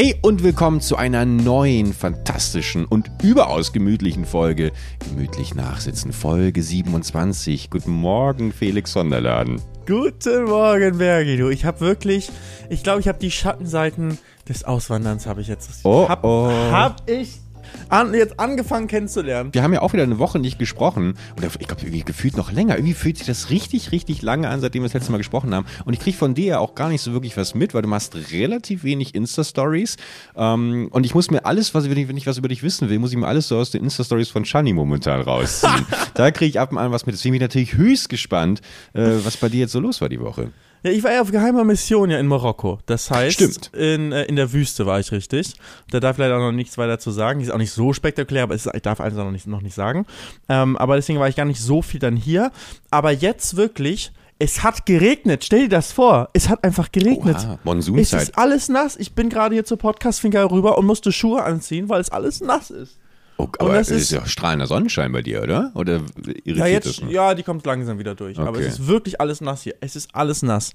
[0.00, 4.70] Hey und willkommen zu einer neuen, fantastischen und überaus gemütlichen Folge
[5.00, 7.68] Gemütlich Nachsitzen, Folge 27.
[7.68, 9.60] Guten Morgen, Felix Sonderladen.
[9.88, 11.36] Guten Morgen, Bergi.
[11.36, 12.30] Du, ich habe wirklich,
[12.70, 14.18] ich glaube, ich habe die Schattenseiten
[14.48, 15.80] des Auswanderns habe ich jetzt.
[15.82, 16.48] Oh, hab, oh.
[16.48, 17.40] hab ich
[17.88, 19.52] an, jetzt angefangen kennenzulernen.
[19.52, 21.14] Wir haben ja auch wieder eine Woche nicht gesprochen.
[21.36, 22.76] Oder ich glaube, irgendwie gefühlt noch länger.
[22.76, 25.66] Irgendwie fühlt sich das richtig, richtig lange an, seitdem wir das letzte Mal gesprochen haben.
[25.84, 27.88] Und ich kriege von dir ja auch gar nicht so wirklich was mit, weil du
[27.88, 29.96] machst relativ wenig Insta-Stories.
[30.36, 32.88] Ähm, und ich muss mir alles, was, wenn ich, wenn ich was über dich wissen
[32.88, 35.86] will, muss ich mir alles so aus den Insta-Stories von Shani momentan rausziehen.
[36.14, 37.14] da kriege ich ab und an was mit.
[37.14, 38.60] Deswegen bin ich natürlich höchst gespannt,
[38.94, 40.50] äh, was bei dir jetzt so los war die Woche.
[40.82, 42.78] Ja, ich war ja auf geheimer Mission ja in Marokko.
[42.86, 43.70] Das heißt, Stimmt.
[43.74, 45.54] In, äh, in der Wüste war ich richtig.
[45.90, 47.40] Da darf ich leider auch noch nichts weiter zu sagen.
[47.40, 49.60] Die ist auch nicht so spektakulär, aber es ist, ich darf alles noch nicht, noch
[49.62, 50.06] nicht sagen.
[50.48, 52.52] Ähm, aber deswegen war ich gar nicht so viel dann hier.
[52.90, 55.44] Aber jetzt wirklich, es hat geregnet.
[55.44, 56.28] Stell dir das vor.
[56.32, 57.36] Es hat einfach geregnet.
[57.38, 58.22] Oha, Es Monsunzeit.
[58.22, 58.96] ist alles nass.
[58.96, 62.70] Ich bin gerade hier zur Podcast-Finca rüber und musste Schuhe anziehen, weil es alles nass
[62.70, 62.98] ist.
[63.40, 65.70] Oh, aber es ist ist- ja strahlender Sonnenschein bei dir, oder?
[65.74, 66.00] Oder
[66.44, 68.38] irritiert Ja, jetzt, ja, die kommt langsam wieder durch.
[68.38, 68.62] Aber Okay.
[68.64, 69.76] es ist wirklich alles nass hier.
[69.80, 70.72] Es ist alles nass.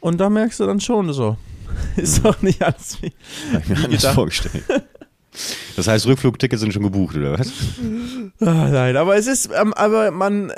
[0.00, 1.36] Und da merkst du dann schon so.
[1.96, 3.12] Ist doch nicht alles wie.
[3.52, 4.64] Hab ich mir anders vorgestellt.
[5.76, 7.52] Das heißt, Rückflugtickets sind schon gebucht, oder was?
[8.40, 10.50] Ah, nein, aber es ist, ähm, aber man,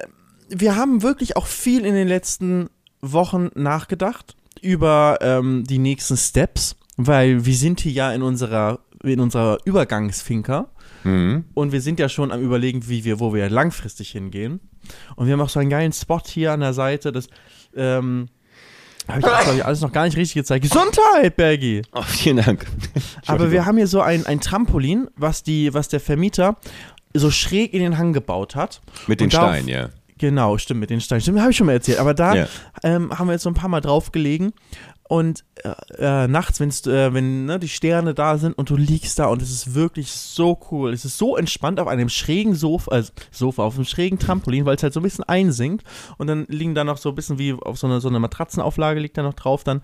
[0.48, 2.68] wir haben wirklich auch viel in den letzten
[3.02, 9.18] Wochen nachgedacht über ähm, die nächsten Steps, weil wir sind hier ja in unserer, in
[9.20, 10.68] unserer Übergangsfinker.
[11.04, 11.44] Mhm.
[11.54, 14.60] Und wir sind ja schon am überlegen, wie wir, wo wir langfristig hingehen.
[15.16, 17.12] Und wir haben auch so einen geilen Spot hier an der Seite.
[17.12, 17.28] Das
[17.74, 18.28] ähm,
[19.08, 20.62] habe ich, glaube ich, alles noch gar nicht richtig gezeigt.
[20.62, 21.82] Gesundheit, Bergi!
[21.92, 22.66] Oh, vielen Dank.
[23.26, 26.56] Aber wir haben hier so ein, ein Trampolin, was, die, was der Vermieter
[27.14, 28.80] so schräg in den Hang gebaut hat.
[29.06, 29.88] Mit den Steinen, ja.
[30.18, 31.22] Genau, stimmt, mit den Steinen.
[31.22, 31.98] Stimmt, habe ich schon mal erzählt.
[31.98, 32.48] Aber da Ja.
[32.84, 34.52] ähm, haben wir jetzt so ein paar Mal drauf gelegen.
[35.10, 39.18] Und äh, äh, nachts, wenn's, äh, wenn ne, die Sterne da sind und du liegst
[39.18, 40.92] da und es ist wirklich so cool.
[40.92, 44.76] Es ist so entspannt auf einem schrägen Sofa, also Sofa, auf einem schrägen Trampolin, weil
[44.76, 45.84] es halt so ein bisschen einsinkt.
[46.16, 49.00] Und dann liegen da noch so ein bisschen wie auf so eine, so eine Matratzenauflage
[49.00, 49.82] liegt da noch drauf dann.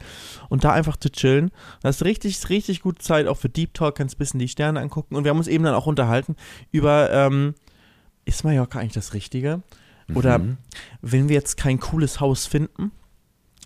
[0.48, 1.50] Und da einfach zu chillen.
[1.82, 4.46] Da hast du richtig, richtig gut Zeit auch für Deep Talk, kannst ein bisschen die
[4.46, 5.16] Sterne angucken.
[5.16, 6.36] Und wir haben uns eben dann auch unterhalten
[6.70, 7.54] über, ähm,
[8.26, 9.62] ist Mallorca eigentlich das Richtige?
[10.14, 10.58] Oder Mhm.
[11.02, 12.92] wenn wir jetzt kein cooles Haus finden,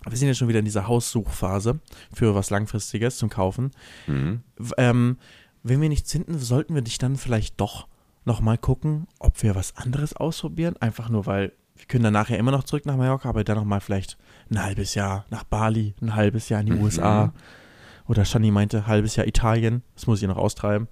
[0.07, 1.79] wir sind ja schon wieder in dieser Haussuchphase
[2.13, 3.71] für was Langfristiges zum Kaufen.
[4.07, 4.41] Mhm.
[4.77, 5.17] Ähm,
[5.63, 7.87] wenn wir nichts finden, sollten wir dich dann vielleicht doch
[8.25, 10.75] nochmal gucken, ob wir was anderes ausprobieren.
[10.79, 13.79] Einfach nur, weil wir können dann nachher immer noch zurück nach Mallorca, aber dann nochmal
[13.81, 14.17] vielleicht
[14.49, 16.81] ein halbes Jahr nach Bali, ein halbes Jahr in die Mhm.
[16.81, 17.33] USA.
[18.07, 19.83] Oder Shani meinte, halbes Jahr Italien.
[19.95, 20.87] Das muss ich noch austreiben.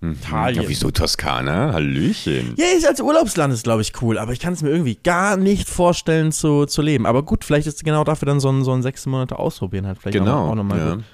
[0.00, 0.12] Mhm.
[0.12, 0.62] Italien.
[0.62, 1.72] Ja, wieso Toskana?
[1.72, 2.54] Hallöchen.
[2.56, 5.36] Ja, ist als Urlaubsland ist, glaube ich, cool, aber ich kann es mir irgendwie gar
[5.36, 7.06] nicht vorstellen zu, zu leben.
[7.06, 9.98] Aber gut, vielleicht ist genau dafür dann so ein, so ein sechs Monate ausprobieren halt
[9.98, 10.46] vielleicht Genau.
[10.46, 10.94] auch, auch nochmal ja.
[10.96, 11.04] gut.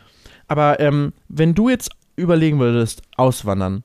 [0.49, 3.85] Aber ähm, wenn du jetzt überlegen würdest, auswandern,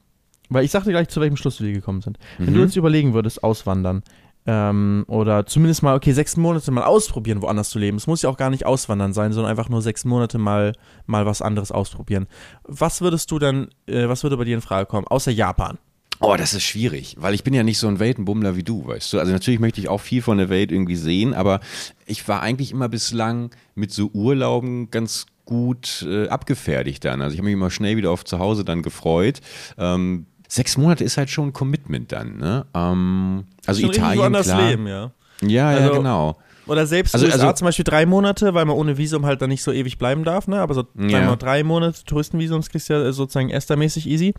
[0.50, 2.18] weil ich sagte gleich, zu welchem Schluss wir gekommen sind.
[2.38, 2.66] Wenn du Mhm.
[2.66, 4.04] jetzt überlegen würdest, auswandern,
[4.46, 7.98] ähm, oder zumindest mal, okay, sechs Monate mal ausprobieren, woanders zu leben.
[7.98, 10.74] Es muss ja auch gar nicht auswandern sein, sondern einfach nur sechs Monate mal,
[11.06, 12.28] mal was anderes ausprobieren.
[12.64, 15.78] Was würdest du dann, äh, was würde bei dir in Frage kommen, außer Japan?
[16.22, 19.12] Oh, das ist schwierig, weil ich bin ja nicht so ein Weltenbummler wie du, weißt
[19.12, 19.20] du.
[19.20, 21.60] Also natürlich möchte ich auch viel von der Welt irgendwie sehen, aber
[22.06, 27.22] ich war eigentlich immer bislang mit so Urlauben ganz gut äh, abgefertigt dann.
[27.22, 29.42] Also ich habe mich immer schnell wieder auf zu Hause dann gefreut.
[29.78, 32.66] Ähm, sechs Monate ist halt schon ein Commitment dann, ne?
[32.74, 34.70] Ähm, also Schon Italien, klar.
[34.70, 35.12] leben, ja.
[35.42, 36.38] Ja, ja, Also- genau.
[36.68, 39.50] Oder selbst Also- USA also- zum Beispiel drei Monate, weil man ohne Visum halt dann
[39.50, 40.60] nicht so ewig bleiben darf, ne?
[40.60, 41.36] Aber so Ja.
[41.36, 44.34] drei Monate Touristenvisums kriegst du ja sozusagen estermäßig easy.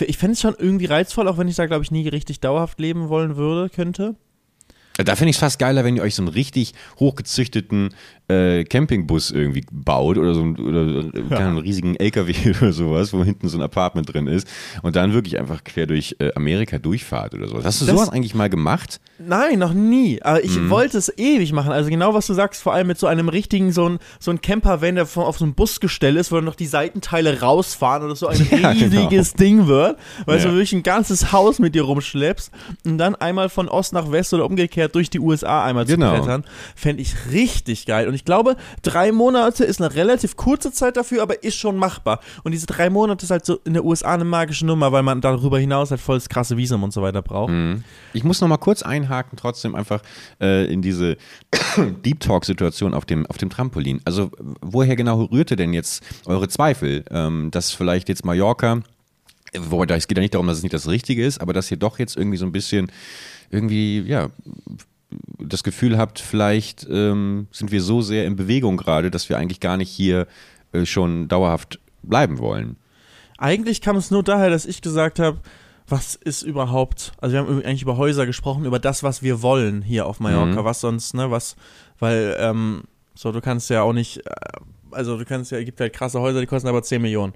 [0.00, 2.80] Ich fände es schon irgendwie reizvoll, auch wenn ich da, glaube ich, nie richtig dauerhaft
[2.80, 4.16] leben wollen würde, könnte.
[4.96, 7.92] Da finde ich es fast geiler, wenn ihr euch so einen richtig hochgezüchteten
[8.28, 10.80] äh, Campingbus irgendwie baut oder so einen, oder,
[11.14, 11.38] äh, Ja.
[11.38, 14.48] einen riesigen LKW oder sowas, wo hinten so ein Apartment drin ist
[14.82, 17.64] und dann wirklich einfach quer durch äh, Amerika durchfahrt oder sowas.
[17.64, 19.00] Hast du Das- sowas eigentlich mal gemacht?
[19.18, 20.22] Nein, noch nie.
[20.22, 20.70] Aber ich Mhm.
[20.70, 21.70] wollte es ewig machen.
[21.70, 24.40] Also genau, was du sagst, vor allem mit so einem richtigen, so ein, so ein
[24.40, 28.16] Camper-Van, der von, auf so einem Busgestell ist, wo dann noch die Seitenteile rausfahren oder
[28.16, 30.44] so ein Ja, riesiges Ding wird, weil Ja.
[30.44, 32.50] du wirklich ein ganzes Haus mit dir rumschleppst
[32.86, 36.14] und dann einmal von Ost nach West oder umgekehrt durch die USA einmal Genau.
[36.14, 36.44] zu brettern,
[36.74, 38.08] fände ich richtig geil.
[38.08, 42.20] Und ich glaube, drei Monate ist eine relativ kurze Zeit dafür, aber ist schon machbar.
[42.42, 45.20] Und diese drei Monate ist halt so in der USA eine magische Nummer, weil man
[45.20, 47.52] darüber hinaus halt voll das krasse Visum und so weiter braucht.
[48.12, 50.02] Ich muss noch mal kurz einhaken, trotzdem einfach
[50.40, 51.16] äh, in diese
[52.04, 54.00] Deep Talk-Situation auf dem, auf dem Trampolin.
[54.04, 58.80] Also, woher genau rührte denn jetzt eure Zweifel, ähm, dass vielleicht jetzt Mallorca,
[59.56, 61.76] wobei es geht ja nicht darum, dass es nicht das Richtige ist, aber dass ihr
[61.76, 62.90] doch jetzt irgendwie so ein bisschen,
[63.50, 64.28] irgendwie, ja,
[65.38, 69.60] das Gefühl habt, vielleicht ähm, sind wir so sehr in Bewegung gerade, dass wir eigentlich
[69.60, 70.26] gar nicht hier
[70.72, 72.76] äh, schon dauerhaft bleiben wollen?
[73.38, 75.40] Eigentlich kam es nur daher, dass ich gesagt habe,
[75.86, 79.82] was ist überhaupt, also wir haben eigentlich über Häuser gesprochen, über das, was wir wollen
[79.82, 80.64] hier auf Mallorca, mhm.
[80.64, 81.56] was sonst, ne, was,
[81.98, 82.84] weil, ähm,
[83.14, 84.30] so, du kannst ja auch nicht, äh,
[84.90, 87.34] also du kannst ja, es gibt halt krasse Häuser, die kosten aber 10 Millionen.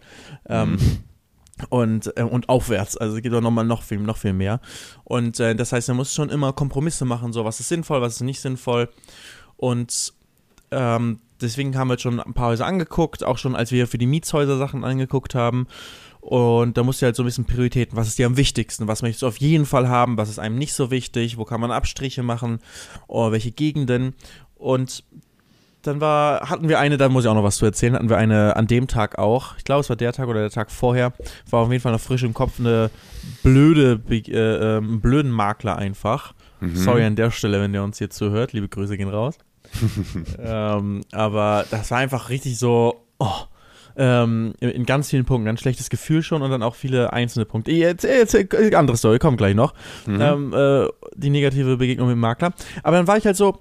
[0.49, 0.99] Ähm, mhm.
[1.71, 4.61] Und, äh, und aufwärts, also es gibt auch nochmal noch viel, noch viel mehr.
[5.05, 8.15] Und äh, das heißt, man muss schon immer Kompromisse machen, so was ist sinnvoll, was
[8.15, 8.89] ist nicht sinnvoll.
[9.57, 10.13] Und
[10.71, 13.99] ähm, deswegen haben wir jetzt schon ein paar Häuser angeguckt, auch schon als wir für
[13.99, 15.67] die Mietshäuser Sachen angeguckt haben.
[16.21, 17.97] Und da musst du halt so ein bisschen Prioritäten.
[17.97, 18.89] Was ist dir am wichtigsten?
[18.89, 20.19] Was möchtest du auf jeden Fall haben?
[20.19, 21.39] Was ist einem nicht so wichtig?
[21.39, 22.59] Wo kann man Abstriche machen?
[23.07, 24.15] Oder welche Gegenden?
[24.57, 25.05] Und
[25.83, 28.17] dann war, hatten wir eine, da muss ich auch noch was zu erzählen, hatten wir
[28.17, 31.13] eine an dem Tag auch, ich glaube es war der Tag oder der Tag vorher,
[31.51, 32.91] war auf jeden Fall noch frisch im Kopf eine
[33.43, 36.35] blöde, äh, äh, blöden Makler einfach.
[36.61, 36.77] Mhm.
[36.77, 39.39] Sorry an der Stelle, wenn der uns hier zuhört, liebe Grüße gehen raus.
[40.39, 43.43] ähm, aber das war einfach richtig so, oh,
[43.99, 47.73] ähm, in ganz vielen Punkten ganz schlechtes Gefühl schon und dann auch viele einzelne Punkte.
[47.73, 48.35] Jetzt, jetzt
[48.75, 49.75] andere Story, kommt gleich noch.
[50.07, 50.21] Mhm.
[50.21, 50.87] Ähm, äh,
[51.17, 52.53] die negative Begegnung mit dem Makler.
[52.85, 53.59] Aber dann war ich halt so,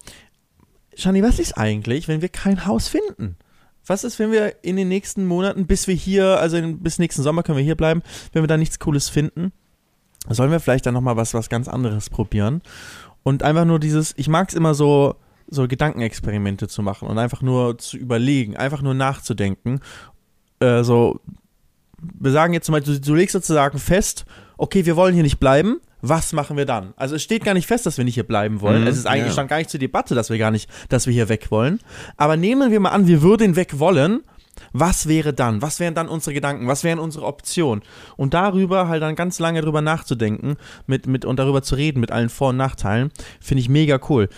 [0.97, 3.37] Shani, was ist eigentlich, wenn wir kein Haus finden?
[3.85, 7.21] Was ist, wenn wir in den nächsten Monaten, bis wir hier, also in, bis nächsten
[7.21, 8.01] Sommer können wir hier bleiben,
[8.33, 9.51] wenn wir da nichts Cooles finden?
[10.27, 12.63] Sollen wir vielleicht dann nochmal was, was ganz anderes probieren?
[13.21, 15.15] Und einfach nur dieses, ich mag es immer so,
[15.47, 19.79] so Gedankenexperimente zu machen und einfach nur zu überlegen, einfach nur nachzudenken.
[20.59, 21.19] Äh, so,
[22.01, 24.25] wir sagen jetzt zum Beispiel, du, du legst sozusagen fest,
[24.57, 26.93] okay, wir wollen hier nicht bleiben, was machen wir dann?
[26.95, 28.81] Also es steht gar nicht fest, dass wir nicht hier bleiben wollen.
[28.81, 29.33] Mhm, es ist eigentlich ja.
[29.33, 31.79] stand gar nicht zur Debatte, dass wir gar nicht, dass wir hier weg wollen.
[32.17, 34.21] Aber nehmen wir mal an, wir würden weg wollen.
[34.73, 35.61] Was wäre dann?
[35.61, 36.67] Was wären dann unsere Gedanken?
[36.67, 37.83] Was wären unsere Optionen?
[38.15, 40.57] Und darüber halt dann ganz lange drüber nachzudenken
[40.87, 44.29] mit, mit, und darüber zu reden mit allen Vor- und Nachteilen, finde ich mega cool.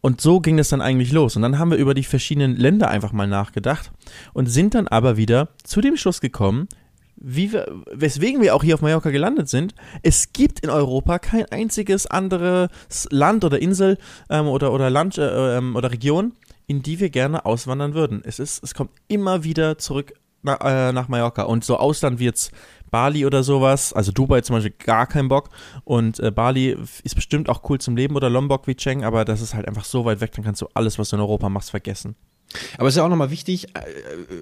[0.00, 1.36] Und so ging es dann eigentlich los.
[1.36, 3.90] Und dann haben wir über die verschiedenen Länder einfach mal nachgedacht
[4.32, 6.68] und sind dann aber wieder zu dem Schluss gekommen,
[7.28, 9.74] wie wir, weswegen wir auch hier auf Mallorca gelandet sind,
[10.04, 12.70] es gibt in Europa kein einziges anderes
[13.10, 13.98] Land oder Insel
[14.30, 16.34] ähm, oder, oder Land äh, ähm, oder Region,
[16.68, 18.22] in die wir gerne auswandern würden.
[18.24, 20.12] Es, ist, es kommt immer wieder zurück
[20.44, 20.54] na,
[20.88, 21.42] äh, nach Mallorca.
[21.42, 22.52] Und so Ausland wie jetzt
[22.92, 25.50] Bali oder sowas, also Dubai zum Beispiel gar kein Bock.
[25.82, 29.40] Und äh, Bali ist bestimmt auch cool zum Leben oder Lombok wie Cheng, aber das
[29.40, 31.70] ist halt einfach so weit weg, dann kannst du alles, was du in Europa machst,
[31.70, 32.14] vergessen.
[32.78, 33.80] Aber es ist ja auch nochmal wichtig, äh,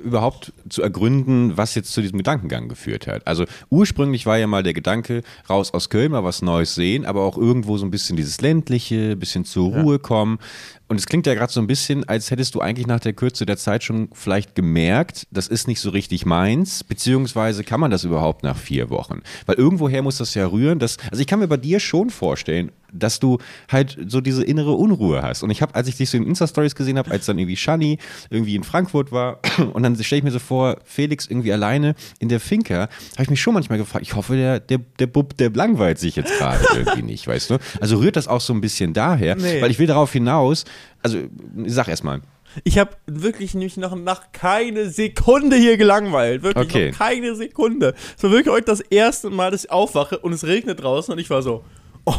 [0.04, 3.26] überhaupt zu ergründen, was jetzt zu diesem Gedankengang geführt hat.
[3.26, 7.22] Also ursprünglich war ja mal der Gedanke, raus aus Köln, mal was Neues sehen, aber
[7.22, 9.98] auch irgendwo so ein bisschen dieses ländliche, bisschen zur Ruhe ja.
[9.98, 10.38] kommen.
[10.86, 13.46] Und es klingt ja gerade so ein bisschen, als hättest du eigentlich nach der Kürze
[13.46, 18.04] der Zeit schon vielleicht gemerkt, das ist nicht so richtig meins, beziehungsweise kann man das
[18.04, 19.22] überhaupt nach vier Wochen?
[19.46, 22.70] Weil irgendwoher muss das ja rühren, dass, also ich kann mir bei dir schon vorstellen,
[22.94, 23.38] dass du
[23.70, 25.42] halt so diese innere Unruhe hast.
[25.42, 27.98] Und ich habe, als ich dich so in Insta-Stories gesehen habe, als dann irgendwie Shani
[28.30, 29.40] irgendwie in Frankfurt war
[29.74, 33.30] und dann stelle ich mir so vor, Felix irgendwie alleine in der Finca, habe ich
[33.30, 36.64] mich schon manchmal gefragt, ich hoffe, der, der, der Bub, der langweilt sich jetzt gerade
[36.74, 37.58] irgendwie nicht, weißt du?
[37.80, 39.60] Also rührt das auch so ein bisschen daher, nee.
[39.60, 40.64] weil ich will darauf hinaus,
[41.02, 41.18] also
[41.66, 42.20] sag erst mal.
[42.62, 46.42] Ich habe wirklich nämlich noch nach keine Sekunde hier gelangweilt.
[46.42, 46.90] Wirklich okay.
[46.90, 47.94] noch keine Sekunde.
[48.16, 51.30] So wirklich heute das erste Mal, dass ich aufwache und es regnet draußen und ich
[51.30, 51.64] war so,
[52.04, 52.14] oh,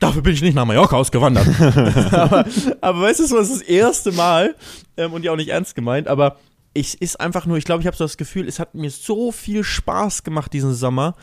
[0.00, 1.46] dafür bin ich nicht nach Mallorca ausgewandert.
[2.12, 2.44] aber,
[2.80, 4.56] aber weißt du, das war das erste Mal
[4.96, 6.36] ähm, und ja auch nicht ernst gemeint, aber
[6.74, 9.32] ich ist einfach nur, ich glaube, ich habe so das Gefühl, es hat mir so
[9.32, 11.14] viel Spaß gemacht diesen Sommer,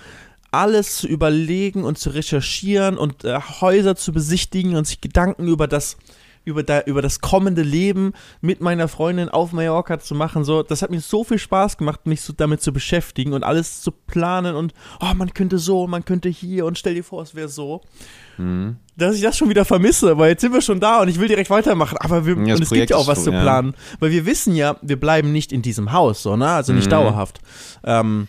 [0.51, 5.67] alles zu überlegen und zu recherchieren und äh, Häuser zu besichtigen und sich Gedanken über
[5.67, 5.97] das
[6.47, 10.45] über, da, über das kommende Leben mit meiner Freundin auf Mallorca zu machen.
[10.45, 13.81] So, das hat mir so viel Spaß gemacht, mich so damit zu beschäftigen und alles
[13.81, 17.35] zu planen und oh, man könnte so, man könnte hier und stell dir vor, es
[17.35, 17.81] wäre so.
[18.37, 18.77] Mhm.
[18.95, 21.27] Dass ich das schon wieder vermisse, weil jetzt sind wir schon da und ich will
[21.27, 21.97] direkt weitermachen.
[21.99, 23.73] Aber wir, und es gibt ja auch was zu planen.
[23.75, 23.97] Ja.
[23.99, 26.47] Weil wir wissen ja, wir bleiben nicht in diesem Haus, so, ne?
[26.47, 26.91] Also nicht mhm.
[26.91, 27.39] dauerhaft.
[27.83, 28.27] Ähm,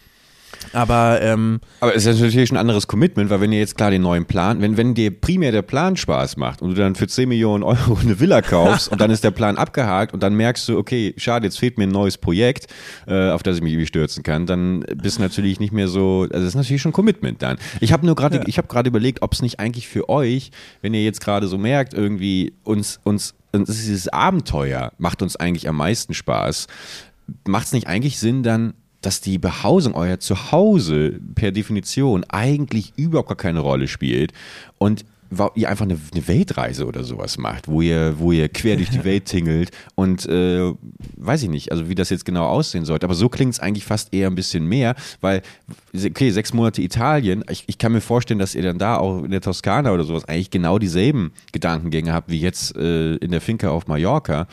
[0.73, 4.03] aber, ähm, aber es ist natürlich ein anderes Commitment, weil wenn ihr jetzt klar den
[4.03, 7.29] neuen Plan, wenn, wenn dir primär der Plan Spaß macht und du dann für 10
[7.29, 10.79] Millionen Euro eine Villa kaufst und dann ist der Plan abgehakt und dann merkst du,
[10.79, 12.67] okay, schade, jetzt fehlt mir ein neues Projekt,
[13.07, 16.23] äh, auf das ich mich irgendwie stürzen kann, dann bist du natürlich nicht mehr so,
[16.23, 17.59] also das ist natürlich schon Commitment dann.
[17.81, 18.43] Ich habe nur gerade, ja.
[18.47, 20.51] ich habe gerade überlegt, ob es nicht eigentlich für euch,
[20.83, 25.69] wenn ihr jetzt gerade so merkt, irgendwie uns, uns, uns dieses Abenteuer macht uns eigentlich
[25.69, 26.67] am meisten Spaß,
[27.47, 33.29] macht es nicht eigentlich Sinn, dann dass die Behausung, euer Zuhause per Definition eigentlich überhaupt
[33.29, 34.33] gar keine Rolle spielt
[34.79, 35.05] und
[35.55, 39.05] ihr einfach eine, eine, Weltreise oder sowas macht, wo ihr, wo ihr quer durch die
[39.05, 40.73] Welt tingelt und äh,
[41.17, 43.85] weiß ich nicht, also wie das jetzt genau aussehen sollte, aber so klingt es eigentlich
[43.85, 45.43] fast eher ein bisschen mehr, weil,
[45.95, 49.31] okay, sechs Monate Italien, ich, ich, kann mir vorstellen, dass ihr dann da auch in
[49.31, 53.69] der Toskana oder sowas eigentlich genau dieselben Gedankengänge habt wie jetzt äh, in der Finca
[53.69, 54.47] auf Mallorca.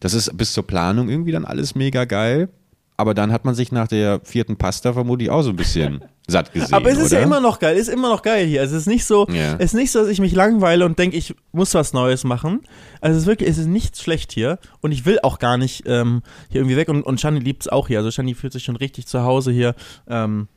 [0.00, 2.50] Das ist bis zur Planung irgendwie dann alles mega geil
[2.98, 6.52] aber dann hat man sich nach der vierten Pasta vermutlich auch so ein bisschen satt
[6.52, 6.74] gesehen.
[6.74, 7.20] Aber es ist oder?
[7.20, 8.60] ja immer noch geil, ist immer noch geil hier.
[8.60, 9.54] Also es ist nicht so, Ja.
[9.54, 12.62] es ist nicht so, dass ich mich langweile und denke, ich muss was Neues machen.
[13.00, 15.84] Also es ist wirklich, es ist nicht schlecht hier und ich will auch gar nicht
[15.86, 17.98] ähm, hier irgendwie weg und, und Shani liebt es auch hier.
[17.98, 19.76] Also Shani fühlt sich schon richtig zu Hause hier.
[20.08, 20.48] Ähm,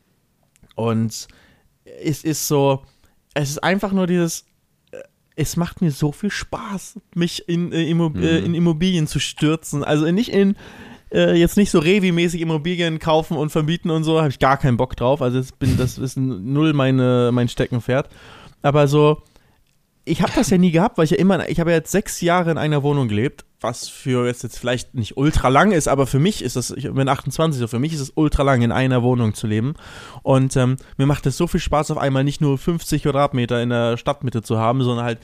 [0.76, 1.28] und
[2.04, 2.82] es ist so,
[3.36, 4.46] es ist einfach nur dieses,
[4.92, 4.98] äh,
[5.36, 9.84] es macht mir so viel Spaß, mich in, äh, Immo äh, in Immobilien zu stürzen.
[9.84, 10.56] Also nicht in,
[11.12, 14.78] äh, jetzt nicht so Revi-mäßig Immobilien kaufen und vermieten und so, habe ich gar keinen
[14.78, 15.22] Bock drauf.
[15.22, 18.10] Also das, bin, das ist null meine, mein Steckenpferd.
[18.62, 19.24] Aber so,
[20.06, 22.22] ich habe das ja nie gehabt, weil ich ja immer, ich habe ja jetzt sechs
[22.22, 26.08] Jahre in einer Wohnung gelebt, was für jetzt, jetzt vielleicht nicht ultra lang ist, aber
[26.08, 28.72] für mich ist das, ich bin 28, so für mich ist es ultra lang, in
[28.72, 29.76] einer Wohnung zu leben.
[30.24, 33.70] Und ähm, mir macht es so viel Spaß, auf einmal nicht nur 50 Quadratmeter in
[33.70, 35.20] der Stadtmitte zu haben, sondern halt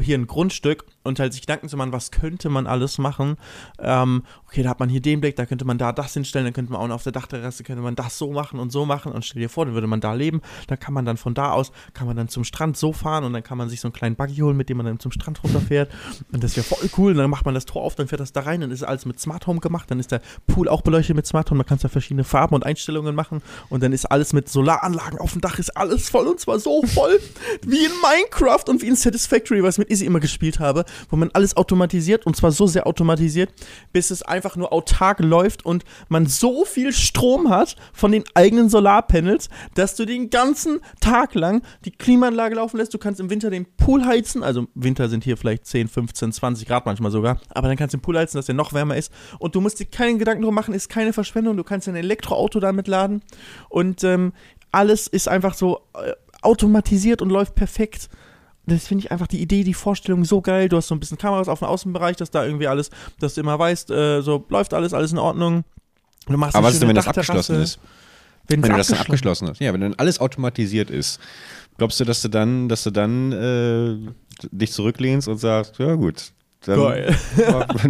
[0.00, 3.36] hier ein Grundstück und halt sich Gedanken zu machen, was könnte man alles machen.
[3.78, 6.54] Ähm, okay, da hat man hier den Blick, da könnte man da das hinstellen, dann
[6.54, 9.12] könnte man auch auf der Dachterrasse, könnte man das so machen und so machen.
[9.12, 11.52] Und stell dir vor, dann würde man da leben, dann kann man dann von da
[11.52, 13.92] aus, kann man dann zum Strand so fahren und dann kann man sich so einen
[13.92, 15.90] kleinen Buggy holen, mit dem man dann zum Strand runterfährt.
[16.32, 18.32] Und das ja voll cool und dann macht man das Tor auf, dann fährt das
[18.32, 21.16] da rein, dann ist alles mit Smart Home gemacht, dann ist der Pool auch beleuchtet
[21.16, 24.32] mit Smart Home, man kann da verschiedene Farben und Einstellungen machen und dann ist alles
[24.32, 27.18] mit Solaranlagen auf dem Dach, ist alles voll und zwar so voll
[27.62, 31.16] wie in Minecraft und wie in Satisfactory, was ich mit Izzy immer gespielt habe, wo
[31.16, 33.52] man alles automatisiert und zwar so sehr automatisiert,
[33.92, 38.68] bis es einfach nur autark läuft und man so viel Strom hat von den eigenen
[38.68, 42.94] Solarpanels, dass du den ganzen Tag lang die Klimaanlage laufen lässt.
[42.94, 46.32] Du kannst im Winter den Pool heizen, also im Winter sind hier vielleicht 10, 15,
[46.32, 48.96] 20 Grad manchmal sogar, aber dann kannst du den Pool heizen, dass der noch wärmer
[48.96, 49.12] ist.
[49.38, 52.60] Und du musst dir keinen Gedanken drum machen, ist keine Verschwendung, du kannst ein Elektroauto
[52.60, 53.22] damit laden.
[53.68, 54.32] Und ähm,
[54.70, 58.08] alles ist einfach so äh, automatisiert und läuft perfekt.
[58.66, 60.68] Das finde ich einfach die Idee, die Vorstellung so geil.
[60.68, 63.40] Du hast so ein bisschen Kameras auf dem Außenbereich, dass da irgendwie alles, dass du
[63.40, 65.64] immer weißt, äh, so läuft alles, alles in Ordnung.
[66.26, 67.78] Du machst Aber was ist denn, wenn das abgeschlossen ist?
[68.48, 69.60] Wenn, Wenn du das dann abgeschlossen hast.
[69.60, 71.20] Ja, wenn dann alles automatisiert ist.
[71.78, 76.32] Glaubst du, dass du dann, dass du dann äh, dich zurücklehnst und sagst, ja gut,
[76.64, 77.16] dann, Geil.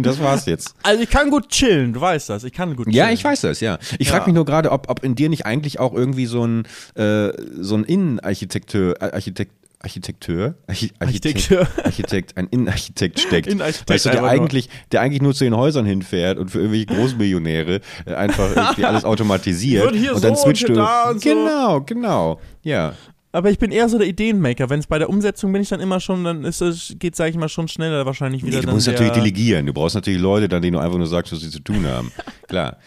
[0.01, 0.73] das war's jetzt.
[0.83, 2.43] Also ich kann gut chillen, du weißt das.
[2.43, 2.95] Ich kann gut chillen.
[2.97, 3.77] Ja, ich weiß das, ja.
[3.99, 4.27] Ich frage Ja.
[4.27, 6.63] mich nur gerade, ob, ob in dir nicht eigentlich auch irgendwie so ein,
[6.95, 9.51] äh, so ein Innenarchitekteur, Architekt,
[9.83, 10.55] Architekteur?
[10.65, 11.59] Archi Architekteur.
[11.59, 13.47] Architekt, Architekt, ein Innenarchitekt steckt.
[13.47, 16.85] Innenarchitekt weißt du, der eigentlich, der eigentlich nur zu den Häusern hinfährt und für irgendwelche
[16.85, 19.83] Großmillionäre äh, einfach irgendwie alles automatisiert.
[19.91, 20.81] Wird hier und dann so und switcht hier du.
[20.81, 21.29] da und so.
[21.29, 22.39] genau, genau.
[22.63, 22.93] Ja.
[23.33, 24.69] Aber ich bin eher so der Ideenmaker.
[24.69, 27.31] Wenn es bei der Umsetzung bin ich dann immer schon, dann ist es, geht, sage
[27.31, 28.59] ich mal, schon schneller wahrscheinlich wieder.
[28.59, 29.65] Nee, du musst natürlich delegieren.
[29.65, 32.11] Du brauchst natürlich Leute, dann denen du einfach nur sagst, was sie zu tun haben.
[32.47, 32.77] Klar.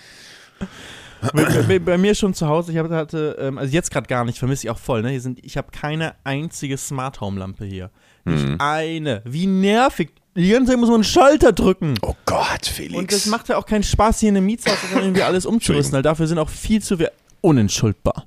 [1.33, 4.67] Bei, bei, mir schon zu Hause, ich hatte, ähm, also jetzt gerade gar nicht, vermisse
[4.67, 5.11] ich auch voll, ne?
[5.11, 7.91] Hier sind, ich habe keine einzige Smart Home Lampe hier.
[8.25, 8.57] Nicht Mhm.
[8.59, 9.23] eine.
[9.25, 10.11] Wie nervig.
[10.35, 11.95] Die ganze Zeit muss man einen Schalter drücken.
[12.03, 12.99] Oh Gott, Felix.
[12.99, 16.03] Und das macht ja auch keinen Spaß, hier in einem Mietshaus irgendwie alles umzurüsten, weil
[16.03, 18.27] dafür sind auch viel zu wir unentschuldbar.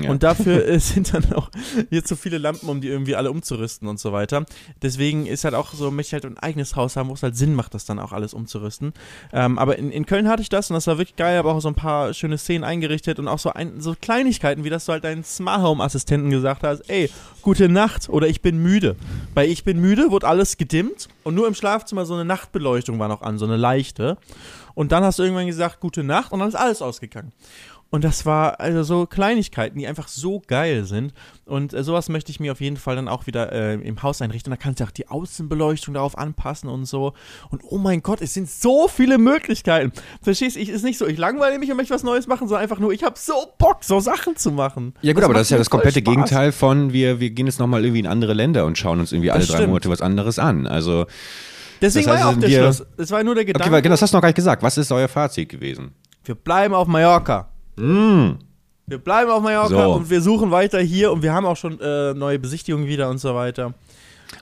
[0.00, 0.10] Ja.
[0.10, 1.50] Und dafür äh, sind dann auch
[1.90, 4.44] jetzt so viele Lampen, um die irgendwie alle umzurüsten und so weiter.
[4.80, 7.36] Deswegen ist halt auch so, möchte ich halt ein eigenes Haus haben, wo es halt
[7.36, 8.92] Sinn macht, das dann auch alles umzurüsten.
[9.32, 11.60] Ähm, aber in, in Köln hatte ich das und das war wirklich geil, aber auch
[11.60, 14.92] so ein paar schöne Szenen eingerichtet und auch so, ein, so Kleinigkeiten, wie dass du
[14.92, 17.10] halt deinen Smart Home Assistenten gesagt hast, ey,
[17.42, 18.96] gute Nacht oder ich bin müde.
[19.34, 23.08] Bei ich bin müde wurde alles gedimmt und nur im Schlafzimmer so eine Nachtbeleuchtung war
[23.08, 24.16] noch an, so eine leichte.
[24.74, 27.32] Und dann hast du irgendwann gesagt, gute Nacht und dann ist alles ausgegangen.
[27.92, 31.12] Und das war also so Kleinigkeiten, die einfach so geil sind.
[31.44, 34.22] Und äh, sowas möchte ich mir auf jeden Fall dann auch wieder äh, im Haus
[34.22, 34.50] einrichten.
[34.50, 37.12] Da kannst du auch die Außenbeleuchtung darauf anpassen und so.
[37.50, 39.92] Und oh mein Gott, es sind so viele Möglichkeiten.
[40.22, 40.60] Verstehst du?
[40.60, 42.94] Ich ist nicht so, ich langweile mich und möchte was Neues machen, sondern einfach nur,
[42.94, 44.94] ich habe so Bock, so Sachen zu machen.
[45.02, 46.14] Ja gut, aber das ist ja das komplette Spaß.
[46.14, 49.30] Gegenteil von wir, wir gehen jetzt nochmal irgendwie in andere Länder und schauen uns irgendwie
[49.30, 49.68] alle Das drei stimmt.
[49.68, 50.66] Monate was anderes an.
[50.66, 51.04] Also,
[51.82, 52.86] Deswegen Das heißt, war ja auch der Schluss.
[52.96, 54.62] Es war nur der Gedanke, okay, weil genau, das hast du noch gar nicht gesagt.
[54.62, 55.92] Was ist euer Fazit gewesen?
[56.24, 57.48] wir bleiben auf Mallorca.
[57.76, 59.92] Wir bleiben auf Mallorca So.
[59.94, 63.18] und wir suchen weiter hier und wir haben auch schon äh, neue Besichtigungen wieder und
[63.18, 63.74] so weiter.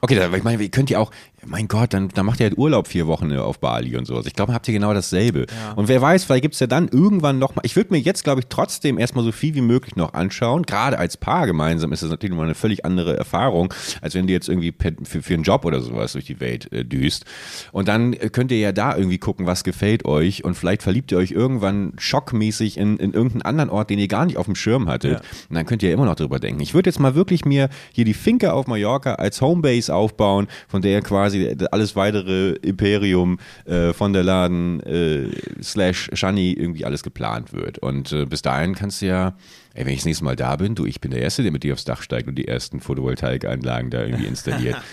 [0.01, 1.11] Okay, ich meine, ihr könnt ja auch,
[1.51, 4.25] mein Gott, dann, dann macht ihr halt Urlaub vier Wochen auf Bali und sowas.
[4.27, 5.41] Ich glaube, habt ihr genau dasselbe.
[5.41, 5.73] Ja.
[5.73, 8.47] Und wer weiß, vielleicht gibt's ja dann irgendwann nochmal, ich würde mir jetzt, glaube ich,
[8.49, 10.63] trotzdem erstmal so viel wie möglich noch anschauen.
[10.63, 14.33] Gerade als Paar gemeinsam ist das natürlich nochmal eine völlig andere Erfahrung, als wenn du
[14.33, 14.73] jetzt irgendwie
[15.05, 17.25] für, für einen Job oder sowas durch die Welt äh, düst.
[17.73, 21.11] Und dann äh, könnt ihr ja da irgendwie gucken, was gefällt euch und vielleicht verliebt
[21.11, 24.55] ihr euch irgendwann schockmäßig in, in irgendeinen anderen Ort, den ihr gar nicht auf dem
[24.55, 25.15] Schirm hattet.
[25.15, 25.21] Ja.
[25.49, 26.61] Und dann könnt ihr ja immer noch drüber denken.
[26.61, 30.81] Ich würde jetzt mal wirklich mir hier die Finke auf Mallorca als Homebase aufbauen, von
[30.81, 31.40] der quasi
[31.71, 35.31] alles weitere Imperium äh, von der Laden äh,
[35.63, 37.79] slash Shani irgendwie alles geplant wird.
[37.79, 39.37] Und äh, bis dahin kannst du ja,
[39.75, 41.63] ey, wenn ich das nächste Mal da bin, du, ich bin der Erste, der mit
[41.63, 44.77] dir aufs Dach steigt und die ersten Photovoltaikanlagen da irgendwie installiert.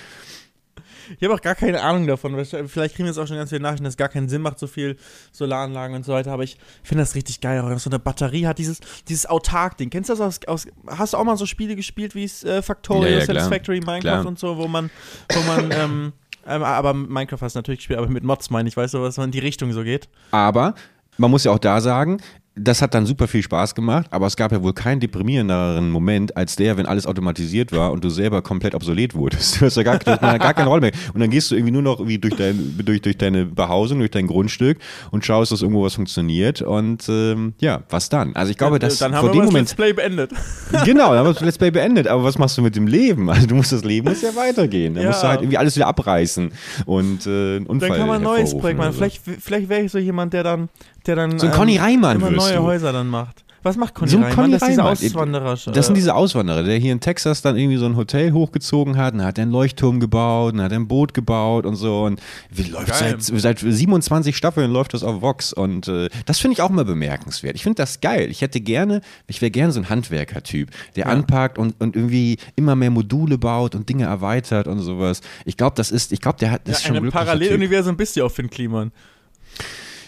[1.17, 2.33] Ich habe auch gar keine Ahnung davon.
[2.45, 4.59] Vielleicht kriegen wir jetzt auch schon ganz viele Nachrichten, dass es gar keinen Sinn macht,
[4.59, 4.97] so viel
[5.31, 6.31] Solaranlagen und so weiter.
[6.31, 7.61] Aber ich finde das richtig geil.
[7.61, 9.89] Auch so eine Batterie hat dieses, dieses Autark-Ding.
[9.89, 13.09] Kennst du das aus, aus, Hast du auch mal so Spiele gespielt wie äh, Factorio,
[13.09, 14.25] ja, ja, Satisfactory, Minecraft klar.
[14.25, 14.89] und so, wo man,
[15.33, 16.13] wo man ähm,
[16.47, 19.17] ähm, aber Minecraft hast du natürlich gespielt, aber mit Mods meine ich, weißt du, was
[19.17, 20.09] in die Richtung so geht.
[20.31, 20.75] Aber
[21.17, 22.21] man muss ja auch da sagen,
[22.57, 26.35] das hat dann super viel Spaß gemacht, aber es gab ja wohl keinen deprimierenderen Moment
[26.35, 29.57] als der, wenn alles automatisiert war und du selber komplett obsolet wurdest.
[29.57, 30.91] Du hast ja gar, gar keine Rolle mehr.
[31.13, 34.11] Und dann gehst du irgendwie nur noch wie durch, dein, durch, durch deine Behausung, durch
[34.11, 34.77] dein Grundstück
[35.11, 36.61] und schaust, dass irgendwo was funktioniert.
[36.61, 38.35] Und ähm, ja, was dann?
[38.35, 39.69] Also ich glaube, dass dann haben vor wir dem Moment.
[39.69, 40.31] Let's Play beendet.
[40.85, 42.07] Genau, dann haben wir das Let's Play beendet.
[42.07, 43.29] Aber was machst du mit dem Leben?
[43.29, 44.93] Also du musst das Leben muss ja weitergehen.
[44.93, 45.09] Dann ja.
[45.09, 46.51] musst du halt irgendwie alles wieder abreißen
[46.85, 48.93] und äh, einen Unfall Dann kann man ein neues Projekt machen.
[48.93, 50.69] Vielleicht, vielleicht wäre ich so jemand, der dann
[51.07, 52.63] der dann so ein Conny ähm, Reimann immer neue du.
[52.63, 53.43] Häuser dann macht.
[53.63, 54.35] Was macht Conny so Reimann?
[54.35, 55.57] Conny das ist dieser Auswanderer.
[55.73, 59.13] Das sind diese Auswanderer, der hier in Texas dann irgendwie so ein Hotel hochgezogen hat,
[59.13, 62.95] und hat einen Leuchtturm gebaut, und hat ein Boot gebaut und so und wie läuft
[62.95, 66.85] seit, seit 27 Staffeln läuft das auf Vox und äh, das finde ich auch mal
[66.85, 67.55] bemerkenswert.
[67.55, 68.29] Ich finde das geil.
[68.29, 71.11] Ich hätte gerne, ich wäre gerne so ein Handwerker-Typ, der ja.
[71.11, 75.21] anpackt und, und irgendwie immer mehr Module baut und Dinge erweitert und sowas.
[75.45, 78.25] Ich glaube, das ist, ich glaube, der hat das ja, schon ein Paralleluniversum bist du
[78.25, 78.91] auch Finn Kliman.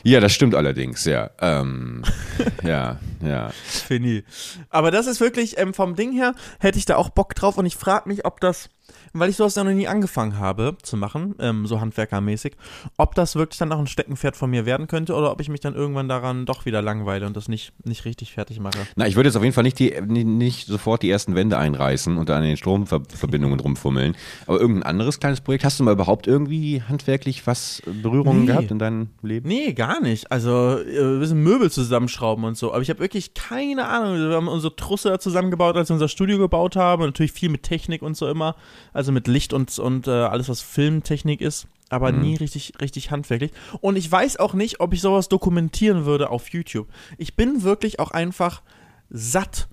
[0.04, 1.30] Ja, das stimmt allerdings, ja.
[1.42, 2.04] Ähm,
[2.64, 3.50] ja, ja.
[3.66, 4.24] Fini.
[4.70, 7.66] Aber das ist wirklich, ähm, vom Ding her, hätte ich da auch Bock drauf und
[7.66, 8.70] ich frage mich, ob das
[9.14, 12.54] weil ich sowas ja noch nie angefangen habe zu machen, ähm, so handwerkermäßig,
[12.98, 15.60] ob das wirklich dann auch ein Steckenpferd von mir werden könnte oder ob ich mich
[15.60, 18.80] dann irgendwann daran doch wieder langweile und das nicht, nicht richtig fertig mache.
[18.96, 22.18] Na, ich würde jetzt auf jeden Fall nicht, die, nicht sofort die ersten Wände einreißen
[22.18, 25.64] und an den Stromverbindungen rumfummeln, aber irgendein anderes kleines Projekt.
[25.64, 28.48] Hast du mal überhaupt irgendwie handwerklich was Berührungen nee.
[28.48, 29.48] gehabt in deinem Leben?
[29.48, 30.32] Nee, gar nicht.
[30.32, 34.16] Also, äh, wir müssen Möbel zusammenschrauben und so, aber ich habe wirklich keine Ahnung.
[34.16, 37.64] Wir haben unsere Trusse zusammengebaut, als wir unser Studio gebaut haben und natürlich viel mit
[37.64, 38.56] Technik und so immer
[38.99, 42.22] also mit Licht und, und äh, alles, was Filmtechnik ist, aber mhm.
[42.22, 43.52] nie richtig, richtig handwerklich.
[43.82, 46.88] Und ich weiß auch nicht, ob ich sowas dokumentieren würde auf YouTube.
[47.18, 48.62] Ich bin wirklich auch einfach
[49.10, 49.68] satt,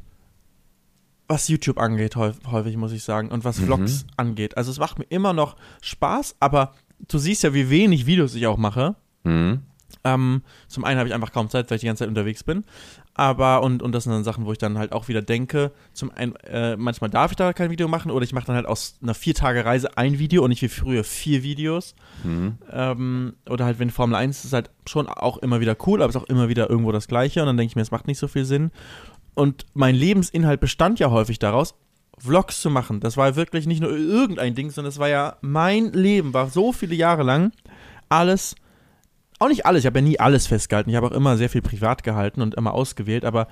[1.28, 4.10] was YouTube angeht, häufig, muss ich sagen, und was Vlogs mhm.
[4.16, 4.56] angeht.
[4.56, 6.72] Also es macht mir immer noch Spaß, aber
[7.08, 8.94] du siehst ja, wie wenig Videos ich auch mache.
[9.24, 9.62] Mhm.
[10.04, 12.64] Ähm, zum einen habe ich einfach kaum Zeit, weil ich die ganze Zeit unterwegs bin.
[13.18, 16.10] Aber, und, und das sind dann Sachen, wo ich dann halt auch wieder denke, zum
[16.10, 18.98] einen, äh, manchmal darf ich da kein Video machen oder ich mache dann halt aus
[19.02, 21.94] einer vier Tage Reise ein Video und nicht wie früher vier Videos.
[22.24, 22.58] Mhm.
[22.70, 26.16] Ähm, oder halt, wenn Formel 1 ist halt schon auch immer wieder cool, aber es
[26.16, 28.18] ist auch immer wieder irgendwo das Gleiche und dann denke ich mir, es macht nicht
[28.18, 28.70] so viel Sinn.
[29.34, 31.74] Und mein Lebensinhalt bestand ja häufig daraus,
[32.18, 33.00] Vlogs zu machen.
[33.00, 36.72] Das war wirklich nicht nur irgendein Ding, sondern es war ja mein Leben, war so
[36.72, 37.52] viele Jahre lang
[38.08, 38.56] alles
[39.38, 40.90] auch nicht alles, ich habe ja nie alles festgehalten.
[40.90, 43.48] Ich habe auch immer sehr viel privat gehalten und immer ausgewählt, aber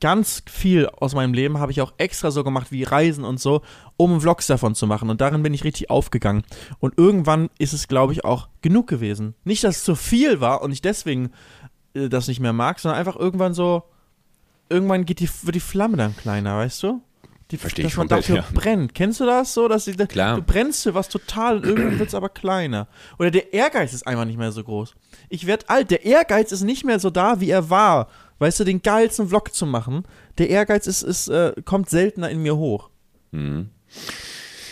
[0.00, 3.62] ganz viel aus meinem Leben habe ich auch extra so gemacht wie Reisen und so,
[3.96, 5.10] um Vlogs davon zu machen.
[5.10, 6.42] Und darin bin ich richtig aufgegangen.
[6.78, 9.34] Und irgendwann ist es, glaube ich, auch genug gewesen.
[9.44, 11.32] Nicht, dass es zu viel war und ich deswegen
[11.94, 13.82] äh, das nicht mehr mag, sondern einfach irgendwann so,
[14.68, 17.02] irgendwann geht die, wird die Flamme dann kleiner, weißt du?
[17.50, 18.44] Die, Verstehe dass ich man dafür ja.
[18.52, 18.94] brennt.
[18.94, 19.66] Kennst du das so?
[19.66, 20.36] Dass die, Klar.
[20.36, 22.86] Du brennst für was total und irgendwann wird es aber kleiner.
[23.18, 24.94] Oder der Ehrgeiz ist einfach nicht mehr so groß.
[25.28, 25.90] Ich werde alt.
[25.90, 28.08] Der Ehrgeiz ist nicht mehr so da, wie er war.
[28.38, 30.04] Weißt du, den geilsten Vlog zu machen.
[30.38, 32.88] Der Ehrgeiz ist, ist, äh, kommt seltener in mir hoch.
[33.32, 33.70] Mhm.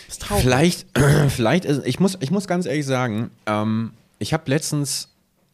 [0.08, 0.42] Ist traurig.
[0.42, 0.86] Vielleicht,
[1.28, 5.08] vielleicht ist, ich muss, ich muss ganz ehrlich sagen, ähm, ich habe letztens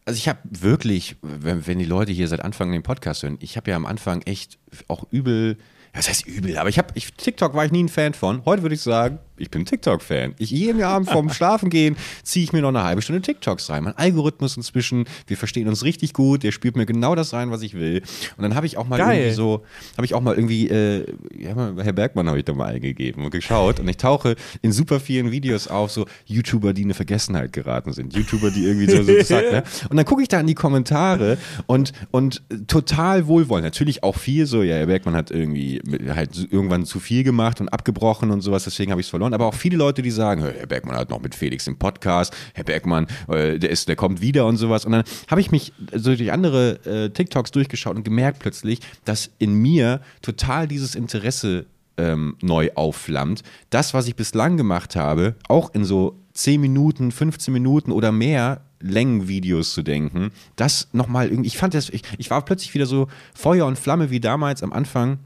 [0.06, 3.56] also ich habe wirklich, wenn, wenn, die Leute hier seit Anfang den Podcast hören, ich
[3.56, 5.56] habe ja am Anfang echt auch übel
[5.94, 8.44] das heißt übel, aber ich habe, ich, TikTok war ich nie ein Fan von.
[8.44, 10.34] Heute würde ich sagen, ich bin TikTok-Fan.
[10.38, 13.84] Ich jeden Abend vorm Schlafen gehen ziehe ich mir noch eine halbe Stunde TikToks rein.
[13.84, 17.62] Mein Algorithmus inzwischen, wir verstehen uns richtig gut, der spielt mir genau das rein, was
[17.62, 18.02] ich will.
[18.36, 19.18] Und dann habe ich auch mal Geil.
[19.18, 19.64] irgendwie so,
[19.96, 21.06] habe ich auch mal irgendwie, äh,
[21.38, 25.00] ja, Herr Bergmann habe ich da mal eingegeben und geschaut und ich tauche in super
[25.00, 28.14] vielen Videos auf, so YouTuber, die in eine Vergessenheit geraten sind.
[28.14, 29.62] YouTuber, die irgendwie so, so zack, ne?
[29.90, 33.64] Und dann gucke ich da in die Kommentare und, und total wohlwollend.
[33.64, 37.68] Natürlich auch viel so, ja, Herr Bergmann hat irgendwie halt irgendwann zu viel gemacht und
[37.68, 39.33] abgebrochen und sowas, deswegen habe ich es verloren.
[39.34, 42.64] Aber auch viele Leute, die sagen, Herr Bergmann hat noch mit Felix im Podcast, Herr
[42.64, 44.84] Bergmann, äh, der ist, der kommt wieder und sowas.
[44.84, 49.30] Und dann habe ich mich so durch andere äh, TikToks durchgeschaut und gemerkt plötzlich, dass
[49.38, 51.66] in mir total dieses Interesse
[51.96, 53.42] ähm, neu aufflammt.
[53.70, 58.62] Das, was ich bislang gemacht habe, auch in so 10 Minuten, 15 Minuten oder mehr
[58.80, 63.08] Längenvideos zu denken, das nochmal irgendwie, ich fand das, ich, ich war plötzlich wieder so
[63.34, 65.18] Feuer und Flamme wie damals am Anfang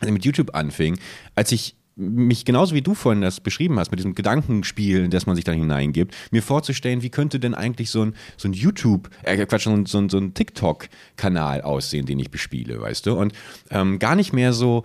[0.00, 0.98] als ich mit YouTube anfing,
[1.34, 5.26] als ich mich genauso wie du vorhin das beschrieben hast, mit diesem Gedankenspiel, in das
[5.26, 9.10] man sich dann hineingibt, mir vorzustellen, wie könnte denn eigentlich so ein, so ein YouTube,
[9.22, 13.14] äh Quatsch, so ein, so ein, so ein TikTok-Kanal aussehen, den ich bespiele, weißt du?
[13.14, 13.32] Und
[13.70, 14.82] ähm, gar nicht mehr so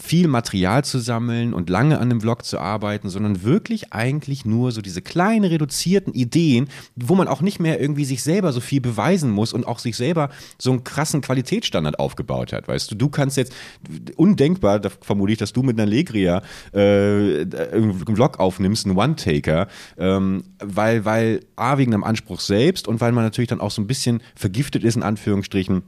[0.00, 4.72] viel Material zu sammeln und lange an einem Vlog zu arbeiten, sondern wirklich eigentlich nur
[4.72, 8.80] so diese kleinen reduzierten Ideen, wo man auch nicht mehr irgendwie sich selber so viel
[8.80, 12.66] beweisen muss und auch sich selber so einen krassen Qualitätsstandard aufgebaut hat.
[12.66, 13.54] Weißt du, du kannst jetzt
[14.16, 19.68] undenkbar, da vermute ich, dass du mit einer Legria äh, einen Vlog aufnimmst, einen One-Taker,
[19.96, 23.80] ähm, weil, weil A, wegen einem Anspruch selbst und weil man natürlich dann auch so
[23.80, 25.82] ein bisschen vergiftet ist, in Anführungsstrichen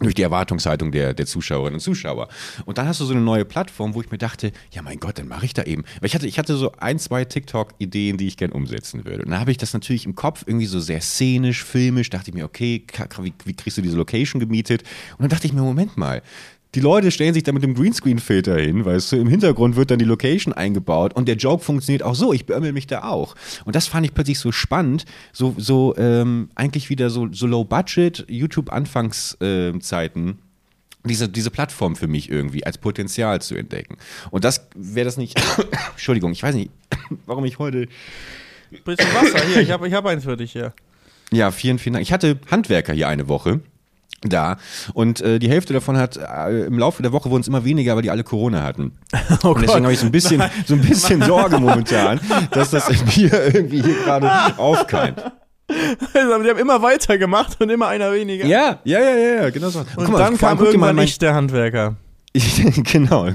[0.00, 2.28] durch die Erwartungshaltung der, der Zuschauerinnen und Zuschauer.
[2.64, 5.18] Und dann hast du so eine neue Plattform, wo ich mir dachte, ja mein Gott,
[5.18, 5.84] dann mache ich da eben.
[6.00, 9.24] Weil ich hatte, ich hatte so ein, zwei TikTok-Ideen, die ich gerne umsetzen würde.
[9.24, 12.34] Und dann habe ich das natürlich im Kopf irgendwie so sehr szenisch, filmisch, dachte ich
[12.34, 12.84] mir, okay,
[13.20, 14.82] wie, wie kriegst du diese Location gemietet?
[15.12, 16.22] Und dann dachte ich mir, Moment mal,
[16.76, 19.98] die Leute stellen sich da mit dem Greenscreen-Filter hin, weißt du, im Hintergrund wird dann
[19.98, 23.34] die Location eingebaut und der Joke funktioniert auch so, ich beömmel mich da auch.
[23.64, 28.26] Und das fand ich plötzlich so spannend, so, so ähm, eigentlich wieder so, so low-budget,
[28.28, 30.28] YouTube-Anfangszeiten.
[30.28, 30.34] Äh,
[31.06, 33.96] diese, diese Plattform für mich irgendwie als Potenzial zu entdecken.
[34.30, 35.40] Und das wäre das nicht.
[35.92, 36.70] Entschuldigung, ich weiß nicht,
[37.26, 37.88] warum ich heute.
[38.84, 40.74] Bisschen Wasser hier, ich habe ich hab eins für dich hier.
[41.32, 42.02] Ja, vielen, vielen Dank.
[42.02, 43.60] Ich hatte Handwerker hier eine Woche
[44.22, 44.56] da.
[44.94, 47.94] Und äh, die Hälfte davon hat äh, im Laufe der Woche wurden es immer weniger,
[47.94, 48.92] weil die alle Corona hatten.
[49.42, 52.88] Oh und deswegen habe ich so ein bisschen, so ein bisschen Sorge momentan, dass das
[53.14, 55.22] Bier irgendwie hier gerade aufkeimt.
[56.14, 58.46] Also, die haben immer weiter gemacht und immer einer weniger.
[58.46, 59.80] Ja, ja, ja, ja, genau so.
[59.80, 61.96] Und, und mal, dann kam irgendwann mein, nicht der Handwerker.
[62.84, 63.28] genau,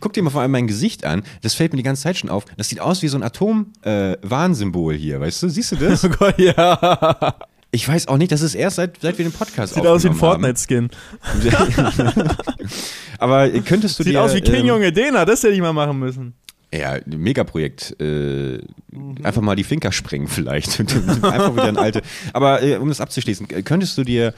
[0.00, 1.22] guck dir mal vor allem mein Gesicht an.
[1.42, 2.44] Das fällt mir die ganze Zeit schon auf.
[2.56, 5.48] Das sieht aus wie so ein Atom-Warnsymbol äh, hier, weißt du?
[5.48, 6.04] Siehst du das?
[6.04, 7.34] Oh Gott, ja.
[7.72, 10.08] Ich weiß auch nicht, das ist erst seit, seit wir den Podcast Sieht aus wie
[10.08, 10.90] ein Fortnite-Skin.
[13.18, 15.72] Aber könntest du Sieht dir, aus wie King ähm, Junge Dena, das hätte ich mal
[15.72, 16.34] machen müssen.
[16.72, 17.96] Ja, Megaprojekt.
[18.00, 18.58] Äh,
[18.90, 19.16] mhm.
[19.22, 20.80] Einfach mal die Finker sprengen vielleicht.
[21.22, 22.02] einfach wieder ein alte.
[22.32, 24.34] Aber äh, um das abzuschließen, könntest du dir,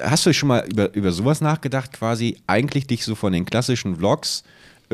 [0.00, 3.96] hast du schon mal über, über sowas nachgedacht, quasi eigentlich dich so von den klassischen
[3.96, 4.44] Vlogs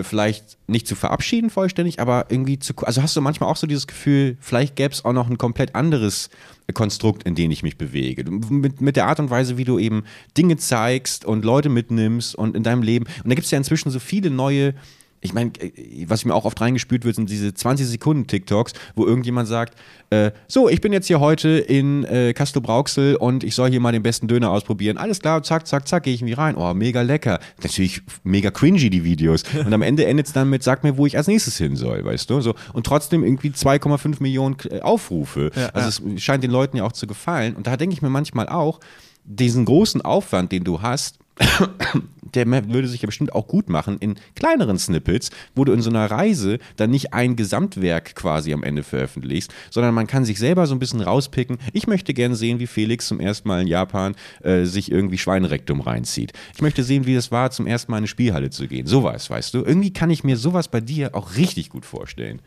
[0.03, 2.75] vielleicht nicht zu verabschieden vollständig, aber irgendwie zu.
[2.79, 5.75] Also hast du manchmal auch so dieses Gefühl, vielleicht gäbe es auch noch ein komplett
[5.75, 6.31] anderes
[6.73, 8.29] Konstrukt, in dem ich mich bewege.
[8.31, 10.05] Mit, mit der Art und Weise, wie du eben
[10.37, 13.07] Dinge zeigst und Leute mitnimmst und in deinem Leben.
[13.23, 14.75] Und da gibt es ja inzwischen so viele neue
[15.25, 19.07] ich meine, äh, was mir auch oft reingespült wird, sind diese 20 Sekunden TikToks, wo
[19.07, 19.77] irgendjemand sagt,
[20.11, 23.81] äh, so, ich bin jetzt hier heute in äh, Castro Brauxel und ich soll hier
[23.81, 24.99] mal den besten Döner ausprobieren.
[24.99, 26.57] Alles klar, zack, zack, zack, gehe ich irgendwie rein.
[26.57, 27.41] Oh, mega lecker.
[27.63, 29.43] Natürlich mega cringy, die Videos.
[29.55, 32.05] Und am Ende endet es dann mit, sag mir, wo ich als nächstes hin soll,
[32.05, 32.43] weißt du?
[32.43, 35.51] So, und trotzdem irgendwie 2,5 Millionen äh, Aufrufe.
[35.57, 36.15] Ja, also ja.
[36.15, 37.57] es scheint den Leuten ja auch zu gefallen.
[37.57, 38.79] Und da denke ich mir manchmal auch,
[39.25, 41.19] diesen großen Aufwand, den du hast,
[42.35, 45.91] der würde sich ja bestimmt auch gut machen in kleineren Snippets, wo du in so
[45.91, 50.67] einer Reise dann nicht ein Gesamtwerk quasi am Ende veröffentlichst, sondern man kann sich selber
[50.67, 51.59] so ein bisschen rauspicken.
[51.73, 55.81] Ich möchte gerne sehen, wie Felix zum ersten Mal in Japan äh, sich irgendwie Schweinerektum
[55.81, 56.33] reinzieht.
[56.55, 58.87] Ich möchte sehen, wie es war, zum ersten Mal in eine Spielhalle zu gehen.
[58.87, 59.59] Sowas, weißt du?
[59.65, 62.41] Irgendwie kann ich mir sowas bei dir auch richtig gut vorstellen.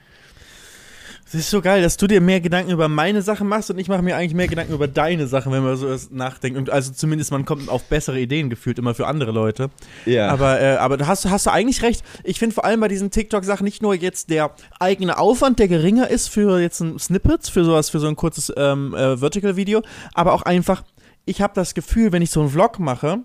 [1.27, 3.89] Es ist so geil, dass du dir mehr Gedanken über meine Sachen machst und ich
[3.89, 6.57] mache mir eigentlich mehr Gedanken über deine Sachen, wenn man so nachdenkt.
[6.57, 9.69] Und also zumindest man kommt auf bessere Ideen gefühlt immer für andere Leute.
[10.05, 10.29] Ja.
[10.29, 12.01] Aber, äh, aber hast, hast du eigentlich recht.
[12.23, 16.09] Ich finde vor allem bei diesen TikTok-Sachen nicht nur jetzt der eigene Aufwand, der geringer
[16.09, 19.81] ist für jetzt ein Snippet, für sowas, für so ein kurzes ähm, äh, Vertical-Video,
[20.13, 20.83] aber auch einfach,
[21.25, 23.19] ich habe das Gefühl, wenn ich so einen Vlog mache,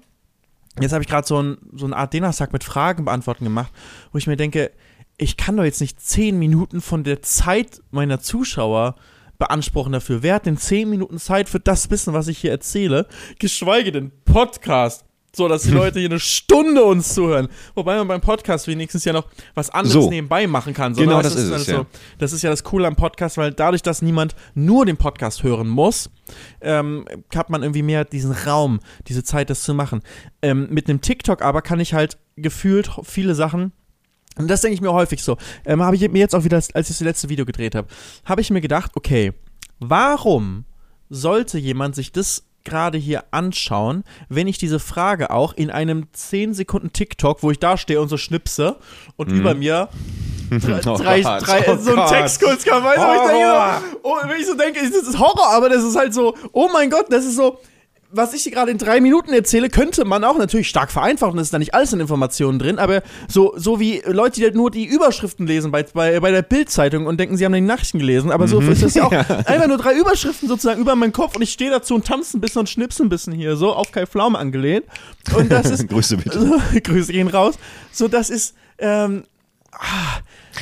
[0.81, 3.73] jetzt habe ich gerade so, ein, so eine Art Dena-Sack mit Fragen beantworten gemacht,
[4.11, 4.73] wo ich mir denke,
[5.23, 8.97] ich kann doch jetzt nicht zehn Minuten von der Zeit meiner Zuschauer
[9.39, 10.23] beanspruchen dafür.
[10.23, 13.07] Wer hat denn zehn Minuten Zeit für das Wissen, was ich hier erzähle?
[13.39, 15.05] Geschweige denn Podcast.
[15.35, 17.49] So, dass die Leute hier eine Stunde uns zuhören.
[17.75, 20.11] Wobei man beim Podcast wenigstens ja noch was anderes so.
[20.11, 20.95] nebenbei machen kann.
[20.95, 21.23] So, genau, ne?
[21.23, 21.87] das, das, ist, es, so, ja.
[22.19, 25.69] das ist ja das Coole am Podcast, weil dadurch, dass niemand nur den Podcast hören
[25.69, 26.11] muss,
[26.61, 30.03] ähm, hat man irgendwie mehr diesen Raum, diese Zeit, das zu machen.
[30.43, 33.73] Ähm, mit einem TikTok aber kann ich halt gefühlt viele Sachen
[34.39, 35.37] und das denke ich mir häufig so.
[35.65, 37.89] Ähm, habe ich mir jetzt auch wieder, als ich das letzte Video gedreht habe,
[38.25, 39.33] habe ich mir gedacht, okay,
[39.79, 40.65] warum
[41.11, 46.55] sollte jemand sich das gerade hier anschauen, wenn ich diese Frage auch in einem 10
[46.55, 48.77] Sekunden TikTok, wo ich da stehe und so schnipse
[49.17, 49.41] und mhm.
[49.41, 49.89] über mir
[50.53, 54.41] oh drei, drei oh so ein Text kurz kam, weißt du, ich denke, oh, wenn
[54.41, 57.25] ich so denke, das ist Horror, aber das ist halt so, oh mein Gott, das
[57.25, 57.59] ist so,
[58.13, 61.49] was ich dir gerade in drei Minuten erzähle, könnte man auch natürlich stark vereinfachen, es
[61.49, 64.71] ist da nicht alles in Informationen drin, aber so, so wie Leute, die halt nur
[64.71, 68.31] die Überschriften lesen bei, bei, bei der Bildzeitung und denken, sie haben die Nachrichten gelesen,
[68.31, 68.73] aber so mhm.
[68.73, 69.13] ist das ja auch
[69.47, 72.41] einfach nur drei Überschriften sozusagen über meinen Kopf und ich stehe dazu und tanze ein
[72.41, 74.85] bisschen und schnipse ein bisschen hier, so auf Kai Pflaume angelehnt.
[75.37, 75.89] Und das ist.
[75.93, 76.41] Grüße bitte.
[76.41, 77.55] So, Grüße gehen raus.
[77.93, 79.25] So, das ist, ähm,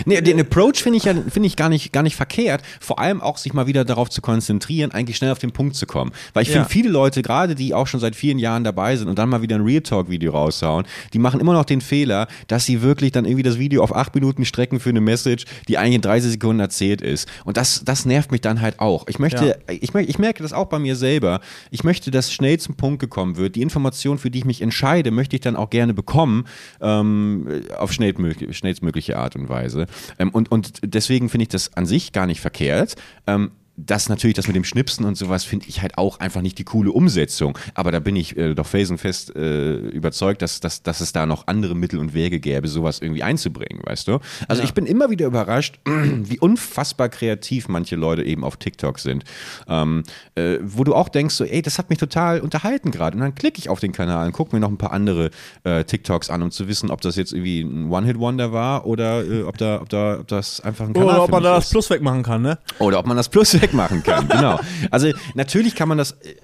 [0.06, 2.62] Nee, den Approach finde ich ja finde ich gar nicht gar nicht verkehrt.
[2.80, 5.86] Vor allem auch sich mal wieder darauf zu konzentrieren, eigentlich schnell auf den Punkt zu
[5.86, 6.12] kommen.
[6.32, 6.54] Weil ich Ja.
[6.54, 9.42] finde viele Leute, gerade die auch schon seit vielen Jahren dabei sind und dann mal
[9.42, 13.12] wieder ein Real Talk Video raushauen, die machen immer noch den Fehler, dass sie wirklich
[13.12, 16.32] dann irgendwie das Video auf acht Minuten strecken für eine Message, die eigentlich in 30
[16.32, 17.28] Sekunden erzählt ist.
[17.44, 19.06] Und das das nervt mich dann halt auch.
[19.08, 21.40] Ich möchte ich, mö- ich merke das auch bei mir selber.
[21.70, 23.56] Ich möchte, dass schnell zum Punkt gekommen wird.
[23.56, 26.44] Die Information, für die ich mich entscheide, möchte ich dann auch gerne bekommen,
[26.80, 27.46] ähm,
[27.78, 29.79] auf schnellstmögliche Art und Weise.
[30.18, 32.96] Ähm, und, und deswegen finde ich das an sich gar nicht verkehrt.
[33.26, 33.52] Ähm,
[33.86, 36.64] das natürlich, das mit dem Schnipsen und sowas, finde ich halt auch einfach nicht die
[36.64, 37.58] coole Umsetzung.
[37.74, 41.46] Aber da bin ich äh, doch felsenfest äh, überzeugt, dass, dass, dass es da noch
[41.46, 44.18] andere Mittel und Wege gäbe, sowas irgendwie einzubringen, weißt du?
[44.48, 44.68] Also Ja.
[44.68, 49.24] ich bin immer wieder überrascht, wie unfassbar kreativ manche Leute eben auf TikTok sind.
[49.68, 50.02] Ähm,
[50.34, 53.16] äh, wo du auch denkst, so, ey, das hat mich total unterhalten gerade.
[53.16, 55.30] Und dann klicke ich auf den Kanal und gucke mir noch ein paar andere
[55.64, 59.42] äh, TikToks an, um zu wissen, ob das jetzt irgendwie ein One-Hit-Wonder war oder äh,
[59.42, 61.90] ob, da, ob, da, ob das einfach ein Kanal Oder ob man da das Plus
[61.90, 62.58] wegmachen kann, ne?
[62.78, 64.60] Oder ob man das Plus wegmachen kann, genau.
[64.90, 66.34] Also natürlich kann man das äh,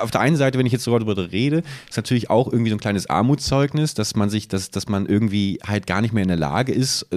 [0.00, 2.76] auf der einen Seite, wenn ich jetzt so darüber rede, ist natürlich auch irgendwie so
[2.76, 6.28] ein kleines Armutszeugnis, dass man sich, dass, dass man irgendwie halt gar nicht mehr in
[6.28, 7.16] der Lage ist, äh,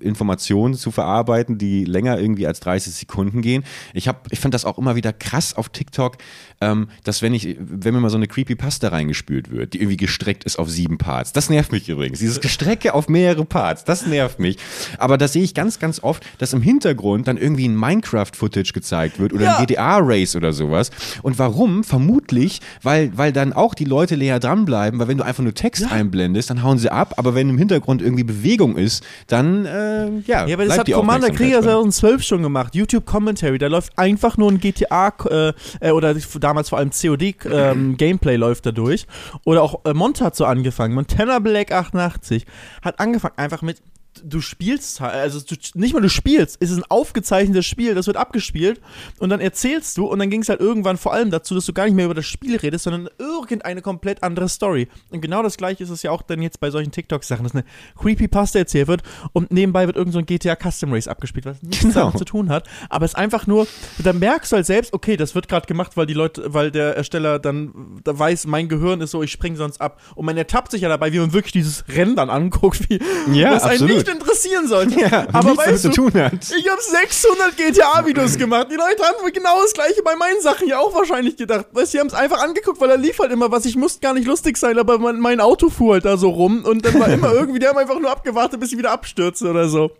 [0.00, 3.64] Informationen zu verarbeiten, die länger irgendwie als 30 Sekunden gehen.
[3.94, 6.16] Ich habe, ich fand das auch immer wieder krass auf TikTok,
[6.60, 10.44] ähm, dass wenn ich, wenn mir mal so eine Creepypasta reingespült wird, die irgendwie gestreckt
[10.44, 12.18] ist auf sieben Parts, das nervt mich übrigens.
[12.18, 14.56] Dieses Gestrecke auf mehrere Parts, das nervt mich.
[14.98, 19.18] Aber das sehe ich ganz, ganz oft, dass im Hintergrund dann irgendwie ein Minecraft-Footage gezeigt
[19.18, 19.56] wird oder Ja.
[19.58, 20.90] ein GTA-Race oder sowas.
[21.22, 21.84] Und warum?
[21.84, 25.90] Vermutlich, weil, weil dann auch die Leute leer dranbleiben, weil wenn du einfach nur Text
[25.90, 30.46] einblendest, dann hauen sie ab, aber wenn im Hintergrund irgendwie Bewegung ist, dann, äh, ja,
[30.46, 31.68] Ja, aber das hat Commander Krieger bei.
[31.72, 32.74] 2012 schon gemacht.
[32.74, 36.14] YouTube Commentary, da läuft einfach nur ein GTA äh, äh, oder
[36.48, 39.06] damals vor allem COD ähm, läuft da durch.
[39.44, 40.94] Oder auch äh, Mont hat so angefangen.
[40.94, 42.46] Montana Black 88
[42.82, 43.82] hat angefangen einfach mit
[44.24, 48.06] du spielst, halt- also du, nicht mal du spielst, es ist ein aufgezeichnetes Spiel, das
[48.06, 48.80] wird abgespielt
[49.18, 51.72] und dann erzählst du und dann ging es halt irgendwann vor allem dazu, dass du
[51.72, 54.88] gar nicht mehr über das Spiel redest, sondern irgendeine komplett andere Story.
[55.10, 57.64] Und genau das gleiche ist es ja auch dann jetzt bei solchen TikTok-Sachen, dass eine
[58.00, 59.02] Creepypasta erzählt wird
[59.32, 61.94] und nebenbei wird irgend so ein GTA Custom Race abgespielt, was nichts Genau.
[62.06, 63.66] damit zu tun hat, aber es ist einfach nur,
[63.98, 66.96] da merkst du halt selbst, okay, das wird gerade gemacht, weil die Leute, weil der
[66.96, 70.70] Ersteller dann da weiß, mein Gehirn ist so, ich spring sonst ab und man ertappt
[70.72, 72.98] sich ja dabei, wie man wirklich dieses Rennen dann anguckt, wie
[73.32, 73.90] Ja, einen absolut.
[74.08, 75.00] Nicht interessieren sollte.
[75.00, 76.32] Ja, aber nichts weißt du, zu tun hat.
[76.56, 78.68] ich habe 600 GTA-Videos gemacht.
[78.70, 81.66] Die Leute haben genau das gleiche bei meinen Sachen ja auch wahrscheinlich gedacht.
[81.72, 83.64] Weißt, du, die haben es einfach angeguckt, weil da lief halt immer was.
[83.64, 86.64] Ich musste gar nicht lustig sein, aber mein, mein Auto fuhr halt da so rum
[86.64, 89.68] und dann war immer irgendwie, die haben einfach nur abgewartet, bis ich wieder abstürze oder
[89.68, 89.90] so.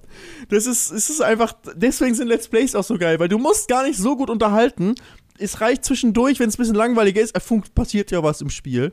[0.48, 3.68] Das ist, es ist einfach, deswegen sind Let's Plays auch so geil, weil du musst
[3.68, 4.94] gar nicht so gut unterhalten.
[5.38, 7.36] Es reicht zwischendurch, wenn es ein bisschen langweiliger ist,
[7.74, 8.92] passiert ja was im Spiel.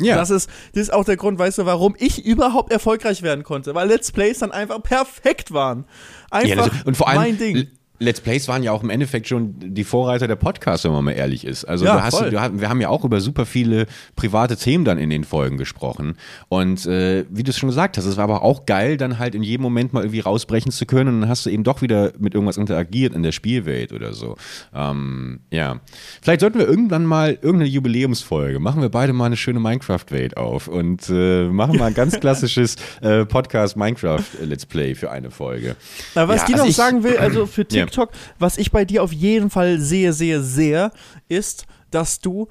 [0.00, 0.16] Ja.
[0.16, 3.74] Das, ist, das ist auch der Grund, weißt du, warum ich überhaupt erfolgreich werden konnte.
[3.74, 5.86] Weil Let's Plays dann einfach perfekt waren.
[6.30, 7.68] Einfach Ja, das, und vor allem, mein Ding.
[7.98, 11.12] Let's Plays waren ja auch im Endeffekt schon die Vorreiter der Podcasts, wenn man mal
[11.12, 11.64] ehrlich ist.
[11.64, 12.30] Also Ja, du hast, du,
[12.60, 16.14] wir haben ja auch über super viele private Themen dann in den Folgen gesprochen.
[16.48, 19.34] Und äh, wie du es schon gesagt hast, es war aber auch geil, dann halt
[19.34, 22.12] in jedem Moment mal irgendwie rausbrechen zu können und dann hast du eben doch wieder
[22.18, 24.36] mit irgendwas interagiert in der Spielwelt oder so.
[24.74, 25.80] Ähm, ja.
[26.22, 30.68] Vielleicht sollten wir irgendwann mal irgendeine Jubiläumsfolge, machen wir beide mal eine schöne Minecraft-Welt auf
[30.68, 35.76] und äh, machen mal ein ganz klassisches äh, Podcast-Minecraft-Let's Play für eine Folge.
[36.14, 37.85] Na, was Ja, die also noch ich- sagen will, also für Ja.
[37.86, 40.92] TikTok, was ich bei dir auf jeden Fall sehe, sehe, sehr,
[41.28, 42.48] ist, dass du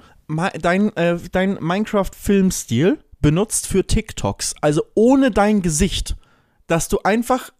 [0.60, 4.54] dein, äh, dein Minecraft-Filmstil benutzt für TikToks.
[4.60, 6.16] Also ohne dein Gesicht.
[6.66, 7.50] Dass du einfach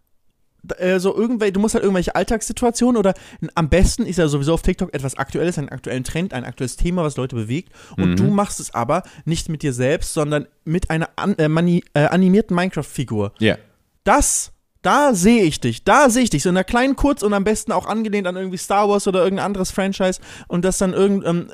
[0.78, 3.14] äh, so irgendwelche, du musst halt irgendwelche Alltagssituationen oder
[3.54, 7.04] am besten ist ja sowieso auf TikTok etwas Aktuelles, einen aktuellen Trend, ein aktuelles Thema,
[7.04, 7.72] was Leute bewegt.
[7.96, 8.16] Und Mhm.
[8.16, 12.06] du machst es aber nicht mit dir selbst, sondern mit einer an, äh, mani, äh,
[12.06, 13.32] animierten Minecraft-Figur.
[13.38, 13.56] Ja.
[14.02, 14.52] Das,
[14.86, 15.84] da sehe ich dich.
[15.84, 16.42] Da sehe ich dich.
[16.44, 19.22] So in einer kleinen Kurz- und am besten auch angelehnt an irgendwie Star Wars oder
[19.24, 21.26] irgendein anderes Franchise und das dann irgend.
[21.26, 21.52] Ähm,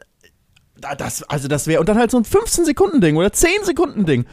[0.79, 1.81] da- das, also das wäre.
[1.81, 4.27] Und dann halt so ein 15-Sekunden-Ding oder 10-Sekunden-Ding.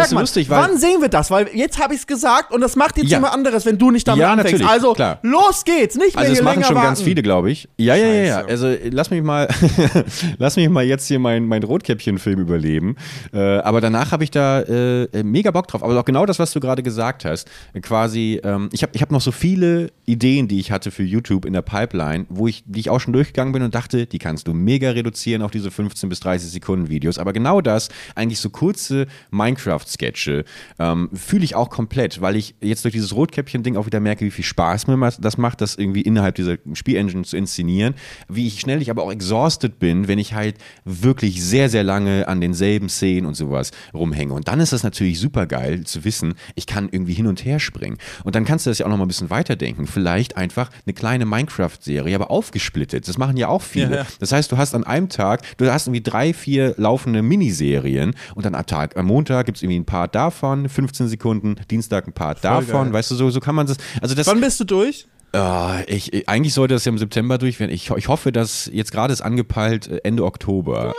[0.00, 1.30] Bergmann, lustig, weil- wann sehen wir das?
[1.30, 3.18] Weil jetzt habe ich es gesagt und das macht jetzt Ja.
[3.18, 4.52] jemand anderes, wenn du nicht damit Ja, anfängst.
[4.52, 5.18] natürlich, also klar.
[5.22, 6.86] los geht's, nicht mehr Also es hier machen länger schon warten.
[6.88, 7.68] ganz viele, glaube ich.
[7.78, 8.44] Ja, ja, ja, ja.
[8.44, 9.48] Also lass mich mal,
[10.38, 12.96] lass mich mal jetzt hier meinen mein Rotkäppchen-Film überleben.
[13.32, 15.82] Äh, aber danach habe ich da äh, mega Bock drauf.
[15.82, 17.48] Aber auch genau das, was du gerade gesagt hast.
[17.82, 21.44] Quasi, ähm, ich habe ich hab noch so viele Ideen, die ich hatte für YouTube
[21.44, 24.46] in der Pipeline, wo ich, die ich auch schon durchgegangen bin und dachte, die kannst
[24.48, 27.18] du mega reduzieren auf diese 15 bis 30 Sekunden Videos.
[27.18, 29.06] Aber genau das, eigentlich so kurze
[29.84, 30.44] Minecraft-Sketche,
[30.78, 34.30] ähm, fühle ich auch komplett, weil ich jetzt durch dieses Rotkäppchen-Ding auch wieder merke, wie
[34.30, 37.94] viel Spaß mir das macht, das irgendwie innerhalb dieser Spielengine zu inszenieren,
[38.28, 42.28] wie ich schnell ich aber auch exhausted bin, wenn ich halt wirklich sehr, sehr lange
[42.28, 44.32] an denselben Szenen und sowas rumhänge.
[44.32, 47.60] Und dann ist das natürlich super geil zu wissen, ich kann irgendwie hin und her
[47.60, 47.98] springen.
[48.24, 49.86] Und dann kannst du das ja auch noch mal ein bisschen weiterdenken.
[49.86, 53.08] Vielleicht einfach eine kleine Minecraft-Serie, aber aufgesplittet.
[53.08, 53.90] Das machen ja auch viele.
[53.90, 54.06] Ja, ja.
[54.20, 58.44] Das heißt, du hast an einem Tag, du hast irgendwie drei, vier laufende Miniserien und
[58.44, 62.12] dann am Tag, am Montag gibt es irgendwie ein Part davon, 15 Sekunden, Dienstag ein
[62.12, 62.84] Part Voll davon.
[62.84, 62.92] Geil.
[62.92, 63.76] Weißt du, so, so kann man das.
[64.00, 65.06] Also das Wann bist du durch?
[65.34, 67.72] Uh, ich, eigentlich sollte das ja im September durch werden.
[67.72, 70.94] Ich, ich hoffe, dass jetzt gerade ist angepeilt äh, Ende Oktober.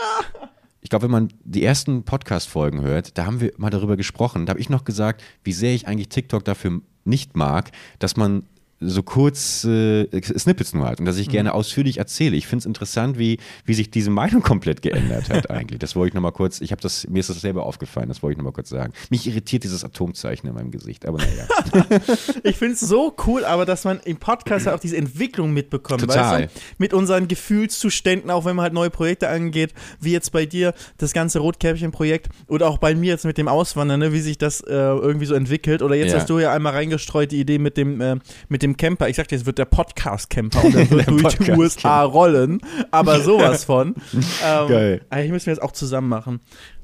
[0.81, 4.45] Ich glaube, wenn man die ersten Podcast-Folgen hört, da haben wir mal darüber gesprochen.
[4.45, 8.43] Da habe ich noch gesagt, wie sehr ich eigentlich TikTok dafür nicht mag, dass man
[8.87, 11.33] so kurz äh, Snippets nur hat und dass ich mhm.
[11.33, 12.35] gerne ausführlich erzähle.
[12.35, 15.79] Ich finde es interessant, wie, wie sich diese Meinung komplett geändert hat eigentlich.
[15.79, 18.33] Das wollte ich nochmal kurz, ich habe das, mir ist das selber aufgefallen, das wollte
[18.33, 18.93] ich nochmal kurz sagen.
[19.09, 21.47] Mich irritiert dieses Atomzeichen in meinem Gesicht, aber naja.
[22.43, 26.01] ich finde es so cool, aber dass man im Podcast halt auch diese Entwicklung mitbekommt.
[26.01, 26.43] Total.
[26.43, 26.61] Weißt du?
[26.77, 31.13] Mit unseren Gefühlszuständen, auch wenn man halt neue Projekte angeht, wie jetzt bei dir das
[31.13, 34.73] ganze Rotkäppchen-Projekt oder auch bei mir jetzt mit dem Auswandern, ne, wie sich das äh,
[34.73, 35.81] irgendwie so entwickelt.
[35.81, 36.19] Oder jetzt ja.
[36.19, 38.17] hast du ja einmal reingestreut die Idee mit dem, äh,
[38.49, 39.09] mit dem Camper.
[39.09, 42.61] Ich sagte, es wird der Podcast-Camper und er wird durch die USA rollen.
[42.91, 43.95] Aber sowas von.
[44.43, 45.01] ähm, Geil.
[45.23, 46.39] Ich müssen wir jetzt auch zusammen machen.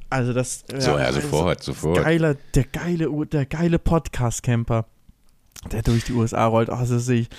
[0.10, 0.64] Also das.
[0.78, 2.04] So, ja, also sofort, sofort.
[2.04, 4.86] Geiler, der geile, der geile Podcast-Camper,
[5.72, 6.70] der durch die USA rollt.
[6.70, 7.30] Ach, das sehe ich.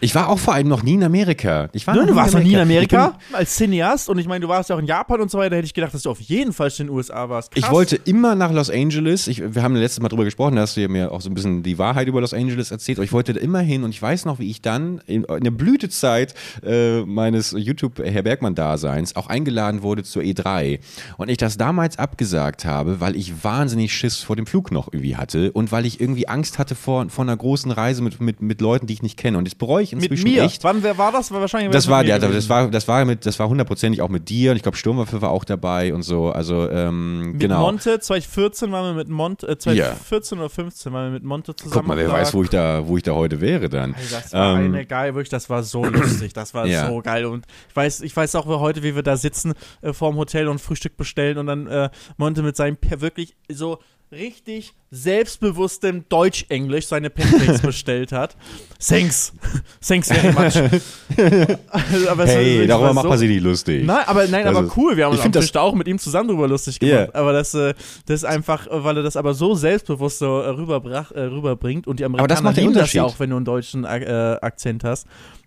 [0.00, 1.68] Ich war auch vor allem noch nie in Amerika.
[1.72, 4.48] Ich war Nein, du warst noch nie in Amerika als Cineast und ich meine, du
[4.48, 5.50] warst ja auch in Japan und so weiter.
[5.50, 7.50] Da hätte ich gedacht, dass du auf jeden Fall in den USA warst.
[7.50, 7.64] Krass.
[7.64, 9.28] Ich wollte immer nach Los Angeles.
[9.28, 11.34] Ich, wir haben letztes Mal drüber gesprochen, da hast du ja mir auch so ein
[11.34, 12.98] bisschen die Wahrheit über Los Angeles erzählt.
[12.98, 15.44] Aber ich wollte da immer hin und ich weiß noch, wie ich dann in, in
[15.44, 20.80] der Blütezeit äh, meines YouTube-Herr Bergmann-Daseins auch eingeladen wurde zur E3.
[21.16, 25.16] Und ich das damals abgesagt habe, weil ich wahnsinnig Schiss vor dem Flug noch irgendwie
[25.16, 28.60] hatte und weil ich irgendwie Angst hatte vor, vor einer großen Reise mit, mit, mit
[28.60, 29.38] Leuten, die ich nicht kenne.
[29.38, 30.42] Und das bereue ich inzwischen mit mir.
[30.42, 30.64] echt.
[30.64, 31.30] Wann wer war das?
[31.30, 34.28] War wahrscheinlich das war ja, das war das war mit das war hundertprozentig auch mit
[34.28, 36.30] dir und ich glaube Sturmwaffe war auch dabei und so.
[36.30, 37.60] Also ähm, mit genau.
[37.60, 40.44] Monte 2014 waren wir mit Monte äh, 2014 ja.
[40.44, 41.74] oder 15 waren wir mit Monte zusammen.
[41.74, 43.94] Guck mal, wer weiß, wo ich da wo ich da heute wäre dann.
[43.94, 46.88] Also das war ähm, eine geil, wirklich, das war so lustig, das war ja.
[46.88, 50.16] so geil und ich weiß ich weiß auch heute, wie wir da sitzen äh, vorm
[50.16, 53.78] Hotel und Frühstück bestellen und dann äh, Monte mit seinem wirklich so
[54.14, 58.36] richtig selbstbewusstem Deutsch-Englisch seine Pancakes bestellt hat.
[58.78, 59.32] Thanks.
[59.86, 60.56] Thanks very much.
[62.08, 63.84] aber hey, darüber macht man sich nicht lustig.
[63.84, 64.96] Nein, aber, nein, also, aber cool.
[64.96, 67.08] Wir haben uns das auch mit ihm zusammen drüber lustig gemacht.
[67.08, 67.14] Yeah.
[67.14, 67.74] Aber das, äh,
[68.06, 72.00] das ist einfach, weil er das aber so selbstbewusst so äh, rüberbrach, äh, rüberbringt und
[72.00, 75.06] die Amerikaner aber das macht lieben das ja auch, wenn du einen deutschen Akzent hast.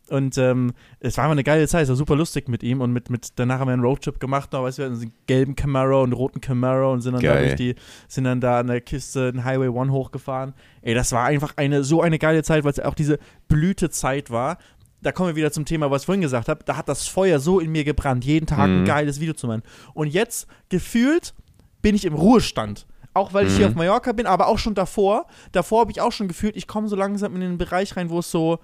[0.10, 2.94] Und ähm, es war einfach eine geile Zeit, es war super lustig mit ihm und
[2.94, 5.56] mit, mit danach haben wir einen Roadtrip gemacht, da weißt du, wir hatten einen gelben
[5.56, 7.36] Camaro und einen roten Camaro und sind dann Geil.
[7.36, 7.76] da durch die,
[8.08, 10.54] sind dann da an der Kiste den Highway One hochgefahren.
[10.82, 14.58] Ey, das war einfach eine so eine geile Zeit, weil es auch diese Blütezeit war.
[15.02, 16.64] Da kommen wir wieder zum Thema, was ich vorhin gesagt habe.
[16.66, 18.82] Da hat das Feuer so in mir gebrannt, jeden Tag mhm.
[18.82, 19.62] ein geiles Video zu machen.
[19.94, 21.34] Und jetzt gefühlt
[21.82, 23.72] bin ich im Ruhestand auch weil ich hier mhm.
[23.72, 25.26] auf Mallorca bin, aber auch schon davor.
[25.52, 28.20] Davor habe ich auch schon gefühlt, ich komme so langsam in den Bereich rein, wo
[28.20, 28.60] es so,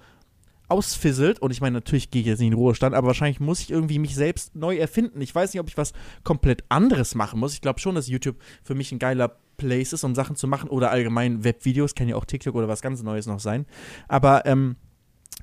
[0.68, 1.40] ausfisselt.
[1.40, 3.70] Und ich meine, natürlich gehe ich jetzt nicht in den Ruhestand, aber wahrscheinlich muss ich
[3.70, 5.20] irgendwie mich selbst neu erfinden.
[5.20, 7.54] Ich weiß nicht, ob ich was komplett anderes machen muss.
[7.54, 10.68] Ich glaube schon, dass YouTube für mich ein geiler Place ist, um Sachen zu machen
[10.68, 13.66] oder allgemein Webvideos, kann ja auch TikTok oder was ganz Neues noch sein.
[14.08, 14.76] Aber ähm,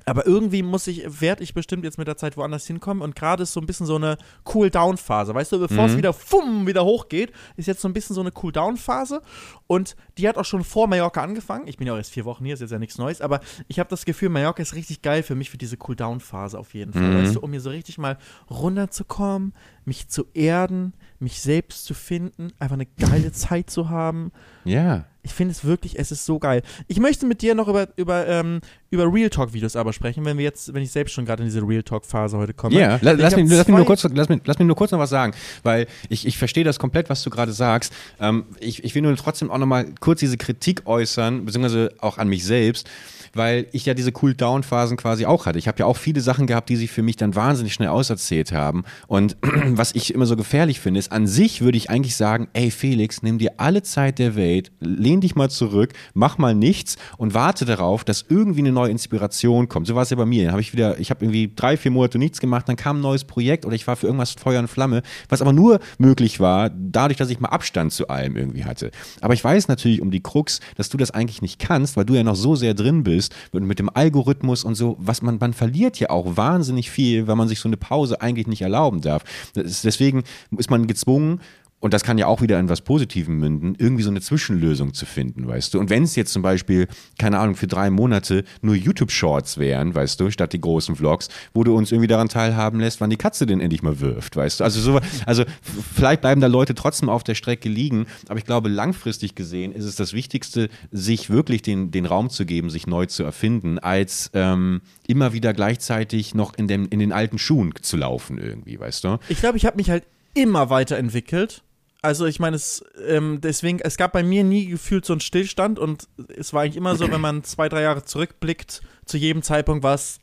[0.04, 3.42] aber irgendwie muss ich, werde ich bestimmt jetzt mit der Zeit woanders hinkommen und gerade
[3.42, 4.18] ist so ein bisschen so eine
[4.52, 5.98] Cool-Down-Phase, weißt du, bevor es mhm.
[5.98, 9.22] wieder fumm, wieder hochgeht, ist jetzt so ein bisschen so eine Cool-Down-Phase
[9.66, 11.66] und die hat auch schon vor Mallorca angefangen.
[11.66, 13.78] Ich bin ja auch erst vier Wochen hier, ist jetzt ja nichts Neues, aber ich
[13.78, 17.02] habe das Gefühl, Mallorca ist richtig geil für mich für diese Cool-Down-Phase auf jeden Fall,
[17.02, 17.22] mhm.
[17.22, 18.18] weißt du, um mir so richtig mal
[18.50, 24.32] runterzukommen, mich zu erden, mich selbst zu finden, einfach eine geile Zeit zu haben.
[24.64, 25.04] Ja.
[25.24, 26.62] Ich finde es wirklich, es ist so geil.
[26.88, 30.44] Ich möchte mit dir noch über, über, ähm, über Real Talk-Videos aber sprechen, wenn wir
[30.44, 32.74] jetzt, wenn ich selbst schon gerade in diese Real Talk-Phase heute komme.
[32.74, 34.98] Ja, lass, lass, mich, lass, mich nur kurz, lass, mich, lass mich nur kurz noch
[34.98, 37.92] was sagen, weil ich, ich verstehe das komplett, was du gerade sagst.
[38.18, 42.18] Ähm, ich, ich will nur trotzdem auch noch mal kurz diese Kritik äußern, beziehungsweise auch
[42.18, 42.88] an mich selbst
[43.34, 45.58] weil ich ja diese Cool-Down-Phasen quasi auch hatte.
[45.58, 48.52] Ich habe ja auch viele Sachen gehabt, die sich für mich dann wahnsinnig schnell auserzählt
[48.52, 48.84] haben.
[49.06, 49.36] Und
[49.78, 53.22] was ich immer so gefährlich finde, ist, an sich würde ich eigentlich sagen, ey Felix,
[53.22, 57.64] nimm dir alle Zeit der Welt, lehn dich mal zurück, mach mal nichts und warte
[57.64, 59.86] darauf, dass irgendwie eine neue Inspiration kommt.
[59.86, 60.44] So war es ja bei mir.
[60.44, 63.02] Dann habe ich wieder, ich habe irgendwie drei, vier Monate nichts gemacht, dann kam ein
[63.02, 66.70] neues Projekt oder ich war für irgendwas Feuer und Flamme, was aber nur möglich war,
[66.70, 68.90] dadurch, dass ich mal Abstand zu allem irgendwie hatte.
[69.20, 72.14] Aber ich weiß natürlich um die Krux, dass du das eigentlich nicht kannst, weil du
[72.14, 75.52] ja noch so sehr drin bist ist mit dem Algorithmus und so, was man, man
[75.52, 79.22] verliert ja auch wahnsinnig viel, weil man sich so eine Pause eigentlich nicht erlauben darf.
[79.62, 80.24] Deswegen
[80.56, 81.40] ist man gezwungen,
[81.82, 85.04] und das kann ja auch wieder in was Positivem münden, irgendwie so eine Zwischenlösung zu
[85.04, 85.80] finden, weißt du.
[85.80, 86.86] Und wenn es jetzt zum Beispiel,
[87.18, 91.64] keine Ahnung, für drei Monate nur YouTube-Shorts wären, weißt du, statt die großen Vlogs, wo
[91.64, 94.64] du uns irgendwie daran teilhaben lässt, wann die Katze denn endlich mal wirft, weißt du.
[94.64, 95.44] Also, so, also
[95.92, 99.84] vielleicht bleiben da Leute trotzdem auf der Strecke liegen, aber ich glaube, langfristig gesehen ist
[99.84, 104.30] es das Wichtigste, sich wirklich den, den Raum zu geben, sich neu zu erfinden, als
[104.34, 109.02] ähm, immer wieder gleichzeitig noch in, dem, in den alten Schuhen zu laufen irgendwie, weißt
[109.02, 109.18] du.
[109.28, 110.04] Ich glaube, ich habe mich halt
[110.34, 111.64] immer weiterentwickelt
[112.02, 115.78] also ich meine, es ähm, deswegen, es gab bei mir nie gefühlt so einen Stillstand
[115.78, 119.84] und es war eigentlich immer so, wenn man zwei, drei Jahre zurückblickt, zu jedem Zeitpunkt
[119.84, 120.18] war es,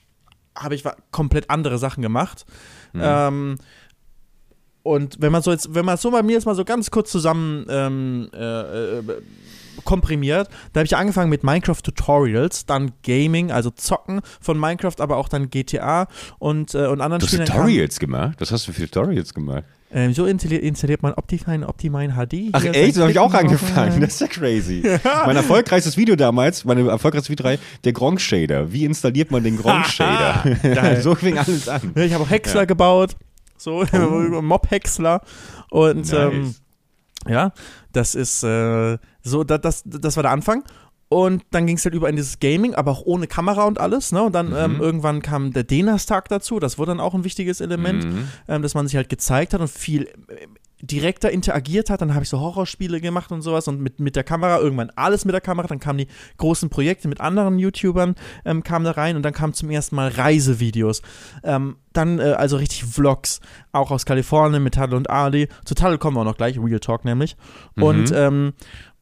[0.58, 2.46] habe ich komplett andere Sachen gemacht.
[2.92, 3.02] Mhm.
[3.02, 3.56] Ähm,
[4.84, 7.12] und wenn man so jetzt, wenn man so bei mir jetzt mal so ganz kurz
[7.12, 9.04] zusammen ähm, äh, äh,
[9.84, 15.18] komprimiert, da habe ich angefangen mit Minecraft Tutorials, dann Gaming, also Zocken von Minecraft, aber
[15.18, 16.08] auch dann GTA
[16.40, 17.46] und, äh, und anderen du hast Spielen.
[17.46, 18.38] Tutorials gemacht?
[18.40, 19.64] Was hast du für Tutorials gemacht?
[19.92, 22.50] Ähm, so installiert man Optifine, Optimine HD.
[22.52, 24.00] Ach echt, so habe ich auch angefangen.
[24.02, 24.84] Das ist ja crazy.
[25.04, 25.24] Ja.
[25.26, 28.72] Mein erfolgreiches Video damals, meine erfolgreiches Video 3, der Gronk Shader.
[28.72, 30.98] Wie installiert man den Gronk Shader?
[31.02, 31.94] so fing alles an.
[31.96, 32.66] Ich habe auch Häcksler ja.
[32.66, 33.16] gebaut,
[33.58, 34.42] so oh.
[34.42, 35.22] Mob-Häcksler
[35.70, 36.14] und nice.
[36.14, 36.56] ähm,
[37.28, 37.52] ja,
[37.92, 40.64] das ist äh, so, das, das, das war der Anfang.
[41.12, 44.12] Und dann ging es halt über in dieses Gaming, aber auch ohne Kamera und alles.
[44.12, 44.22] Ne?
[44.22, 44.56] Und dann mhm.
[44.56, 46.60] ähm, irgendwann kam der Denastag dazu.
[46.60, 48.28] Das wurde dann auch ein wichtiges Element, mhm.
[48.48, 50.08] ähm, dass man sich halt gezeigt hat und viel
[50.82, 52.02] direkter interagiert hat.
[52.02, 55.26] Dann habe ich so Horrorspiele gemacht und sowas und mit, mit der Kamera, irgendwann alles
[55.26, 55.68] mit der Kamera.
[55.68, 56.08] Dann kamen die
[56.38, 58.16] großen Projekte mit anderen YouTubern,
[58.46, 61.02] ähm, kamen da rein und dann kamen zum ersten Mal Reisevideos.
[61.44, 65.48] Ähm, dann äh, also richtig Vlogs, auch aus Kalifornien mit Tadel und Ali.
[65.66, 67.36] Zu Tadel kommen wir auch noch gleich, Real Talk nämlich.
[67.76, 67.84] Mhm.
[67.84, 68.54] Und ähm,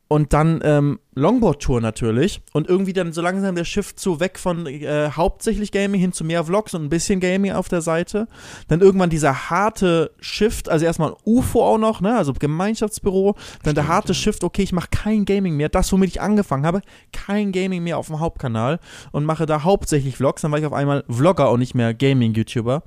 [0.07, 2.41] und dann ähm, Longboard-Tour natürlich.
[2.53, 6.23] Und irgendwie dann so langsam der Shift zu weg von äh, hauptsächlich Gaming hin zu
[6.23, 8.27] mehr Vlogs und ein bisschen Gaming auf der Seite.
[8.67, 12.15] Dann irgendwann dieser harte Shift, also erstmal UFO auch noch, ne?
[12.15, 13.33] Also Gemeinschaftsbüro.
[13.33, 14.13] Dann Stimmt, der harte ja.
[14.13, 15.69] Shift, okay, ich mache kein Gaming mehr.
[15.69, 16.81] Das, womit ich angefangen habe,
[17.11, 18.79] kein Gaming mehr auf dem Hauptkanal
[19.11, 20.41] und mache da hauptsächlich Vlogs.
[20.41, 22.83] Dann war ich auf einmal Vlogger und nicht mehr Gaming-YouTuber.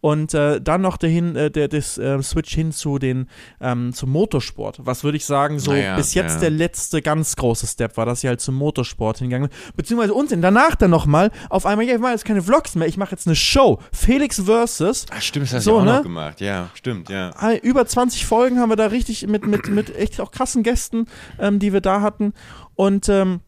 [0.00, 3.28] Und äh, dann noch dahin, äh, der, das äh, Switch hin zu den,
[3.60, 4.78] ähm, zum Motorsport.
[4.82, 6.40] Was würde ich sagen, so naja, bis jetzt ja.
[6.40, 9.58] der letzte ganz große Step war, dass ich halt zum Motorsport hingegangen bin.
[9.76, 10.42] Beziehungsweise Unsinn.
[10.42, 13.26] Danach dann nochmal auf einmal, ja, ich mache jetzt keine Vlogs mehr, ich mache jetzt
[13.26, 13.80] eine Show.
[13.92, 15.06] Felix versus.
[15.10, 15.96] Ach, stimmt, das hast du so, auch ne?
[15.96, 16.40] noch gemacht.
[16.40, 17.32] Ja, stimmt, ja.
[17.62, 21.06] Über 20 Folgen haben wir da richtig mit, mit, mit echt auch krassen Gästen,
[21.38, 22.32] ähm, die wir da hatten.
[22.74, 23.40] Und ähm,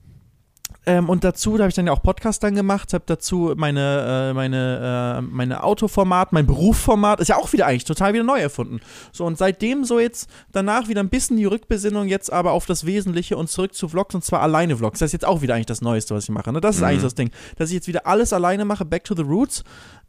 [0.89, 4.31] ähm, und dazu, da habe ich dann ja auch Podcast dann gemacht, habe dazu meine,
[4.31, 8.41] äh, meine, äh, meine Autoformat, mein Berufsformat, ist ja auch wieder eigentlich total wieder neu
[8.41, 8.81] erfunden.
[9.13, 12.87] So, und seitdem so jetzt danach wieder ein bisschen die Rückbesinnung, jetzt aber auf das
[12.87, 15.01] Wesentliche und zurück zu Vlogs und zwar alleine Vlogs.
[15.01, 16.51] Das ist jetzt auch wieder eigentlich das Neueste, was ich mache.
[16.55, 16.63] Ne?
[16.63, 16.89] Das ist mhm.
[16.89, 19.65] eigentlich das Ding, dass ich jetzt wieder alles alleine mache, back to the roots,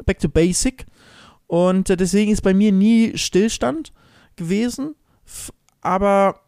[0.05, 0.85] back to basic.
[1.47, 3.91] Und äh, deswegen ist bei mir nie Stillstand
[4.37, 4.95] gewesen.
[5.81, 6.39] Aber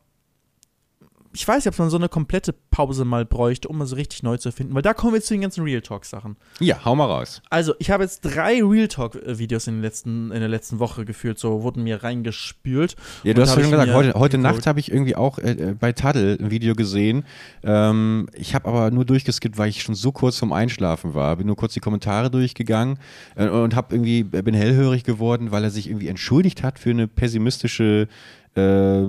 [1.34, 4.23] ich weiß nicht, ob man so eine komplette Pause mal bräuchte, um mal so richtig
[4.23, 6.36] neu zu finden, weil da kommen wir zu den ganzen Real Talk Sachen.
[6.59, 7.41] Ja, hau mal raus.
[7.49, 11.05] Also, ich habe jetzt drei Real Talk Videos in, den letzten, in der letzten Woche
[11.05, 12.95] geführt, so wurden mir reingespült.
[13.23, 15.93] Ja, du hast schon gesagt, heute, heute Nacht habe ich irgendwie auch äh, äh, bei
[15.93, 17.23] Taddel ein Video gesehen.
[17.63, 21.38] Ähm, ich habe aber nur durchgeskippt, weil ich schon so kurz vorm Einschlafen war.
[21.38, 22.99] Bin nur kurz die Kommentare durchgegangen
[23.36, 27.07] äh, und habe irgendwie bin hellhörig geworden, weil er sich irgendwie entschuldigt hat für eine
[27.07, 28.07] pessimistische
[28.55, 29.03] äh,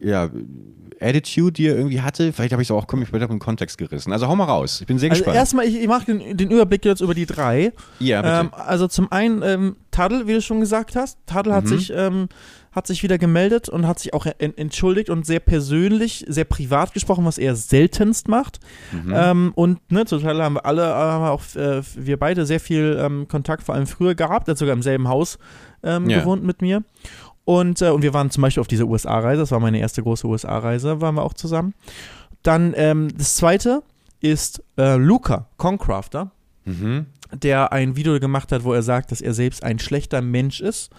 [0.00, 0.30] ja,
[1.00, 2.32] Attitude, die er irgendwie hatte.
[2.32, 4.12] Vielleicht habe ich es auch komm, ich im Kontext gerissen.
[4.12, 4.80] Also hau mal raus.
[4.80, 5.36] Ich bin sehr also gespannt.
[5.36, 7.72] Erstmal, ich, ich mache den, den, Überblick jetzt über die drei.
[8.00, 8.34] Ja, bitte.
[8.34, 11.18] Ähm, also zum einen ähm, Tadel, wie du schon gesagt hast.
[11.26, 11.56] Tadel mhm.
[11.56, 12.28] hat sich ähm,
[12.78, 17.24] hat sich wieder gemeldet und hat sich auch entschuldigt und sehr persönlich, sehr privat gesprochen,
[17.24, 18.60] was er seltenst macht.
[18.92, 19.12] Mhm.
[19.14, 23.26] Ähm, und ne, total haben wir alle, haben auch äh, wir beide sehr viel ähm,
[23.26, 25.38] Kontakt, vor allem früher gehabt, er hat sogar im selben Haus
[25.82, 26.20] ähm, ja.
[26.20, 26.84] gewohnt mit mir.
[27.48, 30.26] Und, äh, und wir waren zum Beispiel auf dieser USA-Reise, das war meine erste große
[30.26, 31.72] USA-Reise, waren wir auch zusammen.
[32.42, 33.82] Dann ähm, das zweite
[34.20, 36.30] ist äh, Luca, Concrafter,
[36.66, 37.06] mhm.
[37.32, 40.90] der ein Video gemacht hat, wo er sagt, dass er selbst ein schlechter Mensch ist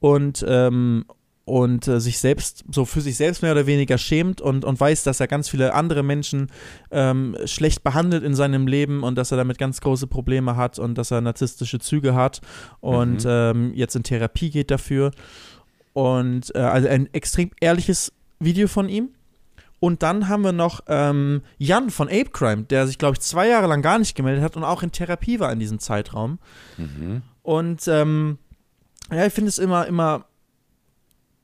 [0.00, 1.04] und, ähm,
[1.44, 5.04] und äh, sich selbst, so für sich selbst mehr oder weniger schämt und, und weiß,
[5.04, 6.48] dass er ganz viele andere Menschen
[6.90, 10.98] ähm, schlecht behandelt in seinem Leben und dass er damit ganz große Probleme hat und
[10.98, 12.40] dass er narzisstische Züge hat
[12.80, 13.30] und mhm.
[13.30, 15.12] ähm, jetzt in Therapie geht dafür.
[15.92, 19.10] Und äh, also ein extrem ehrliches Video von ihm.
[19.80, 23.48] Und dann haben wir noch ähm, Jan von Ape Crime, der sich, glaube ich, zwei
[23.48, 26.38] Jahre lang gar nicht gemeldet hat und auch in Therapie war in diesem Zeitraum.
[26.78, 27.22] Mhm.
[27.42, 28.38] Und ähm,
[29.10, 30.26] ja, ich finde es immer, immer,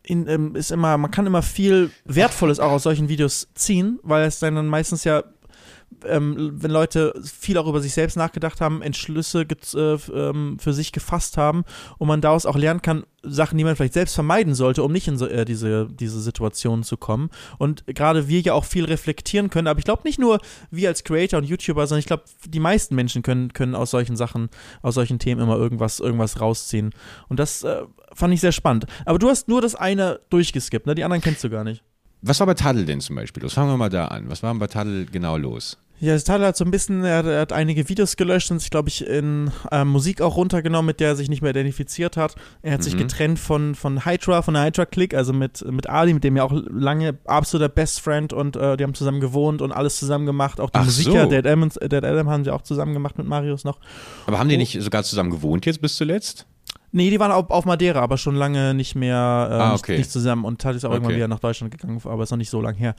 [0.05, 4.25] in, ähm, ist immer, man kann immer viel Wertvolles auch aus solchen Videos ziehen, weil
[4.25, 5.25] es dann meistens ja
[6.05, 9.43] ähm, wenn Leute viel auch über sich selbst nachgedacht haben, Entschlüsse
[9.75, 11.65] äh, ähm, für sich gefasst haben
[11.99, 15.09] und man daraus auch lernen kann, Sachen, die man vielleicht selbst vermeiden sollte, um nicht
[15.09, 17.31] in so, äh, diese, diese Situationen zu kommen.
[17.59, 21.05] Und gerade wir ja auch viel reflektieren können, aber ich glaube nicht nur wir als
[21.05, 24.51] Creator und YouTuber, sondern ich glaube, die meisten Menschen können, können aus solchen Sachen,
[24.83, 26.95] aus solchen Themen immer irgendwas, irgendwas rausziehen.
[27.29, 27.83] Und das äh,
[28.15, 28.87] fand ich sehr spannend.
[29.05, 30.95] Aber du hast nur das eine durchgeskippt, ne?
[30.95, 31.83] Die anderen kennst du gar nicht.
[32.23, 33.55] Was war bei Taddel denn zum Beispiel los?
[33.55, 34.29] Fangen wir mal da an.
[34.29, 35.79] Was war bei Taddel genau los?
[36.01, 38.89] Ja, Tyler hat so ein bisschen, er, er hat einige Videos gelöscht und sich, glaube
[38.89, 42.37] ich, in äh, Musik auch runtergenommen, mit der er sich nicht mehr identifiziert hat.
[42.63, 42.85] Er hat mhm.
[42.85, 46.45] sich getrennt von, von Hydra, von der Hydra-Click, also mit, mit Ali, mit dem er
[46.45, 50.61] auch lange absoluter Best Friend und äh, die haben zusammen gewohnt und alles zusammen gemacht.
[50.61, 51.31] Auch die Ach Musiker, so.
[51.31, 53.81] Dead, Adam, Dead Adam haben sie auch zusammen gemacht mit Marius noch.
[54.29, 56.47] Aber haben die nicht sogar zusammen gewohnt jetzt bis zuletzt?
[56.91, 59.99] Nee, die waren auf, auf Madeira, aber schon lange nicht mehr äh, Ah, nicht- okay.
[59.99, 61.17] nicht, zusammen und Tal ist auch irgendwann Okay.
[61.17, 62.95] wieder nach Deutschland gegangen, aber ist noch nicht so lange her.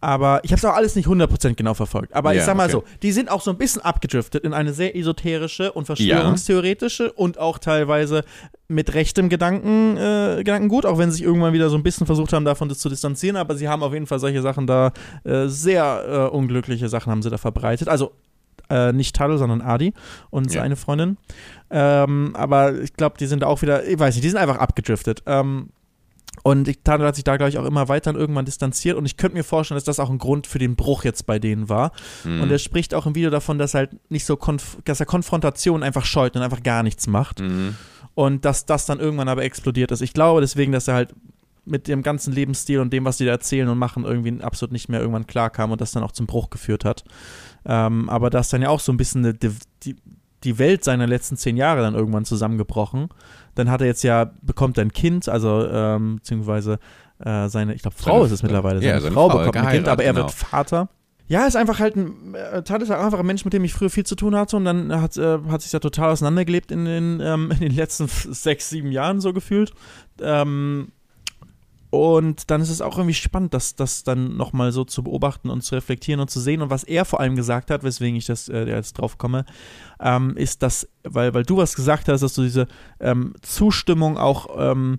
[0.00, 2.14] Aber ich habe es auch alles nicht 100% genau verfolgt.
[2.14, 2.72] Aber ich Ja, sag mal okay.
[2.72, 7.38] so, die sind auch so ein bisschen abgedriftet in eine sehr esoterische und verschwörungstheoretische und
[7.38, 8.24] auch teilweise
[8.68, 12.32] mit rechtem Gedanken, äh, Gedankengut, auch wenn sie sich irgendwann wieder so ein bisschen versucht
[12.32, 13.36] haben, davon das zu distanzieren.
[13.36, 14.92] Aber sie haben auf jeden Fall solche Sachen da,
[15.24, 17.88] äh, sehr äh, unglückliche Sachen haben sie da verbreitet.
[17.88, 18.12] Also
[18.70, 19.94] äh, nicht Tadl, sondern Adi
[20.30, 20.60] und Ja.
[20.62, 21.16] seine Freundin.
[21.70, 25.22] Ähm, aber ich glaube, die sind auch wieder, ich weiß nicht, die sind einfach abgedriftet.
[25.26, 25.70] Ähm,
[26.44, 28.96] und ich, Tadl hat sich da, glaube ich, auch immer weiter irgendwann distanziert.
[28.96, 31.38] Und ich könnte mir vorstellen, dass das auch ein Grund für den Bruch jetzt bei
[31.38, 31.92] denen war.
[32.24, 32.42] Mhm.
[32.42, 35.82] Und er spricht auch im Video davon, dass halt nicht so, konf dass er Konfrontation
[35.82, 37.40] einfach scheut und einfach gar nichts macht.
[37.40, 37.74] Mhm.
[38.14, 40.00] Und dass das dann irgendwann aber explodiert ist.
[40.00, 41.14] Ich glaube deswegen, dass er halt
[41.64, 44.88] mit dem ganzen Lebensstil und dem, was die da erzählen und machen, irgendwie absolut nicht
[44.88, 47.04] mehr irgendwann klarkam und das dann auch zum Bruch geführt hat.
[47.64, 49.96] Ähm, aber da ist dann ja auch so ein bisschen eine, die,
[50.44, 53.08] die, Welt seiner letzten zehn Jahre dann irgendwann zusammengebrochen.
[53.54, 56.78] Dann hat er jetzt ja, bekommt ein Kind, also ähm, beziehungsweise
[57.18, 58.80] äh, seine, ich glaube, Frau Seine- ist es mittlerweile.
[58.80, 60.26] ja, Seine seine Frau Frau, bekommt ein Kind, aber er genau.
[60.26, 60.88] wird Vater.
[61.28, 63.74] Ja, ist einfach halt ein, äh, Tad ist halt einfach ein Mensch, mit dem ich
[63.74, 66.86] früher viel zu tun hatte und dann hat, äh, hat sich ja total auseinandergelebt in
[66.86, 69.72] den, ähm, in den letzten sechs, sieben Jahren so gefühlt.
[70.22, 70.92] Ähm,
[71.90, 75.62] und dann ist es auch irgendwie spannend, das, das dann nochmal so zu beobachten und
[75.62, 76.60] zu reflektieren und zu sehen.
[76.60, 79.46] Und was er vor allem gesagt hat, weswegen ich das äh, jetzt drauf komme,
[79.98, 82.68] ähm, ist, dass, weil, weil du was gesagt hast, dass du diese
[83.00, 84.98] ähm, Zustimmung auch, ähm,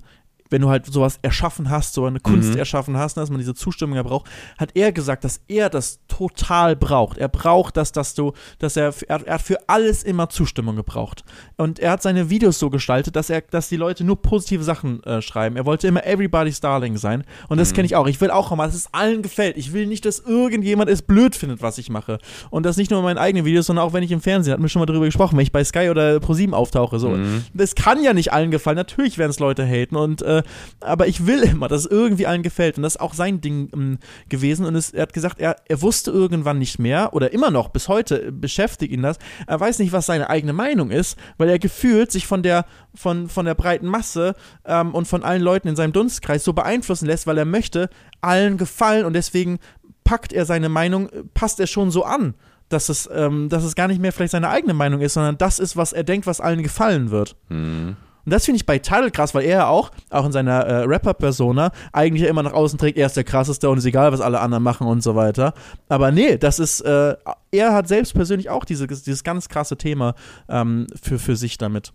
[0.50, 2.58] wenn du halt sowas erschaffen hast, so eine Kunst Mhm.
[2.58, 4.28] erschaffen hast, dass man diese Zustimmung ja braucht,
[4.58, 7.18] hat er gesagt, dass er das total braucht.
[7.18, 11.24] Er braucht das, dass du, dass er, er, er hat für alles immer Zustimmung gebraucht.
[11.58, 15.04] Und er hat seine Videos so gestaltet, dass er, dass die Leute nur positive Sachen
[15.04, 15.56] äh, schreiben.
[15.56, 17.24] Er wollte immer Everybody's Darling sein.
[17.48, 18.08] Und das kenne ich auch.
[18.08, 19.56] Ich will auch immer, dass es allen gefällt.
[19.58, 22.18] Ich will nicht, dass irgendjemand es blöd findet, was ich mache.
[22.50, 24.64] Und das nicht nur in meinen eigenen Videos, sondern auch wenn ich im Fernsehen, hatten
[24.64, 26.98] wir schon mal darüber gesprochen, wenn ich bei Sky oder ProSieben auftauche.
[27.00, 27.10] So.
[27.12, 27.44] Mhm.
[27.54, 28.78] Das kann ja nicht allen gefallen.
[28.78, 29.96] Natürlich werden es Leute haten.
[29.96, 30.39] Und, äh,
[30.80, 32.78] aber ich will immer, dass es irgendwie allen gefällt.
[32.78, 33.98] Und das ist auch sein Ding ähm,
[34.30, 34.66] gewesen.
[34.66, 37.88] Und es, er hat gesagt, er, er wusste irgendwann nicht mehr oder immer noch bis
[37.88, 39.18] heute äh, beschäftigt ihn das.
[39.48, 42.66] Er weiß nicht, was seine eigene Meinung ist, weil er gefühlt sich von der,
[42.96, 44.36] von, von der breiten Masse
[44.66, 47.90] ähm, und von allen Leuten in seinem Dunstkreis so beeinflussen lässt, weil er möchte
[48.22, 49.60] allen gefallen und deswegen
[50.04, 52.36] packt er seine Meinung, äh, passt er schon so an.
[52.68, 55.58] Dass es, ähm, dass es gar nicht mehr vielleicht seine eigene Meinung ist, sondern das
[55.58, 57.36] ist, was er denkt, was allen gefallen wird.
[57.50, 57.96] Mhm.
[58.26, 60.84] Und das finde ich bei Tidal krass, weil er ja auch, auch in seiner äh,
[60.84, 64.40] Rapper-Persona, eigentlich immer nach außen trägt, er ist der krasseste und ist egal, was alle
[64.40, 65.54] anderen machen und so weiter.
[65.88, 67.16] Aber nee, das ist, äh,
[67.52, 70.16] er hat selbst persönlich auch diese, dieses ganz krasse Thema
[70.48, 71.94] ähm, für, für sich damit.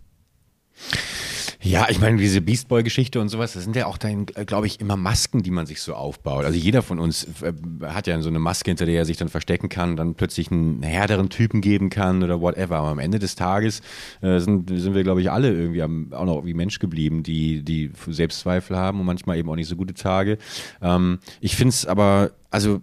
[1.65, 4.79] Ja, ich meine, diese Beast Boy-Geschichte und sowas, das sind ja auch dann, glaube ich,
[4.79, 6.45] immer Masken, die man sich so aufbaut.
[6.45, 7.53] Also jeder von uns äh,
[7.87, 10.83] hat ja so eine Maske, hinter der er sich dann verstecken kann, dann plötzlich einen
[10.83, 12.77] härteren Typen geben kann oder whatever.
[12.77, 13.81] Aber am Ende des Tages
[14.21, 17.63] äh, sind, sind wir, glaube ich, alle irgendwie am, auch noch wie Mensch geblieben, die,
[17.63, 20.37] die Selbstzweifel haben und manchmal eben auch nicht so gute Tage.
[20.83, 22.79] Ähm, ich finde es aber, also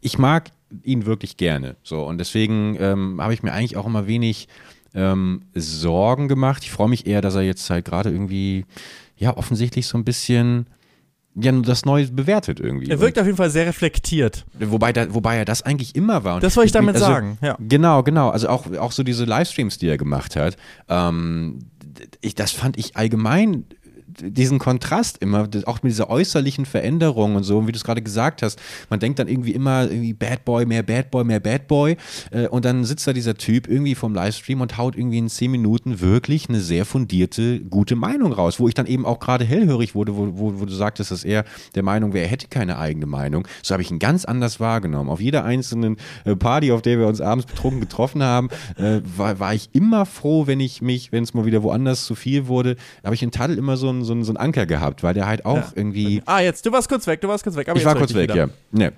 [0.00, 0.52] ich mag
[0.82, 1.76] ihn wirklich gerne.
[1.82, 4.48] So, und deswegen ähm, habe ich mir eigentlich auch immer wenig
[4.96, 6.64] ähm, Sorgen gemacht.
[6.64, 8.64] Ich freue mich eher, dass er jetzt halt gerade irgendwie,
[9.16, 10.66] ja, offensichtlich so ein bisschen
[11.38, 12.88] ja, das Neue bewertet irgendwie.
[12.88, 14.46] Er wirkt auf jeden Fall sehr reflektiert.
[14.58, 16.36] Und, wobei, da, wobei er das eigentlich immer war.
[16.36, 17.56] Und Das wollte ich damit also, sagen, ja.
[17.60, 18.30] Genau, genau.
[18.30, 20.56] Also auch, auch so diese Livestreams, die er gemacht hat.
[20.88, 21.58] Ähm,
[22.22, 23.64] ich, das fand ich allgemein
[24.22, 28.02] diesen Kontrast immer, auch mit dieser äußerlichen Veränderung und so, und wie du es gerade
[28.02, 28.60] gesagt hast,
[28.90, 31.96] man denkt dann irgendwie immer irgendwie Bad Boy, mehr Bad Boy, mehr Bad Boy
[32.30, 35.50] äh, und dann sitzt da dieser Typ irgendwie vom Livestream und haut irgendwie in zehn
[35.50, 39.94] Minuten wirklich eine sehr fundierte, gute Meinung raus, wo ich dann eben auch gerade hellhörig
[39.94, 41.44] wurde, wo, wo, wo du sagtest, dass er
[41.74, 43.46] der Meinung wäre, er hätte keine eigene Meinung.
[43.62, 45.10] So habe ich ihn ganz anders wahrgenommen.
[45.10, 49.38] Auf jeder einzelnen äh, Party, auf der wir uns abends betrunken getroffen haben, äh, war,
[49.38, 52.76] war ich immer froh, wenn ich mich, wenn es mal wieder woanders zu viel wurde,
[53.04, 55.26] habe ich in Taddel immer so einen so einen- so einen Anker gehabt, weil der
[55.26, 55.72] halt auch Ja.
[55.74, 57.68] irgendwie Ah, jetzt, du warst kurz weg, du warst kurz weg.
[57.68, 58.36] Aber ich war kurz weg, wieder.
[58.36, 58.48] ja.
[58.70, 58.90] Nee.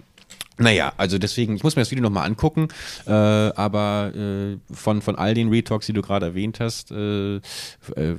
[0.59, 2.68] Naja, also deswegen, ich muss mir das Video nochmal angucken,
[3.06, 7.40] äh, aber äh, von, von all den Retalks, die du gerade erwähnt hast, äh, äh,
[7.96, 8.16] äh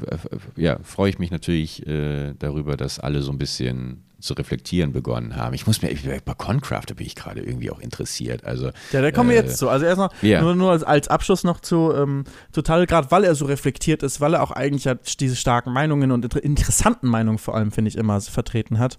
[0.55, 5.35] ja, freue ich mich natürlich äh, darüber, dass alle so ein bisschen zu reflektieren begonnen
[5.35, 5.53] haben.
[5.53, 8.43] Ich muss mir, ich, bei Concraft bin ich gerade irgendwie auch interessiert.
[8.43, 9.69] Also, ja, da kommen wir jetzt zu.
[9.69, 10.41] Also erstmal yeah.
[10.41, 14.19] nur, nur als, als, Abschluss noch zu ähm, total, gerade weil er so reflektiert ist,
[14.19, 17.97] weil er auch eigentlich halt diese starken Meinungen und interessanten Meinungen vor allem, finde ich,
[17.97, 18.97] immer vertreten hat,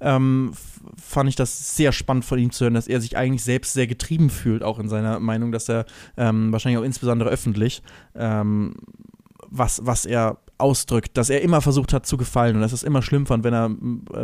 [0.00, 0.52] ähm,
[0.96, 3.86] fand ich das sehr spannend von ihm zu hören, dass er sich eigentlich selbst sehr
[3.86, 5.86] getrieben fühlt, auch in seiner Meinung, dass er
[6.16, 7.82] ähm, wahrscheinlich auch insbesondere öffentlich
[8.14, 8.74] ähm,
[9.48, 13.02] was, was er ausdrückt, dass er immer versucht hat zu gefallen und dass es immer
[13.02, 13.68] schlimm fand, wenn er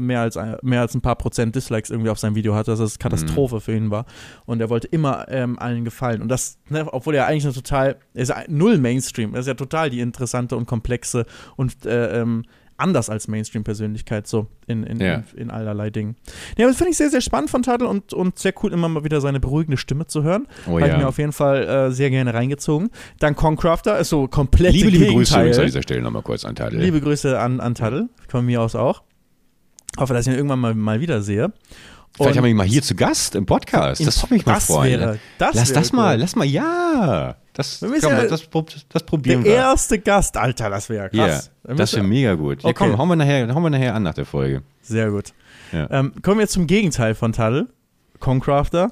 [0.00, 2.98] mehr als, mehr als ein paar Prozent Dislikes irgendwie auf sein Video hatte, dass es
[2.98, 3.60] Katastrophe mhm.
[3.60, 4.06] für ihn war.
[4.46, 6.22] Und er wollte immer ähm, allen gefallen.
[6.22, 9.46] Und das, ne, obwohl er eigentlich eine total, er ist ja null Mainstream, er ist
[9.46, 12.44] ja total die interessante und komplexe und äh, ähm,
[12.78, 15.22] anders als Mainstream-Persönlichkeit, so in, in, ja.
[15.34, 16.16] in, in, allerlei Dingen.
[16.56, 18.88] Ja, aber das finde ich sehr, sehr spannend von Tadel und, und sehr cool, immer
[18.88, 20.46] mal wieder seine beruhigende Stimme zu hören.
[20.66, 20.86] Oh, Habe ja.
[20.94, 22.90] ich mir auf jeden Fall äh, sehr gerne reingezogen.
[23.18, 26.80] Dann Concrafter ist so komplett Liebe, liebe Grüße an dieser Stelle nochmal kurz an Tadel.
[26.80, 29.02] Liebe Grüße an, an Tadel, von mir aus auch.
[29.98, 31.52] Hoffe, dass ich ihn irgendwann mal, mal wiedersehe.
[32.16, 34.04] Vielleicht haben wir ihn mal hier zu Gast im Podcast.
[34.04, 35.00] Das würde mich mal freuen.
[35.00, 35.96] Wäre, das lass das cool.
[35.96, 37.36] mal, lass mal, ja.
[37.58, 38.48] Das, komm, ja das,
[38.88, 39.56] das, probieren der wir.
[39.56, 41.50] Der erste Gast, Alter, das wäre krass.
[41.66, 42.62] Ja, das wäre mega gut.
[42.62, 42.84] Ja, okay.
[42.86, 44.62] komm, hauen wir, nachher, hauen wir nachher an nach der Folge.
[44.80, 45.32] Sehr gut.
[45.72, 45.90] Ja.
[45.90, 47.66] Ähm, kommen wir zum Gegenteil von Tadel.
[48.20, 48.90] Concrafter.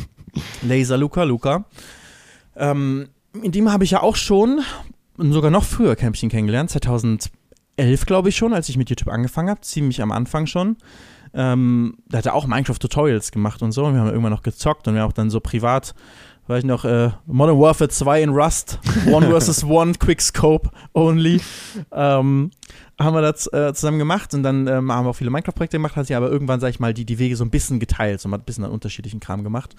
[0.62, 1.64] Laser Luca Luca.
[2.56, 3.08] Ähm,
[3.42, 4.60] in dem habe ich ja auch schon,
[5.16, 7.30] sogar noch früher Campchen kennengelernt, 2011
[8.04, 10.76] glaube ich schon, als ich mit YouTube angefangen habe, ziemlich am Anfang schon.
[11.32, 13.86] Ähm, da hat er auch Minecraft-Tutorials gemacht und so.
[13.86, 15.94] Und wir haben irgendwann noch gezockt und wir haben auch dann so privat,
[16.46, 21.40] weiß ich noch, äh, Modern Warfare 2 in Rust, One versus One, Quick Scope only.
[21.92, 22.50] Ähm,
[22.98, 25.96] haben wir das äh, zusammen gemacht und dann ähm, haben wir auch viele Minecraft-Projekte gemacht,
[25.96, 28.28] hat sich aber irgendwann, sag ich mal, die, die Wege so ein bisschen geteilt, so
[28.28, 29.74] man hat ein bisschen an unterschiedlichen Kram gemacht.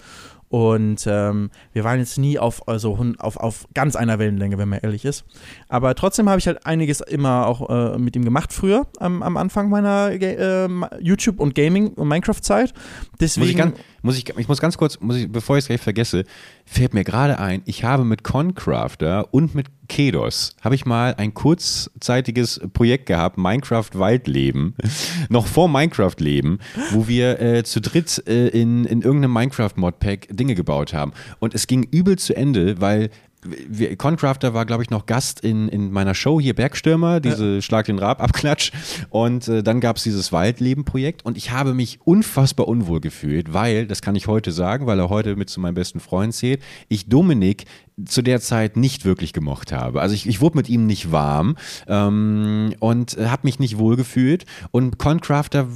[0.50, 4.80] Und ähm, wir waren jetzt nie auf, also auf, auf ganz einer Wellenlänge, wenn man
[4.80, 5.26] ehrlich ist.
[5.70, 9.38] Aber trotzdem habe ich halt einiges immer auch äh, mit ihm gemacht früher, am, am
[9.38, 10.68] Anfang meiner äh,
[11.00, 12.74] YouTube- und Gaming- und Minecraft-Zeit.
[13.20, 13.74] Deswegen.
[14.06, 16.26] Muss ich, ich muss ganz kurz, muss ich, bevor ich es gleich vergesse,
[16.64, 21.34] fällt mir gerade ein, ich habe mit Concrafter und mit Kedos habe ich mal ein
[21.34, 24.76] kurzzeitiges Projekt gehabt, Minecraft Waldleben,
[25.30, 26.60] noch vor Minecraft Leben,
[26.92, 31.12] wo wir äh, zu dritt äh, in, in irgendeinem Minecraft Modpack Dinge gebaut haben.
[31.40, 33.10] Und es ging übel zu Ende, weil
[33.46, 37.62] wir, Concrafter war, glaube ich, noch Gast in, in meiner Show hier, Bergstürmer, diese ja.
[37.62, 38.72] Schlag den Rab, Abklatsch.
[39.10, 43.88] Und äh, dann gab es dieses Waldleben-Projekt und ich habe mich unfassbar unwohl gefühlt, weil,
[43.88, 47.08] das kann ich heute sagen, weil er heute mit zu meinem besten Freund zählt, ich
[47.08, 47.66] Dominik
[48.04, 50.02] zu der Zeit nicht wirklich gemocht habe.
[50.02, 51.56] Also ich, ich wurde mit ihm nicht warm
[51.88, 54.46] ähm, und habe mich nicht wohl gefühlt.
[54.72, 55.68] Und Concrafter,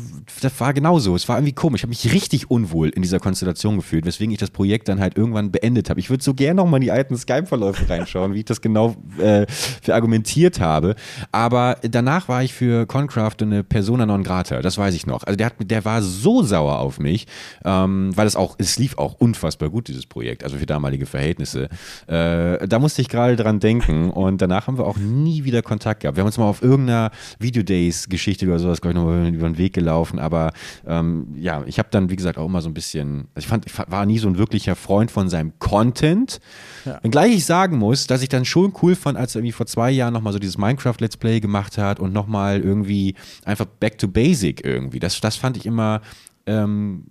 [0.41, 1.15] das war genauso.
[1.15, 1.79] Es war irgendwie komisch.
[1.79, 5.17] Ich habe mich richtig unwohl in dieser Konstellation gefühlt, weswegen ich das Projekt dann halt
[5.17, 6.01] irgendwann beendet habe.
[6.01, 8.97] Ich würde so gerne noch mal in die alten Skype-Verläufe reinschauen, wie ich das genau
[9.17, 9.45] äh,
[9.89, 10.95] argumentiert habe.
[11.31, 14.61] Aber danach war ich für Concraft eine Persona non grata.
[14.61, 15.23] Das weiß ich noch.
[15.23, 17.27] Also der, hat, der war so sauer auf mich,
[17.63, 21.69] ähm, weil es auch, es lief auch unfassbar gut, dieses Projekt, also für damalige Verhältnisse.
[22.09, 26.01] Äh, da musste ich gerade dran denken und danach haben wir auch nie wieder Kontakt
[26.01, 26.17] gehabt.
[26.17, 29.73] Wir haben uns mal auf irgendeiner Videodays-Geschichte oder sowas, glaube ich, noch über den Weg
[29.73, 30.51] gelaufen, aber
[30.87, 33.67] ähm, ja, ich habe dann, wie gesagt, auch immer so ein bisschen, also ich fand,
[33.67, 36.39] ich war nie so ein wirklicher Freund von seinem Content.
[36.83, 36.97] Ja.
[37.03, 39.91] Wenngleich ich sagen muss, dass ich dann schon cool fand, als er irgendwie vor zwei
[39.91, 43.13] Jahren nochmal so dieses Minecraft-Let's Play gemacht hat und nochmal irgendwie
[43.45, 44.99] einfach back to basic irgendwie.
[44.99, 46.01] Das, das fand ich immer
[46.47, 47.03] ähm,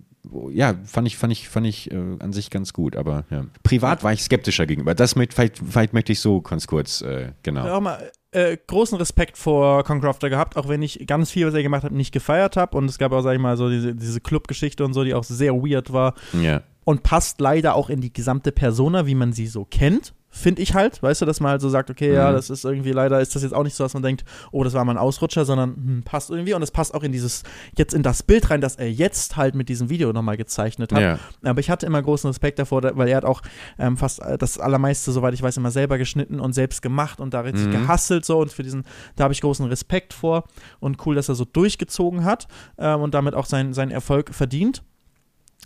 [0.51, 3.45] ja, fand ich, fand ich, fand ich äh, an sich ganz gut, aber ja.
[3.63, 4.95] privat war ich skeptischer gegenüber.
[4.95, 7.65] Das mit, vielleicht, vielleicht möchte ich so ganz kurz, äh, genau.
[7.65, 11.53] Ja, auch mal äh, großen Respekt vor Concrafter gehabt, auch wenn ich ganz viel, was
[11.53, 12.77] er gemacht hat, nicht gefeiert habe.
[12.77, 15.23] Und es gab auch, sag ich mal, so diese, diese Club-Geschichte und so, die auch
[15.23, 16.13] sehr weird war.
[16.33, 16.61] Ja.
[16.83, 20.75] Und passt leider auch in die gesamte Persona, wie man sie so kennt finde ich
[20.75, 22.15] halt, weißt du, dass man halt so sagt, okay, mhm.
[22.15, 24.63] ja, das ist irgendwie leider, ist das jetzt auch nicht so, dass man denkt, oh,
[24.63, 27.43] das war mal ein Ausrutscher, sondern hm, passt irgendwie und es passt auch in dieses,
[27.75, 31.01] jetzt in das Bild rein, das er jetzt halt mit diesem Video nochmal gezeichnet hat.
[31.01, 31.19] Ja.
[31.43, 33.41] Aber ich hatte immer großen Respekt davor, weil er hat auch
[33.79, 37.33] ähm, fast äh, das allermeiste, soweit ich weiß, immer selber geschnitten und selbst gemacht und
[37.33, 37.71] da richtig mhm.
[37.71, 38.83] gehasselt so und für diesen,
[39.15, 40.43] da habe ich großen Respekt vor
[40.79, 44.83] und cool, dass er so durchgezogen hat ähm, und damit auch seinen sein Erfolg verdient.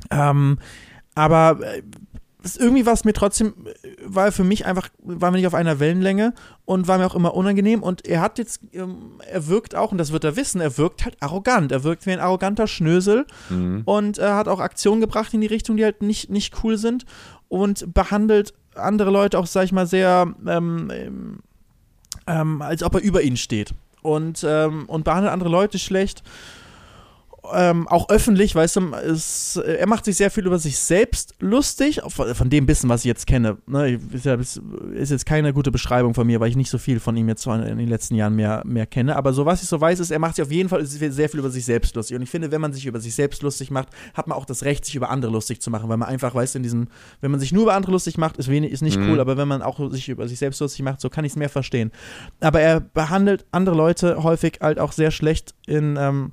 [0.10, 0.58] Ähm,
[1.16, 1.60] aber
[2.44, 3.54] äh, irgendwie war es mir trotzdem,
[4.06, 6.34] war für mich einfach, waren wir nicht auf einer Wellenlänge
[6.66, 7.82] und war mir auch immer unangenehm.
[7.82, 11.06] Und er hat jetzt, ähm, er wirkt auch, und das wird er wissen, er wirkt
[11.06, 11.72] halt arrogant.
[11.72, 13.82] Er wirkt wie ein arroganter Schnösel mhm.
[13.86, 17.06] und er hat auch Aktionen gebracht in die Richtung, die halt nicht, nicht cool sind
[17.50, 21.42] und behandelt andere Leute auch, sag ich mal, sehr, ähm,
[22.26, 23.74] ähm, als ob er über ihnen steht.
[24.02, 26.24] Und, ähm, und behandelt andere Leute schlecht
[27.52, 32.02] ähm, auch öffentlich, weißt du, ist, er macht sich sehr viel über sich selbst lustig,
[32.08, 33.58] von dem bisschen, was ich jetzt kenne.
[33.68, 34.62] Ne, ist, ja, ist,
[34.94, 37.78] jetzt keine gute Beschreibung von mir, weil ich nicht so viel von ihm jetzt in
[37.78, 39.18] den letzten Jahren mehr, mehr kenne.
[39.18, 41.40] Aber so was ich so weiß, ist, er macht sich auf jeden Fall sehr viel
[41.40, 42.16] über sich selbst lustig.
[42.16, 44.64] Und ich finde, wenn man sich über sich selbst lustig macht, hat man auch das
[44.64, 46.88] Recht, sich über andere lustig zu machen, weil man einfach, weißt du, in diesem,
[47.20, 49.12] wenn man sich nur über andere lustig macht, ist, wenig, ist nicht mhm.
[49.12, 51.36] cool, aber wenn man auch sich über sich selbst lustig macht, so kann ich es
[51.36, 51.92] mehr verstehen.
[52.40, 56.32] Aber er behandelt andere Leute häufig halt auch sehr schlecht in, ähm,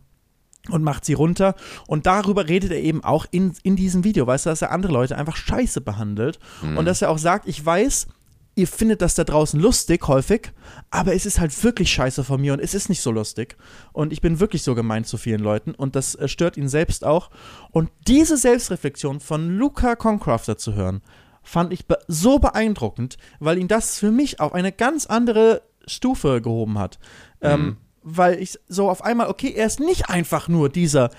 [0.68, 1.54] und macht sie runter.
[1.86, 4.92] Und darüber redet er eben auch in, in diesem Video, weißt du, dass er andere
[4.92, 6.38] Leute einfach scheiße behandelt.
[6.62, 6.78] Mhm.
[6.78, 8.08] Und dass er auch sagt, ich weiß,
[8.56, 10.52] ihr findet das da draußen lustig häufig,
[10.90, 13.56] aber es ist halt wirklich scheiße von mir und es ist nicht so lustig.
[13.92, 17.04] Und ich bin wirklich so gemeint zu vielen Leuten und das äh, stört ihn selbst
[17.04, 17.30] auch.
[17.70, 21.00] Und diese Selbstreflexion von Luca Concrafter zu hören,
[21.42, 26.42] fand ich be so beeindruckend, weil ihn das für mich auf eine ganz andere Stufe
[26.42, 26.98] gehoben hat.
[27.40, 27.66] Ähm, mhm.
[27.68, 31.10] Ähm, weil ich so auf einmal, okay, er ist nicht einfach nur dieser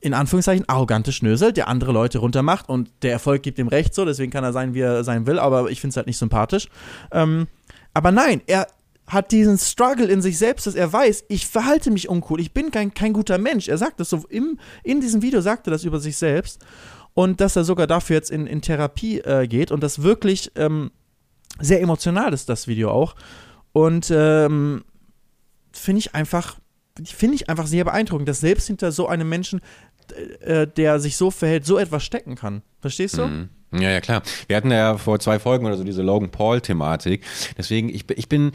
[0.00, 4.04] in Anführungszeichen arrogante Schnösel, der andere Leute runtermacht und der Erfolg gibt ihm recht so,
[4.04, 6.68] deswegen kann er sein, wie er sein will, aber ich finde es halt nicht sympathisch.
[7.10, 7.48] Ähm,
[7.94, 8.68] aber nein, er
[9.08, 12.70] hat diesen Struggle in sich selbst, dass er weiß, ich verhalte mich uncool, ich bin
[12.70, 13.68] kein, kein guter Mensch.
[13.68, 16.64] Er sagt das so, im, in diesem Video sagt er das über sich selbst
[17.14, 20.90] und dass er sogar dafür jetzt in, in Therapie äh, geht und das wirklich ähm,
[21.58, 23.16] sehr emotional ist, das Video auch.
[23.72, 24.84] Und ähm,
[25.78, 26.58] finde ich einfach,
[27.04, 29.60] finde ich einfach sehr beeindruckend, dass selbst hinter so einem Menschen,
[30.40, 32.62] äh, der sich so verhält, so etwas stecken kann.
[32.80, 33.26] Verstehst du?
[33.26, 33.48] Mhm.
[33.72, 34.22] Ja, ja, klar.
[34.46, 37.22] Wir hatten ja vor zwei Folgen oder so diese Logan Paul-Thematik.
[37.56, 38.52] Deswegen, ich, ich bin.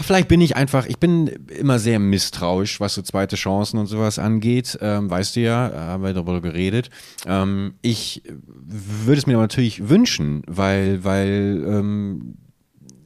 [0.00, 4.20] Vielleicht bin ich einfach, ich bin immer sehr misstrauisch, was so zweite Chancen und sowas
[4.20, 4.78] angeht.
[4.80, 6.88] Ähm, weißt du ja, haben wir darüber geredet.
[7.26, 12.36] Ähm, ich würde es mir natürlich wünschen, weil, weil ähm,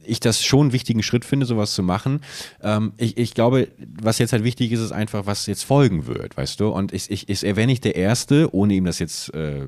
[0.05, 2.21] ich das schon einen wichtigen Schritt finde, sowas zu machen.
[2.61, 3.69] Ähm, ich, ich glaube,
[4.01, 6.69] was jetzt halt wichtig ist, ist einfach, was jetzt folgen wird, weißt du?
[6.69, 9.67] Und ich, ich, ich, er wäre nicht der Erste, ohne ihm das jetzt äh,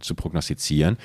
[0.00, 0.96] zu prognostizieren,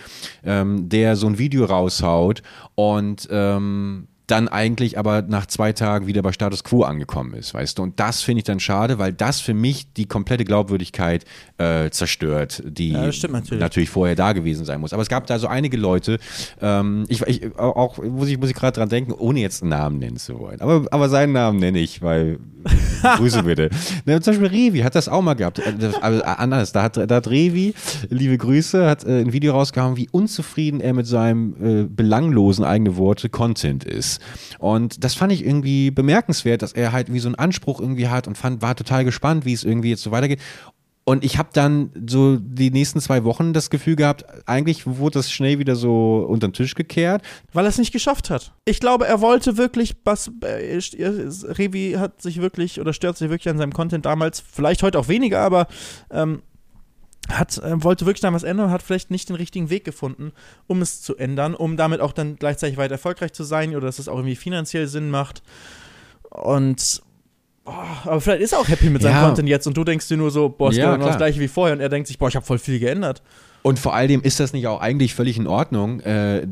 [0.44, 2.42] ähm, der so ein Video raushaut
[2.76, 7.78] und ähm, dann eigentlich aber nach zwei Tagen wieder bei Status Quo angekommen ist, weißt
[7.78, 7.84] du?
[7.84, 11.26] Und das finde ich dann schade, weil das für mich die komplette Glaubwürdigkeit
[11.58, 13.60] äh, zerstört, die ja, natürlich.
[13.60, 13.90] natürlich.
[13.90, 14.94] vorher da gewesen sein muss.
[14.94, 16.20] Aber es gab da so einige Leute,
[16.62, 20.00] ähm, ich, ich, auch muss ich, muss ich gerade dran denken, ohne jetzt einen Namen
[20.00, 20.62] nennen zu wollen.
[20.62, 22.40] Aber, aber seinen Namen nenne ich, weil
[23.18, 23.70] Grüße bitte.
[24.06, 25.62] Ne, zum Beispiel Revi hat das auch mal gehabt.
[26.02, 27.74] Also anders, da hat, da hat Revi,
[28.10, 32.98] liebe Grüße, hat äh, ein Video rausgehauen, wie unzufrieden er mit seinem äh, belanglosen eigene
[32.98, 34.14] Worte Content ist.
[34.59, 38.28] Und das fand ich irgendwie bemerkenswert, dass er halt wie so einen Anspruch irgendwie hat
[38.28, 40.39] und fand, war total gespannt, wie es irgendwie jetzt so weitergeht.
[41.07, 45.32] Und ich habe dann so die nächsten zwei Wochen das Gefühl gehabt, eigentlich wurde das
[45.32, 47.22] schnell wieder so unter den Tisch gekehrt.
[47.53, 48.53] Weil er es nicht geschafft hat.
[48.66, 53.49] Ich glaube, er wollte wirklich, was, äh, Revi hat sich wirklich oder stört sich wirklich
[53.49, 55.68] an seinem Content damals, vielleicht heute auch weniger, aber
[56.09, 56.41] ähm,
[57.30, 60.32] hat, äh, wollte wirklich dann was ändern und hat vielleicht nicht den richtigen Weg gefunden,
[60.68, 64.00] um es zu ändern, um damit auch dann gleichzeitig weiter erfolgreich zu sein oder dass
[64.00, 65.42] es auch irgendwie finanziell Sinn macht.
[66.30, 67.02] Und
[67.68, 67.72] Oh,
[68.04, 69.26] aber vielleicht ist er auch happy mit seinem ja.
[69.26, 71.48] Content jetzt und du denkst dir nur so, boah, ist ja, genau das gleiche wie
[71.48, 73.24] vorher und er denkt sich, boah, ich habe voll viel geändert.
[73.66, 76.45] Und vor allem ist das nicht auch eigentlich völlig in Ordnung, äh,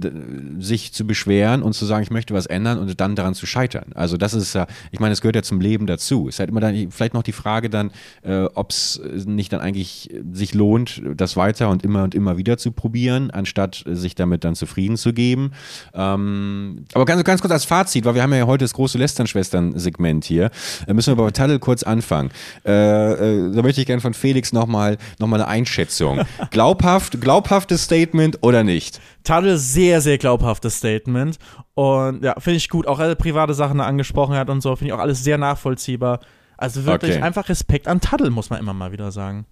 [0.58, 3.92] sich zu beschweren und zu sagen, ich möchte was ändern und dann daran zu scheitern.
[3.94, 6.28] Also das ist ja, ich meine, es gehört ja zum Leben dazu.
[6.28, 7.92] Es ist halt immer dann vielleicht noch die Frage dann,
[8.24, 12.58] äh, ob es nicht dann eigentlich sich lohnt, das weiter und immer und immer wieder
[12.58, 15.52] zu probieren, anstatt sich damit dann zufrieden zu geben.
[15.94, 20.26] Ähm, aber ganz, ganz kurz als Fazit, weil wir haben ja heute das große Lästern-Schwestern-Segment
[20.26, 20.50] hier,
[20.88, 22.32] da müssen wir bei Taddel kurz anfangen.
[22.66, 26.22] Äh, äh, da möchte ich gerne von Felix nochmal noch mal eine Einschätzung.
[26.50, 29.00] Glaubhaft glaubhaft, glaubhaftes Statement oder nicht?
[29.24, 31.38] Tadel, sehr, sehr glaubhaftes Statement.
[31.74, 32.88] Und ja, finde ich gut.
[32.88, 36.20] Auch alle private Sachen angesprochen hat und so, finde ich auch alles sehr nachvollziehbar.
[36.58, 37.24] Also wirklich okay.
[37.24, 39.46] einfach Respekt an Tadel, muss man immer mal wieder sagen.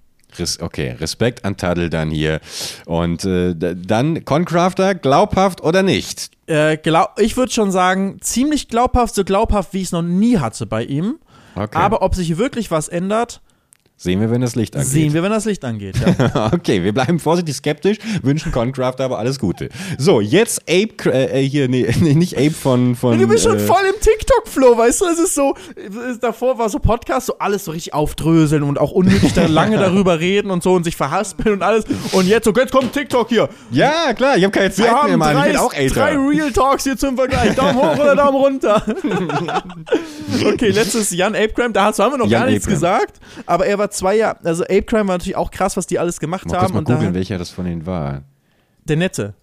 [0.62, 2.39] Okay, Respekt an Tadel dann hier.
[2.86, 6.32] Und äh, dann Concrafter, glaubhaft oder nicht?
[6.47, 10.38] Äh, glaub, ich würde schon sagen, ziemlich glaubhaft, so glaubhaft, wie ich es noch nie
[10.38, 11.20] hatte bei ihm.
[11.56, 11.78] Okay.
[11.78, 13.41] Aber ob sich wirklich was ändert,
[14.04, 14.89] Sehen wir, wenn das Licht angeht.
[14.89, 16.52] Sehen wir, wenn das Licht angeht, ja.
[16.56, 19.70] okay, wir bleiben vorsichtig skeptisch, wünschen Concraft aber alles Gute.
[19.99, 22.95] So, jetzt Ape, äh, hier, nee, nee, nicht Ape von.
[22.95, 25.06] von du bist schon äh, voll im TikTok-Flow, weißt du?
[25.06, 25.54] Es ist so,
[26.20, 30.20] davor war so Podcast, so alles so richtig aufdröseln und auch unnötig da lange darüber
[30.20, 31.86] reden und so und sich verhaspeln und alles.
[32.12, 33.49] Und jetzt so, jetzt kommt TikTok hier.
[33.70, 35.36] Ja, klar, ich habe keine Zeit wir mehr, Mann.
[35.36, 35.93] Drei, ich bin auch älter.
[35.93, 37.54] Drei Real Talks hier zum Vergleich.
[37.54, 38.84] Daumen hoch oder Daumen runter.
[40.43, 42.97] okay, letztes Jan Apecrime, da haben wir noch Jan gar nichts Apecrime.
[42.97, 46.00] gesagt, aber er war zwei Jahre, also Ape Crime war natürlich auch krass, was die
[46.00, 46.74] alles gemacht Mach haben.
[46.74, 48.24] Mal googeln, welcher das von ihnen war.
[48.86, 49.34] Der Nette.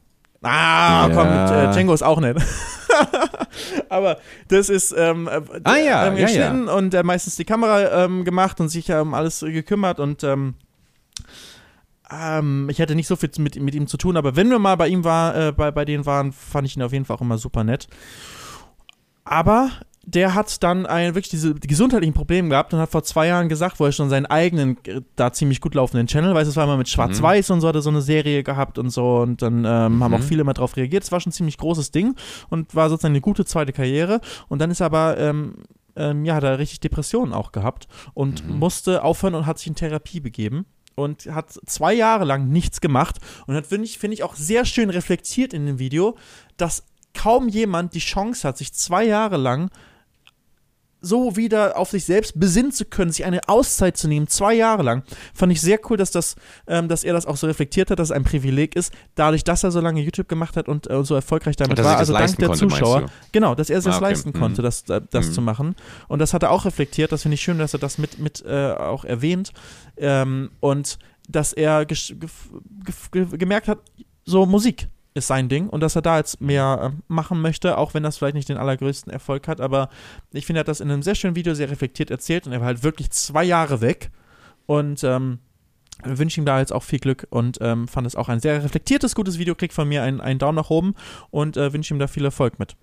[0.43, 1.15] Ah, Ja.
[1.15, 1.29] komm,
[1.71, 2.39] äh, Django ist auch nett.
[3.89, 4.19] Aber
[4.49, 8.25] das ist ähm, äh, Ah, ja, ähm, ja, geschnitten und äh, meistens die Kamera ähm,
[8.25, 10.55] gemacht und sich um alles äh, gekümmert und ähm,
[12.11, 14.77] ähm, ich hatte nicht so viel mit, mit ihm zu tun, aber wenn wir mal
[14.77, 17.21] bei ihm war, äh, bei, bei denen waren, fand ich ihn auf jeden Fall auch
[17.21, 17.89] immer super nett.
[19.25, 19.71] Aber
[20.15, 23.79] der hat dann ein, wirklich diese gesundheitlichen Probleme gehabt und hat vor zwei Jahren gesagt,
[23.79, 26.65] wo er schon seinen eigenen, äh, da ziemlich gut laufenden Channel, weißt du, es war
[26.65, 29.67] immer mit Schwarz-Weiß und so, hat er so eine Serie gehabt und so und dann
[29.67, 31.05] ähm, haben auch viele mal drauf reagiert.
[31.05, 32.15] Es war schon ein ziemlich großes Ding
[32.49, 35.57] und war sozusagen eine gute zweite Karriere und dann ist er aber, ähm,
[35.95, 39.75] ähm, ja, hat er richtig Depressionen auch gehabt und musste aufhören und hat sich in
[39.75, 44.23] Therapie begeben und hat zwei Jahre lang nichts gemacht und hat, finde ich, finde ich,
[44.23, 46.17] auch sehr schön reflektiert in dem Video,
[46.57, 49.71] dass kaum jemand die Chance hat, sich zwei Jahre lang
[51.01, 54.83] so wieder auf sich selbst besinnen zu können, sich eine Auszeit zu nehmen, zwei Jahre
[54.83, 55.05] lang.
[55.33, 56.35] Fand ich sehr cool, dass, das,
[56.67, 59.63] ähm, dass er das auch so reflektiert hat, dass es ein Privileg ist, dadurch, dass
[59.63, 61.99] er so lange YouTube gemacht hat und äh, so erfolgreich damit war.
[61.99, 63.07] Also dank der konnte, Zuschauer.
[63.33, 64.05] Genau, dass er es sich Ah, okay.
[64.07, 64.41] leisten Mhm.
[64.41, 65.33] konnte, das, äh, das Mhm.
[65.33, 65.75] zu machen.
[66.09, 67.13] Und das hat er auch reflektiert.
[67.13, 69.53] Das finde ich schön, dass er das mit, mit äh, auch erwähnt.
[69.97, 71.87] Ähm, und dass er
[73.13, 73.79] gemerkt hat,
[74.25, 74.89] so Musik
[75.19, 78.19] ist sein Ding und dass er da jetzt mehr äh, machen möchte, auch wenn das
[78.19, 79.61] vielleicht nicht den allergrößten Erfolg hat.
[79.61, 79.89] Aber
[80.33, 82.61] ich finde, er hat das in einem sehr schönen Video sehr reflektiert erzählt und er
[82.61, 84.11] war halt wirklich zwei Jahre weg
[84.67, 85.39] und ähm,
[86.05, 89.15] wünsche ihm da jetzt auch viel Glück und ähm, fand es auch ein sehr reflektiertes,
[89.15, 89.55] gutes Video.
[89.55, 90.95] Kriegt von mir einen, einen Daumen nach oben
[91.31, 92.77] und äh, wünsche ihm da viel Erfolg mit.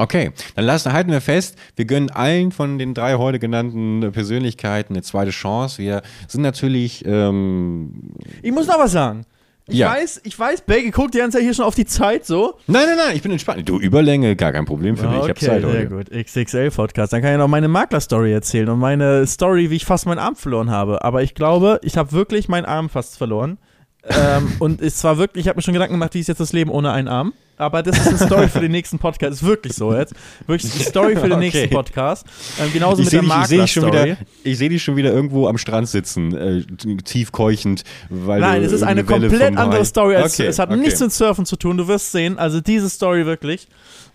[0.00, 4.94] Okay, dann lassen, halten wir fest, wir gönnen allen von den drei heute genannten Persönlichkeiten
[4.94, 5.78] eine zweite Chance.
[5.82, 8.12] Wir sind natürlich, ähm,
[8.42, 9.26] Ich muss noch was sagen.
[9.70, 9.90] Ich Ja.
[9.92, 12.54] weiß, ich weiß, Belge guckt die ganze Zeit hier schon auf die Zeit so.
[12.66, 13.68] nein, nein, nein, ich bin entspannt.
[13.68, 15.16] Du, Überlänge, gar kein Problem für mich.
[15.18, 15.86] Ich habe Zeit sehr heute.
[15.88, 16.10] gut.
[16.10, 17.12] XXL-Podcast.
[17.12, 20.36] Dann kann ich noch meine Makler-Story erzählen und meine Story, wie ich fast meinen Arm
[20.36, 21.04] verloren habe.
[21.04, 23.58] Aber ich glaube, ich habe wirklich meinen Arm fast verloren.
[24.10, 26.52] Ähm, und es war wirklich, ich habe mir schon Gedanken gemacht, wie ist jetzt das
[26.52, 27.32] Leben ohne einen Arm.
[27.60, 29.32] Aber das ist eine Story für den nächsten Podcast.
[29.32, 30.14] Ist wirklich so jetzt.
[30.46, 31.40] Wirklich die Story für den Okay.
[31.40, 32.24] nächsten Podcast.
[32.60, 33.86] Ähm, genauso Ich mit der dich, ich Makler-Story.
[33.92, 36.62] wieder, ich sehe dich schon wieder irgendwo am Strand sitzen, äh,
[37.02, 40.14] tief keuchend, weil Nein, es ist eine Welle komplett andere Story.
[40.14, 40.78] Als, Okay, es hat okay.
[40.78, 41.76] nichts mit Surfen zu tun.
[41.76, 42.38] Du wirst sehen.
[42.38, 43.66] Also diese Story wirklich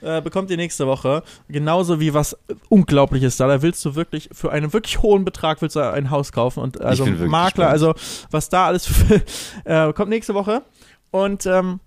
[0.04, 1.24] äh, bekommt ihr nächste Woche.
[1.48, 2.38] Genauso wie was
[2.70, 3.48] Unglaubliches da.
[3.48, 6.82] Da willst du wirklich für einen wirklich hohen Betrag willst du ein Haus kaufen und
[6.82, 7.22] also Makler.
[7.22, 7.60] gespannt.
[7.60, 7.94] Also
[8.32, 9.22] was da alles für,
[9.66, 10.64] äh, kommt nächste Woche.
[11.12, 11.80] Und ähm,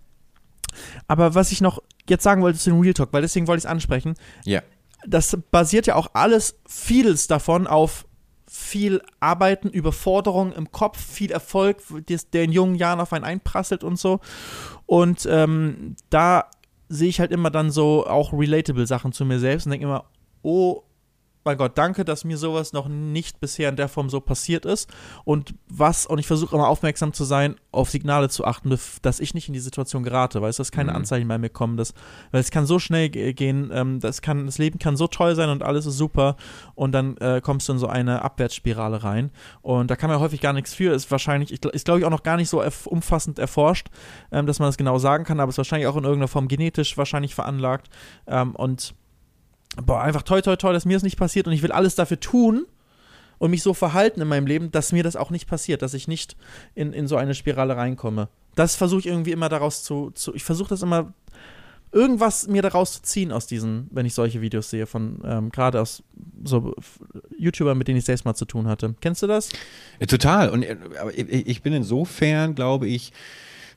[1.08, 3.64] aber was ich noch jetzt sagen wollte zu dem Real Talk, weil deswegen wollte ich
[3.64, 4.14] es ansprechen
[4.44, 4.62] Ja.
[5.06, 8.06] das basiert ja auch alles, vieles davon auf
[8.48, 11.78] viel Arbeiten, Überforderung im Kopf, viel Erfolg,
[12.32, 14.20] der in jungen Jahren auf einen einprasselt und so.
[14.86, 16.48] Und ähm, da
[16.88, 20.04] sehe ich halt immer dann so auch relatable Sachen zu mir selbst und denke immer,
[20.42, 20.82] oh
[21.46, 24.92] mein Gott, danke, dass mir sowas noch nicht bisher in der Form so passiert ist.
[25.24, 29.32] Und was, und ich versuche immer aufmerksam zu sein, auf Signale zu achten, dass ich
[29.32, 30.96] nicht in die Situation gerate, weil es dass keine Mhm.
[30.96, 31.94] Anzeichen bei mir kommen, dass,
[32.32, 35.34] weil es kann so schnell ge- gehen, ähm, das, kann, das Leben kann so toll
[35.34, 36.36] sein und alles ist super
[36.74, 39.30] und dann äh, kommst du in so eine Abwärtsspirale rein.
[39.62, 42.22] Und da kann man häufig gar nichts für, ist wahrscheinlich, ist glaube ich auch noch
[42.24, 43.88] gar nicht so erf umfassend erforscht,
[44.32, 46.98] ähm, dass man das genau sagen kann, aber ist wahrscheinlich auch in irgendeiner Form genetisch
[46.98, 47.88] wahrscheinlich veranlagt.
[48.26, 48.94] Ähm, und
[49.84, 52.20] boah, einfach toll, toll, toll, dass mir das nicht passiert und ich will alles dafür
[52.20, 52.66] tun
[53.38, 56.08] und mich so verhalten in meinem Leben, dass mir das auch nicht passiert, dass ich
[56.08, 56.36] nicht
[56.74, 58.28] in, in so eine Spirale reinkomme.
[58.54, 61.12] Das versuche ich irgendwie immer daraus zu, zu ich versuche das immer,
[61.92, 65.80] irgendwas mir daraus zu ziehen aus diesen, wenn ich solche Videos sehe, von ähm, gerade
[65.80, 66.02] aus
[66.44, 66.74] so
[67.38, 68.94] YouTubern, mit denen ich selbst mal zu tun hatte.
[69.00, 69.50] Kennst du das?
[70.08, 70.50] Total.
[70.50, 70.76] Und äh,
[71.14, 73.12] ich bin insofern, glaube ich,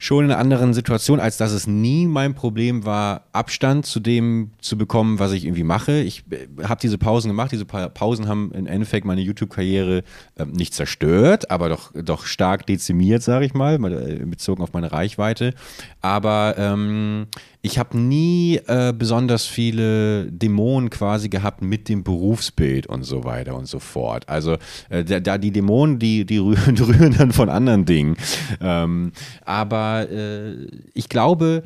[0.02, 4.52] schon in einer anderen Situation, als dass es nie mein Problem war, Abstand zu dem
[4.62, 6.00] zu bekommen, was ich irgendwie mache.
[6.00, 6.24] Ich
[6.64, 7.52] habe diese Pausen gemacht.
[7.52, 10.04] Diese Pa- Pausen haben im Endeffekt meine YouTube-Karriere
[10.38, 14.72] ähm, nicht zerstört, aber doch, doch stark dezimiert, sage ich mal, mal, äh, bezogen auf
[14.72, 15.54] meine Reichweite.
[16.00, 17.28] Aber ähm,
[17.62, 23.56] ich habe nie äh, besonders viele Dämonen quasi gehabt mit dem Berufsbild und so weiter
[23.56, 24.30] und so fort.
[24.30, 24.58] Also
[24.90, 28.16] äh, da, da die Dämonen, die, die rühren, rühren dann von anderen Dingen.
[28.62, 29.12] Ähm,
[29.44, 31.64] aber äh, ich glaube,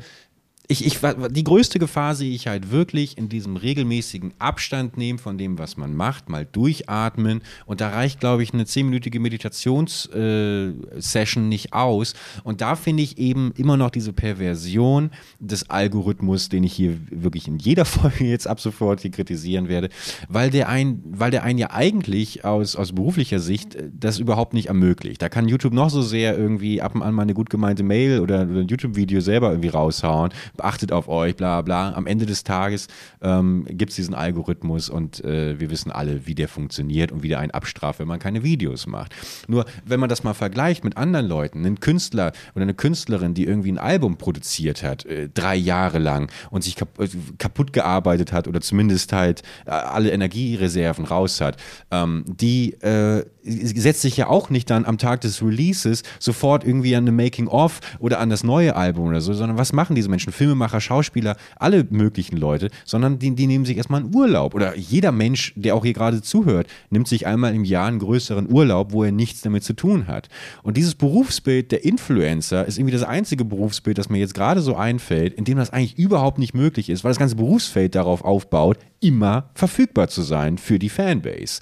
[0.66, 0.98] ich, ich,
[1.30, 5.76] die größte Gefahr sehe ich halt wirklich in diesem regelmäßigen Abstand nehmen von dem, was
[5.76, 7.42] man macht, mal durchatmen.
[7.66, 12.14] Und da reicht, glaube ich, eine zehnminütige Meditationssession nicht aus.
[12.44, 17.46] Und da finde ich eben immer noch diese Perversion des Algorithmus, den ich hier wirklich
[17.46, 19.90] in jeder Folge jetzt ab sofort hier kritisieren werde,
[20.28, 24.54] weil der ein, weil der einen ja eigentlich aus, aus beruflicher Sicht äh, das überhaupt
[24.54, 25.20] nicht ermöglicht.
[25.20, 28.20] Da kann YouTube noch so sehr irgendwie ab und an mal eine gut gemeinte Mail
[28.20, 31.92] oder ein YouTube-Video selber irgendwie raushauen, achtet auf euch, bla bla.
[31.92, 32.88] Am Ende des Tages
[33.22, 37.28] ähm, gibt es diesen Algorithmus und äh, wir wissen alle, wie der funktioniert und wie
[37.28, 39.14] der einen abstraft, wenn man keine Videos macht.
[39.48, 43.44] Nur, wenn man das mal vergleicht mit anderen Leuten, einen Künstler oder eine Künstlerin, die
[43.44, 48.32] irgendwie ein Album produziert hat, äh, drei Jahre lang und sich kap äh, kaputt gearbeitet
[48.32, 51.56] hat oder zumindest halt äh, alle Energiereserven raus hat,
[51.90, 56.96] ähm, die äh, setzt sich ja auch nicht dann am Tag des Releases sofort irgendwie
[56.96, 60.32] an eine Making-of oder an das neue Album oder so, sondern was machen diese Menschen?
[60.32, 64.54] Filmemacher, Schauspieler, alle möglichen Leute, sondern die, die nehmen sich erstmal einen Urlaub.
[64.54, 68.50] Oder jeder Mensch, der auch hier gerade zuhört, nimmt sich einmal im Jahr einen größeren
[68.50, 70.28] Urlaub, wo er nichts damit zu tun hat.
[70.62, 74.76] Und dieses Berufsbild der Influencer ist irgendwie das einzige Berufsbild, das mir jetzt gerade so
[74.76, 78.78] einfällt, in dem das eigentlich überhaupt nicht möglich ist, weil das ganze Berufsfeld darauf aufbaut,
[79.04, 81.60] immer verfügbar zu sein für die Fanbase.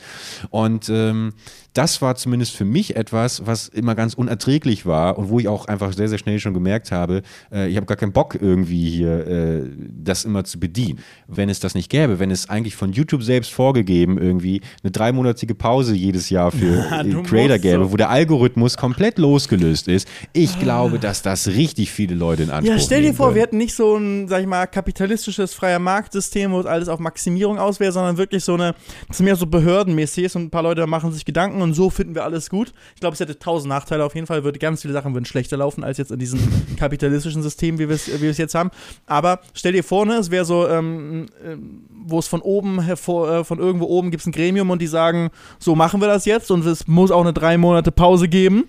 [0.50, 1.32] Und ähm,
[1.74, 5.66] das war zumindest für mich etwas, was immer ganz unerträglich war und wo ich auch
[5.66, 9.26] einfach sehr, sehr schnell schon gemerkt habe, äh, ich habe gar keinen Bock irgendwie hier
[9.26, 11.00] äh, das immer zu bedienen.
[11.28, 15.54] Wenn es das nicht gäbe, wenn es eigentlich von YouTube selbst vorgegeben irgendwie eine dreimonatige
[15.54, 17.92] Pause jedes Jahr für ja, Creator gäbe, so.
[17.92, 22.76] wo der Algorithmus komplett losgelöst ist, ich glaube, dass das richtig viele Leute in Anspruch
[22.76, 23.36] Ja, stell dir vor, können.
[23.36, 27.00] wir hätten nicht so ein, sag ich mal, kapitalistisches freier Marktsystem, wo alles auf
[27.32, 28.74] Maximierung aus wäre, sondern wirklich so eine,
[29.08, 32.14] das mehr so behördenmäßig ist und ein paar Leute machen sich Gedanken und so finden
[32.14, 32.72] wir alles gut.
[32.94, 35.56] Ich glaube, es hätte tausend Nachteile auf jeden Fall, würde ganz viele Sachen würden schlechter
[35.56, 36.40] laufen als jetzt in diesem
[36.76, 38.70] kapitalistischen System, wie wir es jetzt haben.
[39.06, 41.56] Aber stell dir vor, ne, es wäre so, ähm, äh,
[42.04, 44.86] wo es von oben hervor, äh, von irgendwo oben gibt es ein Gremium und die
[44.86, 48.64] sagen, so machen wir das jetzt und es muss auch eine drei Monate Pause geben.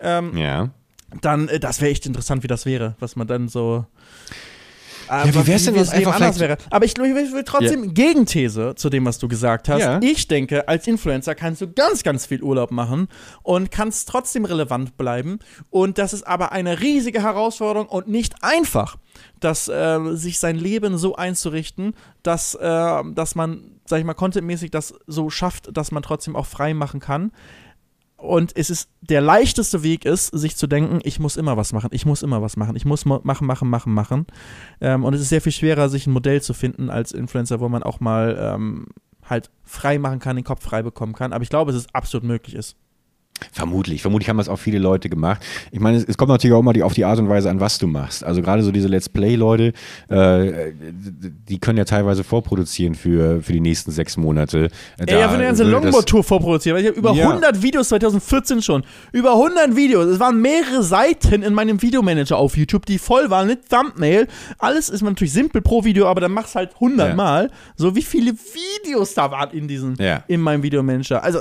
[0.00, 0.70] Ähm, ja.
[1.20, 3.86] Dann, äh, das wäre echt interessant, wie das wäre, was man dann so
[5.08, 6.56] ja, wie wär's denn jetzt einfach anders wäre.
[6.70, 7.92] Aber ich, ich will trotzdem ja.
[7.92, 9.80] Gegenthese zu dem, was du gesagt hast.
[9.80, 10.00] Ja.
[10.02, 13.08] Ich denke, als Influencer kannst du ganz, ganz viel Urlaub machen
[13.42, 15.38] und kannst trotzdem relevant bleiben.
[15.70, 18.96] Und das ist aber eine riesige Herausforderung und nicht einfach,
[19.40, 24.70] dass äh, sich sein Leben so einzurichten, dass, äh, dass man, sag ich mal, contentmäßig
[24.70, 27.32] das so schafft, dass man trotzdem auch frei machen kann.
[28.16, 31.90] Und es ist der leichteste Weg ist, sich zu denken, ich muss immer was machen,
[31.92, 34.26] ich muss immer was machen, ich muss machen, machen, machen, machen.
[34.80, 37.68] Ähm, und es ist sehr viel schwerer, sich ein Modell zu finden als Influencer, wo
[37.68, 38.86] man auch mal ähm,
[39.22, 41.32] halt frei machen kann, den Kopf frei bekommen kann.
[41.32, 42.76] Aber ich glaube, es ist absolut möglich ist.
[43.52, 45.42] Vermutlich, vermutlich haben das auch viele Leute gemacht.
[45.70, 47.60] Ich meine, es, es kommt natürlich auch mal die, auf die Art und Weise an,
[47.60, 48.24] was du machst.
[48.24, 49.72] Also gerade so diese Let's Play-Leute,
[50.08, 50.72] äh,
[51.48, 54.68] die können ja teilweise vorproduzieren für, für die nächsten sechs Monate.
[54.98, 56.78] Da Ey, ja, für eine ganze Longboard-Tour vorproduzieren.
[56.80, 57.28] Ich habe über ja.
[57.28, 58.84] 100 Videos 2014 schon.
[59.12, 60.06] Über 100 Videos.
[60.06, 64.26] Es waren mehrere Seiten in meinem Videomanager auf YouTube, die voll waren mit Thumbnail.
[64.58, 67.14] Alles ist natürlich simpel pro Video, aber dann machst halt 100 ja.
[67.14, 67.50] Mal.
[67.76, 70.24] So wie viele Videos da waren in diesem, ja.
[70.28, 71.22] in meinem Videomanager.
[71.22, 71.40] Also,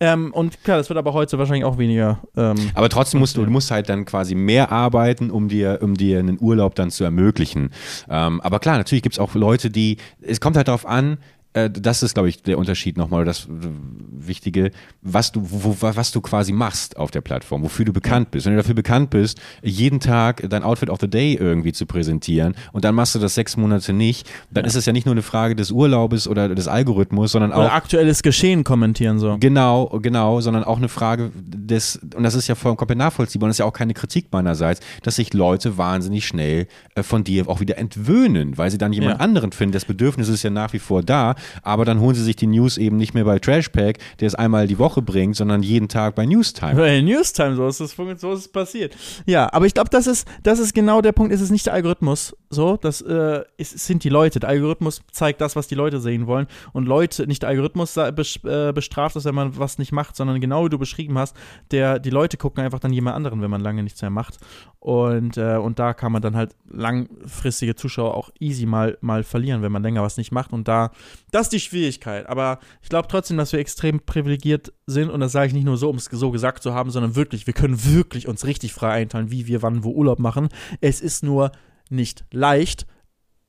[0.00, 2.20] ähm, und klar, das wird aber heute wahrscheinlich auch weniger.
[2.36, 5.94] Ähm, aber trotzdem musst du, du musst halt dann quasi mehr arbeiten, um dir, um
[5.94, 7.70] dir einen Urlaub dann zu ermöglichen.
[8.08, 11.18] Ähm, aber klar, natürlich gibt es auch Leute, die, es kommt halt darauf an,
[11.56, 16.20] äh, das ist, glaube ich, der Unterschied nochmal, das Wichtige, was du, wo, was du
[16.20, 18.46] quasi machst auf der Plattform, wofür du bekannt bist.
[18.46, 22.54] Wenn du dafür bekannt bist, jeden Tag dein Outfit of the Day irgendwie zu präsentieren
[22.72, 24.68] und dann machst du das sechs Monate nicht, dann ja.
[24.68, 27.60] ist es ja nicht nur eine Frage des Urlaubes oder des Algorithmus, sondern auch.
[27.60, 29.38] Oder aktuelles Geschehen kommentieren so.
[29.40, 33.56] Genau, genau, sondern auch eine Frage des, und das ist ja vollkommen nachvollziehbar und das
[33.56, 37.60] ist ja auch keine Kritik meinerseits, dass sich Leute wahnsinnig schnell äh, von dir auch
[37.60, 39.20] wieder entwöhnen, weil sie dann jemand ja.
[39.20, 39.72] anderen finden.
[39.72, 42.78] Das Bedürfnis ist ja nach wie vor da, aber dann holen sie sich die News
[42.78, 46.26] eben nicht mehr bei Trashpack, der es einmal die Woche bringt, sondern jeden Tag bei
[46.26, 46.74] Newstime.
[46.74, 48.96] Bei Newstime, so ist es, so ist es passiert.
[49.26, 51.74] Ja, aber ich glaube, das ist, das ist genau der Punkt, es ist nicht der
[51.74, 54.40] Algorithmus, so, das äh, es sind die Leute.
[54.40, 58.12] Der Algorithmus zeigt das, was die Leute sehen wollen und Leute, nicht der Algorithmus äh,
[58.12, 61.36] bestraft das, wenn man was nicht macht, sondern genau wie du beschrieben hast,
[61.70, 64.38] der, die Leute gucken einfach dann jemand anderen, wenn man lange nichts mehr macht
[64.78, 69.62] und, äh, und da kann man dann halt langfristige Zuschauer auch easy mal, mal verlieren,
[69.62, 70.52] wenn man länger was nicht macht.
[70.52, 70.92] Und da,
[71.32, 72.26] das ist die Schwierigkeit.
[72.28, 75.10] Aber ich glaube trotzdem, dass wir extrem privilegiert sind.
[75.10, 77.46] Und das sage ich nicht nur so, um es so gesagt zu haben, sondern wirklich,
[77.46, 80.48] wir können wirklich uns richtig frei einteilen, wie wir wann wo Urlaub machen.
[80.80, 81.50] Es ist nur
[81.90, 82.86] nicht leicht,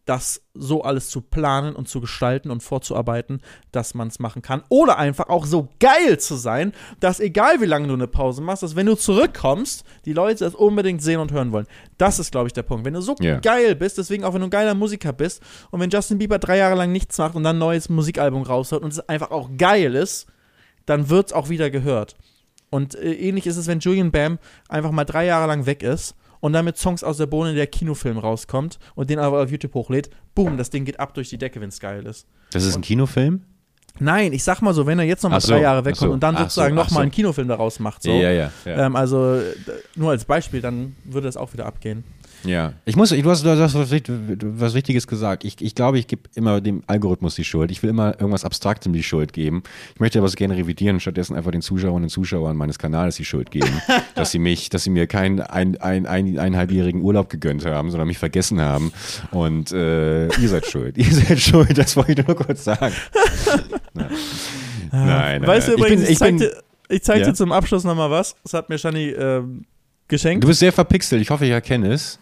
[0.07, 3.41] das so alles zu planen und zu gestalten und vorzuarbeiten,
[3.71, 4.63] dass man es machen kann.
[4.69, 8.63] Oder einfach auch so geil zu sein, dass egal wie lange du eine Pause machst,
[8.63, 11.67] dass wenn du zurückkommst, die Leute das unbedingt sehen und hören wollen.
[11.97, 12.85] Das ist, glaube ich, der Punkt.
[12.85, 13.39] Wenn du so yeah.
[13.39, 16.57] geil bist, deswegen auch wenn du ein geiler Musiker bist und wenn Justin Bieber drei
[16.57, 19.93] Jahre lang nichts macht und dann ein neues Musikalbum raushaut und es einfach auch geil
[19.93, 20.27] ist,
[20.85, 22.15] dann wird es auch wieder gehört.
[22.69, 24.39] Und äh, ähnlich ist es, wenn Julian Bam
[24.69, 27.67] einfach mal drei Jahre lang weg ist und dann mit Songs aus der Bohne der
[27.67, 31.37] Kinofilm rauskommt und den aber auf YouTube hochlädt, boom, das Ding geht ab durch die
[31.37, 32.27] Decke, wenn es geil ist.
[32.51, 33.43] Das ist ein Kinofilm?
[33.99, 36.21] Nein, ich sag mal so, wenn er jetzt nochmal so, drei Jahre wegkommt so, und
[36.21, 36.99] dann sozusagen so, nochmal so.
[37.01, 38.11] einen Kinofilm daraus macht, so.
[38.11, 38.85] Ja, ja, ja.
[38.85, 39.41] Ähm, also
[39.95, 42.03] nur als Beispiel, dann würde das auch wieder abgehen.
[42.43, 45.43] Ja, ich muss, du hast, du hast was, was Richtiges gesagt.
[45.43, 47.71] Ich, ich glaube, ich gebe immer dem Algorithmus die Schuld.
[47.71, 49.63] Ich will immer irgendwas Abstraktem die Schuld geben.
[49.93, 53.25] Ich möchte aber so gerne revidieren stattdessen einfach den Zuschauerinnen und Zuschauern meines Kanals die
[53.25, 53.81] Schuld geben,
[54.15, 58.07] dass sie mich, dass sie mir keinen ein, ein, ein, eineinhalbjährigen Urlaub gegönnt haben, sondern
[58.07, 58.91] mich vergessen haben.
[59.31, 60.97] Und äh, ihr seid schuld.
[60.97, 62.93] Ihr seid schuld, das wollte ich nur kurz sagen.
[63.93, 64.09] nein.
[64.91, 67.25] Nein, nein, Weißt du übrigens, ich, ich bin, zeig, ich bin, dir, ich zeig Ja?
[67.25, 68.35] dir zum Abschluss nochmal was.
[68.43, 69.65] Das hat mir Shani ähm,
[70.07, 70.43] geschenkt.
[70.43, 71.21] du bist sehr verpixelt.
[71.21, 72.19] Ich hoffe, ich erkenne es.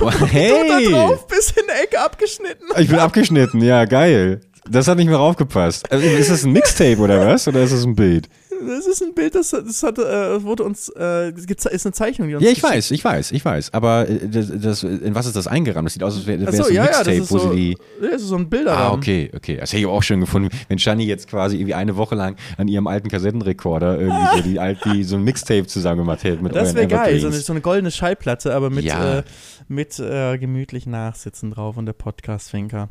[0.00, 0.68] Oh, Du hey!
[0.68, 2.64] da drauf, bis in der Ecke abgeschnitten.
[2.78, 4.40] Ich bin abgeschnitten, ja, geil.
[4.68, 5.90] Das hat nicht mehr raufgepasst.
[5.90, 7.48] Also, ist das ein Mixtape oder was?
[7.48, 8.28] Oder ist das ein Bild?
[8.68, 12.34] Das ist ein Bild, das, das hat, äh, wurde uns, äh, ist eine Zeichnung, die
[12.34, 13.72] uns Ja, ich weiß, ich weiß, ich weiß.
[13.72, 15.86] Aber äh, das, das, in was ist das eingerahmt?
[15.86, 17.56] Das sieht aus, als wäre wär es ein ja, ja, Mixtape, ist wo so, sie
[17.56, 17.70] die.
[18.02, 18.86] ja, das ist so ein Bilderrahmen.
[18.86, 19.56] Ah, okay, okay.
[19.58, 22.68] Das hätte ich auch schön gefunden, wenn Shani jetzt quasi irgendwie eine Woche lang an
[22.68, 26.54] ihrem alten Kassettenrekorder irgendwie so, die, alt, die so ein Mixtape zusammen gemacht hätte mit
[26.54, 29.20] Das wäre geil, so eine, so eine goldene Schallplatte, aber mit, Ja.
[29.20, 29.22] äh,
[29.70, 32.88] mit äh, gemütlich Nachsitzen drauf und der Podcast-Finker.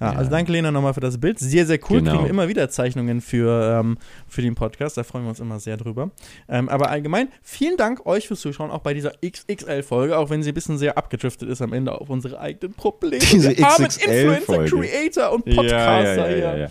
[0.00, 0.18] Ja, Ja.
[0.18, 1.38] Also danke Lena nochmal für das Bild.
[1.38, 1.98] Sehr, sehr cool.
[1.98, 2.12] Genau.
[2.12, 3.98] Kriegen wir immer wieder Zeichnungen für, ähm,
[4.28, 4.96] für den Podcast.
[4.96, 6.10] Da freuen wir uns immer sehr drüber.
[6.48, 10.52] Ähm, aber allgemein, vielen Dank euch fürs Zuschauen, auch bei dieser XXL-Folge, auch wenn sie
[10.52, 13.18] ein bisschen sehr abgedriftet ist am Ende auf unsere eigenen Probleme.
[13.18, 14.64] Diese Wir armen XXL-Folge.
[14.64, 16.58] Influencer, Creator und Podcaster ja, ja, ja, hier.
[16.58, 16.70] ja.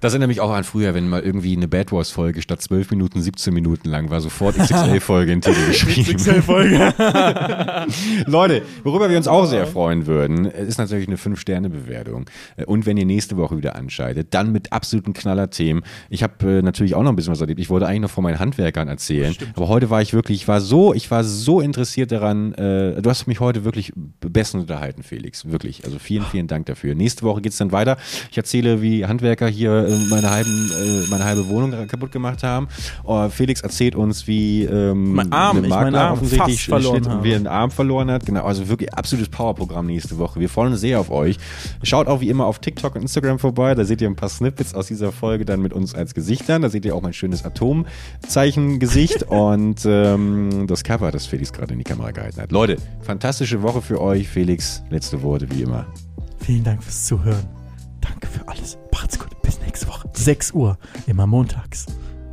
[0.00, 2.90] Das erinnert mich auch an früher, wenn mal irgendwie eine Bad Wars Folge statt 12
[2.90, 6.16] Minuten 17 Minuten lang war, sofort XXL-Folge in den Titel geschrieben.
[6.16, 6.92] XXL-Folge.
[8.26, 12.24] Leute, worüber wir uns auch sehr freuen würden, ist natürlich eine 5-Sterne-Bewertung.
[12.56, 15.82] Äh, Und wenn ihr nächste Woche wieder anschaltet, dann mit absoluten Knaller-Themen.
[16.10, 17.60] Ich habe äh, natürlich auch noch ein bisschen was erlebt.
[17.60, 19.36] Ich wollte eigentlich noch von meinen Handwerkern erzählen.
[19.54, 22.54] Aber heute war ich wirklich, ich war so, ich war so interessiert daran.
[22.54, 25.48] Äh, du hast mich heute wirklich bestens unterhalten, Felix.
[25.48, 25.84] Wirklich.
[25.84, 26.96] Also vielen, vielen Dank dafür.
[26.96, 27.98] Nächste Woche geht's dann weiter.
[28.32, 32.68] Ich erzähle, wie Handwerker hier äh, meine, halben, äh, meine halbe Wohnung kaputt gemacht haben.
[33.06, 37.24] Äh, Felix erzählt uns, wie ähm, Mein Arm, Makler Arm offensichtlich fast verloren habe.
[37.24, 38.26] wir einen Arm verloren hat.
[38.26, 40.40] Genau, also wirklich absolutes Powerprogramm nächste Woche.
[40.40, 41.38] Wir freuen uns sehr auf euch.
[41.82, 43.74] Schaut auch wie immer auf TikTok und Instagram vorbei.
[43.74, 46.62] Da seht ihr ein paar Snippets aus dieser Folge dann mit uns als Gesichtern.
[46.62, 51.78] Da seht ihr auch mein schönes Atomzeichen-Gesicht und ähm, das Cover, das Felix gerade in
[51.78, 52.52] die Kamera gehalten hat.
[52.52, 54.28] Leute, fantastische Woche für euch.
[54.28, 55.86] Felix, letzte Worte wie immer.
[56.40, 57.61] Vielen Dank fürs Zuhören.
[58.02, 58.76] Danke für alles.
[58.92, 59.40] Macht's gut.
[59.42, 60.08] Bis nächste Woche.
[60.12, 60.76] 6 Uhr.
[61.06, 61.86] Immer montags.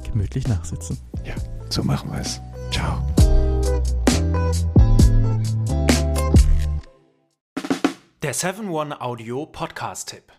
[0.04, 0.98] Gemütlich nachsitzen.
[1.24, 1.36] Ja,
[1.70, 2.42] so machen wir es.
[2.72, 3.02] Ciao.
[8.22, 10.39] Der 7-One-Audio-Podcast-Tipp.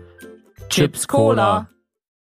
[0.71, 1.67] Chips Cola.